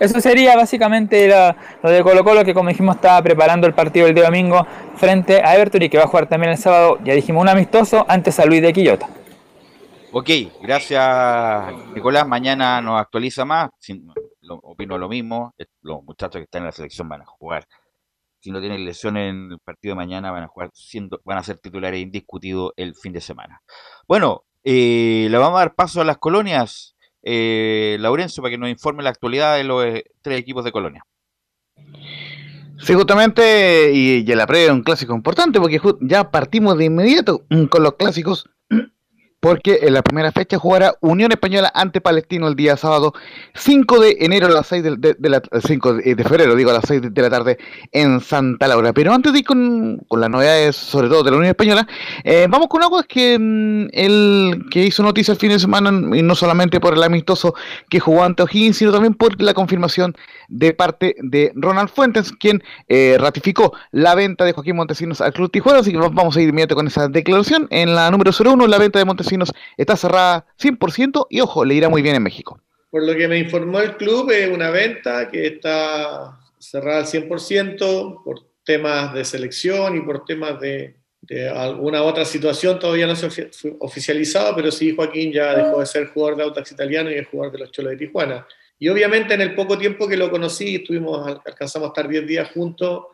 [0.00, 1.32] Eso sería básicamente
[1.82, 4.66] lo de Colo Colo que como dijimos estaba preparando el partido el día domingo
[4.96, 8.04] frente a Everton y que va a jugar también el sábado, ya dijimos, un amistoso
[8.08, 9.08] antes a Luis de Quillota.
[10.16, 10.30] Ok,
[10.62, 12.24] gracias Nicolás.
[12.24, 13.70] Mañana nos actualiza más.
[14.62, 15.52] opino lo mismo.
[15.82, 17.66] Los muchachos que están en la selección van a jugar.
[18.38, 21.42] Si no tienen lesión en el partido de mañana, van a jugar siendo, van a
[21.42, 23.60] ser titulares indiscutidos el fin de semana.
[24.06, 26.94] Bueno, eh, le vamos a dar paso a las colonias.
[27.24, 31.02] Eh, Laurencio, para que nos informe la actualidad de los eh, tres equipos de colonia.
[32.78, 37.82] Sí, justamente, y, y la previa un clásico importante porque ya partimos de inmediato con
[37.82, 38.48] los clásicos
[39.44, 43.12] porque en la primera fecha jugará Unión Española ante Palestino el día sábado
[43.52, 47.12] 5 de enero a las 6 de, la, 5 de, febrero, digo a las 6
[47.12, 47.58] de, la tarde
[47.92, 48.94] en Santa Laura.
[48.94, 51.86] Pero antes de ir con, las novedades, sobre todo de la Unión Española,
[52.22, 56.22] eh, vamos con algo que mm, el que hizo noticia el fin de semana, y
[56.22, 57.54] no solamente por el amistoso
[57.90, 60.16] que jugó ante O'Higgins, sino también por la confirmación
[60.48, 65.50] de parte de Ronald Fuentes, quien eh, ratificó la venta de Joaquín Montesinos al Club
[65.50, 67.66] Tijuana, así que vamos a ir inmediato con esa declaración.
[67.70, 71.88] En la número 01, la venta de Montesinos está cerrada 100% y ojo, le irá
[71.88, 72.60] muy bien en México.
[72.90, 78.22] Por lo que me informó el club, es una venta que está cerrada al 100%
[78.24, 80.96] por temas de selección y por temas de,
[81.54, 82.78] alguna otra situación.
[82.78, 83.30] Todavía no se ha
[83.80, 87.52] oficializado, pero sí Joaquín ya dejó de ser jugador de Autax italiano y es jugador
[87.52, 88.46] de los Cholos de Tijuana.
[88.84, 92.50] Y obviamente en el poco tiempo que lo conocí, estuvimos, alcanzamos a estar 10 días
[92.50, 93.06] juntos,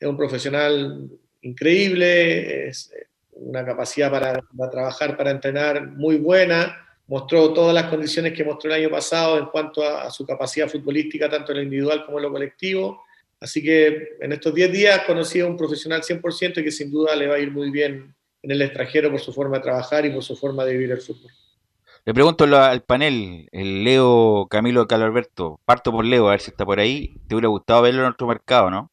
[0.00, 1.06] es un profesional
[1.42, 2.90] increíble, es,
[3.32, 4.40] una capacidad para,
[4.70, 6.74] trabajar, para entrenar muy buena,
[7.08, 11.28] mostró todas las condiciones que mostró el año pasado en cuanto a, su capacidad futbolística,
[11.28, 13.02] tanto en lo individual como en lo colectivo.
[13.38, 17.14] Así que en estos 10 días conocí a un profesional 100% y que sin duda
[17.14, 20.10] le va a ir muy bien en el extranjero por su forma de trabajar y
[20.10, 21.30] por su forma de vivir el fútbol.
[22.08, 26.64] Le pregunto al panel, el Leo Camilo Alberto, parto por Leo, a ver si está
[26.64, 27.20] por ahí.
[27.28, 28.90] ¿Te hubiera gustado verlo en otro mercado, no?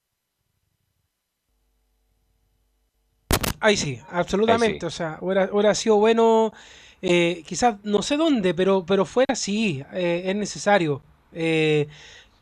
[3.61, 4.85] Ahí sí, absolutamente.
[4.85, 6.51] O sea, hubiera, sido bueno,
[7.01, 11.01] eh, quizás no sé dónde, pero, pero fuera sí, eh, es necesario.
[11.31, 11.87] Eh,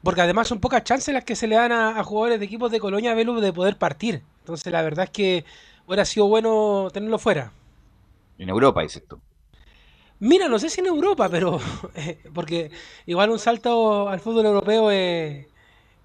[0.02, 2.80] porque además son pocas chances las que se le dan a, jugadores de equipos de
[2.80, 4.24] Colonia Velu de poder partir.
[4.40, 5.46] Entonces la verdad es que
[5.86, 7.52] hubiera sido bueno tenerlo fuera.
[8.40, 9.22] En Europa, dices tú.
[10.20, 11.60] Mira, no sé si en Europa, pero
[12.34, 12.72] porque
[13.06, 15.48] igual un salto al fútbol europeo es,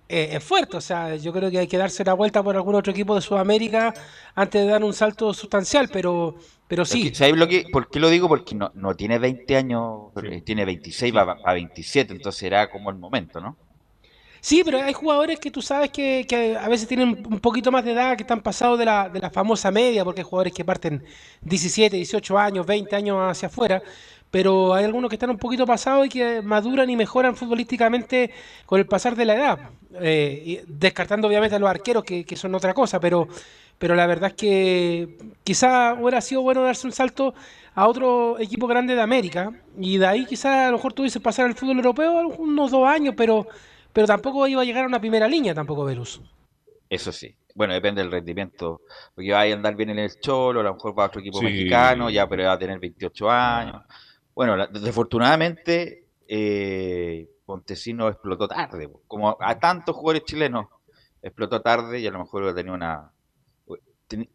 [0.08, 0.76] eh, es fuerte.
[0.76, 3.20] O sea, yo creo que hay que darse la vuelta por algún otro equipo de
[3.20, 3.94] Sudamérica
[4.34, 6.36] antes de dar un salto sustancial, pero,
[6.66, 7.14] pero sí.
[7.14, 8.28] ¿Sabes lo que, por qué lo digo?
[8.28, 12.96] Porque no, no tiene 20 años, eh, tiene 26 a 27, entonces será como el
[12.96, 13.56] momento, ¿no?
[14.40, 17.84] Sí, pero hay jugadores que tú sabes que, que, a veces tienen un poquito más
[17.84, 20.64] de edad, que están pasados de la, de la famosa media, porque hay jugadores que
[20.64, 21.04] parten
[21.42, 23.82] 17, 18 años, 20 años hacia afuera,
[24.30, 28.30] pero hay algunos que están un poquito pasados y que maduran y mejoran futbolísticamente
[28.66, 29.58] con el pasar de la edad,
[30.00, 33.28] eh, descartando obviamente a los arqueros que, son otra cosa, pero,
[33.78, 37.34] pero la verdad es que quizá hubiera sido bueno darse un salto
[37.74, 41.46] a otro equipo grande de América y de ahí quizá a lo mejor tuviese pasar
[41.46, 43.46] al fútbol europeo unos dos años, pero,
[43.92, 46.20] pero tampoco iba a llegar a una primera línea tampoco Velus.
[46.88, 47.34] Eso sí.
[47.54, 48.82] Bueno, depende del rendimiento.
[49.14, 51.42] Porque va a andar bien en el Cholo, a lo mejor va a otro equipo
[51.42, 53.82] mexicano, ya, pero va a tener 28 años.
[54.34, 60.66] Bueno, desafortunadamente, eh, Pontesino explotó tarde, como a tantos jugadores chilenos
[61.22, 63.10] explotó tarde y a lo mejor tenía una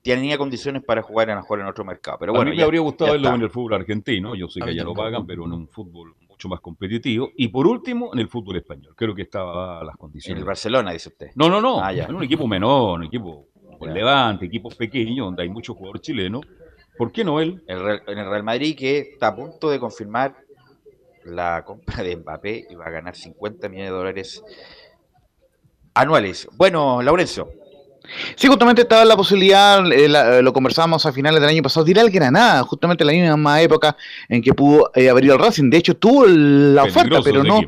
[0.03, 2.17] tenía condiciones para jugar en, jugar en otro mercado.
[2.19, 4.75] Pero bueno, a mí me habría gustado verlo en el fútbol argentino, yo sé que
[4.75, 7.31] ya lo pagan, pero en un fútbol mucho más competitivo.
[7.37, 8.93] Y por último, en el fútbol español.
[8.95, 10.37] Creo que estaba las condiciones.
[10.37, 11.27] En el Barcelona, dice usted.
[11.35, 11.81] No, no, no.
[11.81, 13.47] Ah, en un equipo menor, un equipo
[13.79, 16.41] con levante, equipos pequeños, donde hay muchos jugadores chilenos
[16.97, 17.63] ¿Por qué no él?
[17.67, 20.35] en el Real Madrid que está a punto de confirmar
[21.25, 24.43] la compra de Mbappé y va a ganar 50 millones de dólares
[25.95, 26.47] anuales.
[26.55, 27.49] Bueno, Laurencio.
[28.35, 31.91] Sí, justamente estaba la posibilidad, eh, eh, lo conversamos a finales del año pasado, de
[31.91, 33.95] ir al Granada, justamente la misma época
[34.27, 35.69] en que pudo eh, abrir el Racing.
[35.69, 37.61] De hecho, tuvo la oferta, pero no,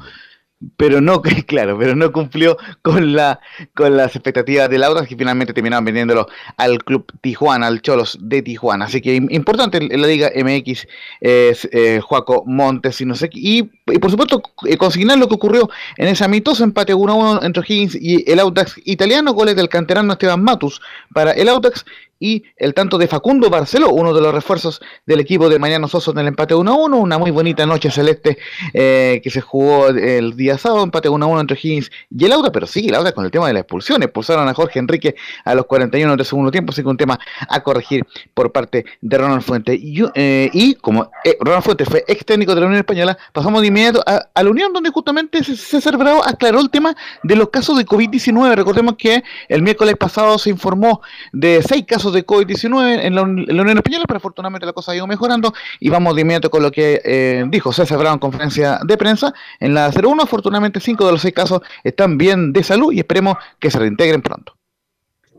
[0.77, 3.39] pero no, claro, pero no cumplió con la
[3.73, 6.27] con las expectativas del Audax que finalmente terminaron vendiéndolo
[6.57, 8.85] al club Tijuana, al Cholos de Tijuana.
[8.85, 10.87] Así que importante en la Liga MX
[11.21, 15.69] es eh, Juaco Montes y no sé y, por supuesto eh, consignar lo que ocurrió
[15.97, 20.43] en ese amistoso empate 1-1 entre Higgins y el Audax italiano, goles del canterano Esteban
[20.43, 20.81] Matus
[21.13, 21.85] para el Audax
[22.19, 26.11] y el tanto de Facundo Barceló, uno de los refuerzos del equipo de Mariano Soso
[26.11, 28.37] en el empate 1-1, una muy bonita noche celeste
[28.73, 32.67] eh, que se jugó el día sábado, empate 1-1 entre Higgins y el Auda, pero
[32.67, 35.65] sí, el Auda con el tema de la expulsión, expulsaron a Jorge Enrique a los
[35.65, 39.75] 41 del segundo tiempo, así que un tema a corregir por parte de Ronald Fuente.
[39.75, 43.67] Y, eh, como eh, Ronald Fuente fue ex técnico de la Unión Española, pasamos de
[43.67, 47.85] inmediato a, la Unión, donde justamente César Bravo aclaró el tema de los casos de
[47.85, 48.55] COVID-19.
[48.55, 51.01] Recordemos que el miércoles pasado se informó
[51.31, 55.07] de seis casos de COVID-19 en, la, Unión Española, pero afortunadamente la cosa ha ido
[55.07, 58.97] mejorando y vamos de inmediato con lo que eh, dijo César Bravo en conferencia de
[58.97, 59.33] prensa.
[59.59, 63.37] En la 01, afortunadamente, cinco de los seis casos están bien de salud y esperemos
[63.59, 64.53] que se reintegren pronto.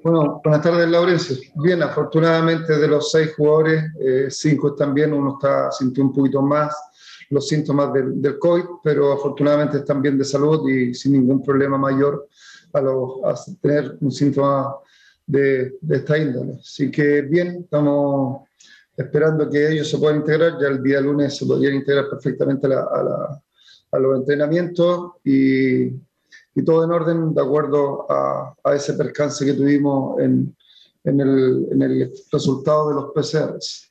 [0.03, 1.37] Bueno, buenas tardes, Laurencio.
[1.57, 6.43] Bien, afortunadamente de los seis jugadores, eh, cinco están bien, uno está sintiendo un poquito
[6.43, 6.75] más
[7.31, 12.29] los síntomas del, COVID, pero afortunadamente están bien de salud y sin ningún problema mayor
[12.73, 14.77] a tener un síntoma
[15.27, 16.55] de, de esta índole.
[16.61, 18.43] Así que bien, estamos
[18.97, 20.59] esperando que ellos se puedan integrar.
[20.61, 23.43] Ya el día lunes se podrían integrar perfectamente a, la,
[23.91, 29.55] a, los entrenamientos y, y, todo en orden de acuerdo a, a ese percance que
[29.55, 30.57] tuvimos en,
[31.05, 33.86] en, el, en el resultado de los PCRs.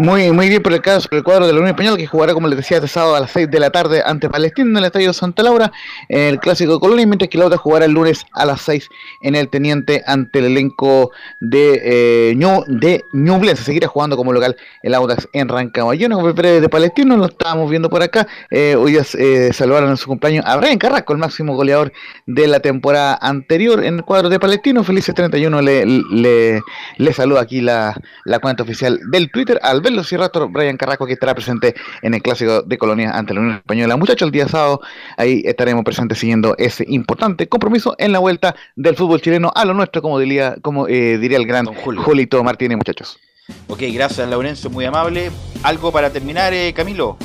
[0.00, 2.48] Muy, muy bien por el caso, el cuadro de la Unión Española, que jugará, como
[2.48, 5.12] les decía, este sábado a las 6 de la tarde ante Palestina en el Estadio
[5.12, 5.70] Santa Laura,
[6.08, 8.88] en el Clásico de Colonia, mientras que la otra jugará el lunes a las 6
[9.20, 11.10] en el Teniente ante el elenco
[11.40, 13.56] de eh, de.
[13.56, 15.94] Seguirá jugando como local el Audax en Rancagua.
[15.96, 18.26] Yo no de Palestino, lo estábamos viendo por acá.
[18.50, 21.92] Eh, hoy eh, saludaron en su cumpleaños a Carrasco, el máximo goleador
[22.24, 24.82] de la temporada anterior en el cuadro de Palestino.
[24.82, 26.62] Felices 31 le, le,
[26.96, 29.60] le saluda aquí la, la cuenta oficial del Twitter.
[29.62, 33.40] Al verlo rato Brian Carrasco, que estará presente en el Clásico de Colonia ante la
[33.40, 33.96] Unión Española.
[33.96, 34.80] Muchachos, el día sábado
[35.16, 39.74] ahí estaremos presentes siguiendo ese importante compromiso en la vuelta del fútbol chileno a lo
[39.74, 43.18] nuestro, como diría, como, eh, diría el gran Julito Martínez, muchachos.
[43.66, 45.30] Ok, gracias Laurencio, muy amable.
[45.62, 47.16] ¿Algo para terminar, eh, Camilo?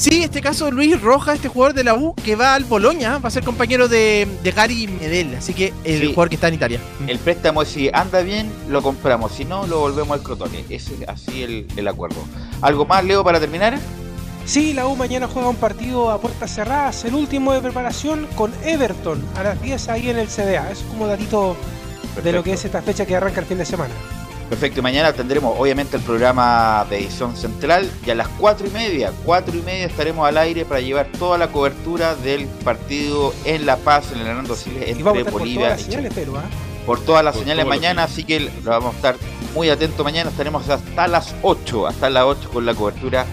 [0.00, 3.28] Sí, este caso Luis Rojas, este jugador de la U que va al Boloña, va
[3.28, 6.80] a ser compañero de, de Gary Medel, así que el jugador que está en Italia.
[7.06, 10.64] El préstamo, si anda bien, lo compramos, si no, lo volvemos al Crotone.
[10.70, 12.16] Ese es así el, el acuerdo.
[12.62, 13.78] ¿Algo más, Leo, para terminar?
[14.46, 18.54] Sí, la U mañana juega un partido a puertas cerradas, el último de preparación con
[18.64, 20.70] Everton a las 10 ahí en el CDA.
[20.70, 21.56] Es como datito
[22.24, 23.92] de lo que es esta fecha que arranca el fin de semana.
[24.50, 28.70] Perfecto, y mañana tendremos obviamente el programa de edición central y a las cuatro y
[28.70, 33.64] media, cuatro y media estaremos al aire para llevar toda la cobertura del partido en
[33.64, 36.08] La Paz, en el Hernando Siles, entre Bolivia y Chile.
[36.36, 36.42] ¿ah?
[36.84, 39.16] Por todas las señales mañana, así que lo vamos a estar
[39.54, 43.26] muy atentos mañana, estaremos hasta las 8, hasta las 8 con la cobertura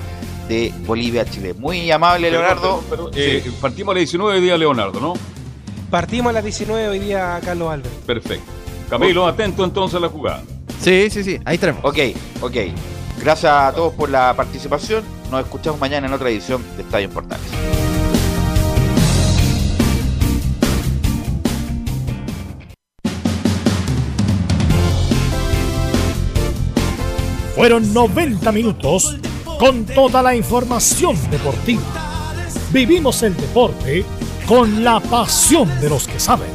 [0.47, 1.55] de Bolivia-Chile.
[1.55, 2.83] Muy amable, Leonardo.
[3.15, 5.13] Eh, partimos a las 19 hoy día, Leonardo, ¿no?
[5.89, 7.97] Partimos a las 19 hoy día, Carlos Álvarez.
[8.05, 8.51] Perfecto.
[8.87, 10.43] Camilo, atento entonces a la jugada.
[10.81, 11.83] Sí, sí, sí, ahí tenemos.
[11.83, 11.97] Ok,
[12.41, 12.55] ok.
[13.19, 15.03] Gracias a todos por la participación.
[15.31, 17.45] Nos escuchamos mañana en otra edición de Estadio Portales.
[27.55, 29.17] Fueron 90 minutos
[29.57, 31.81] con toda la información deportiva.
[32.71, 34.05] Vivimos el deporte
[34.47, 36.49] con la pasión de los que saben.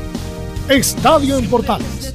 [0.68, 2.14] Estadio en Portales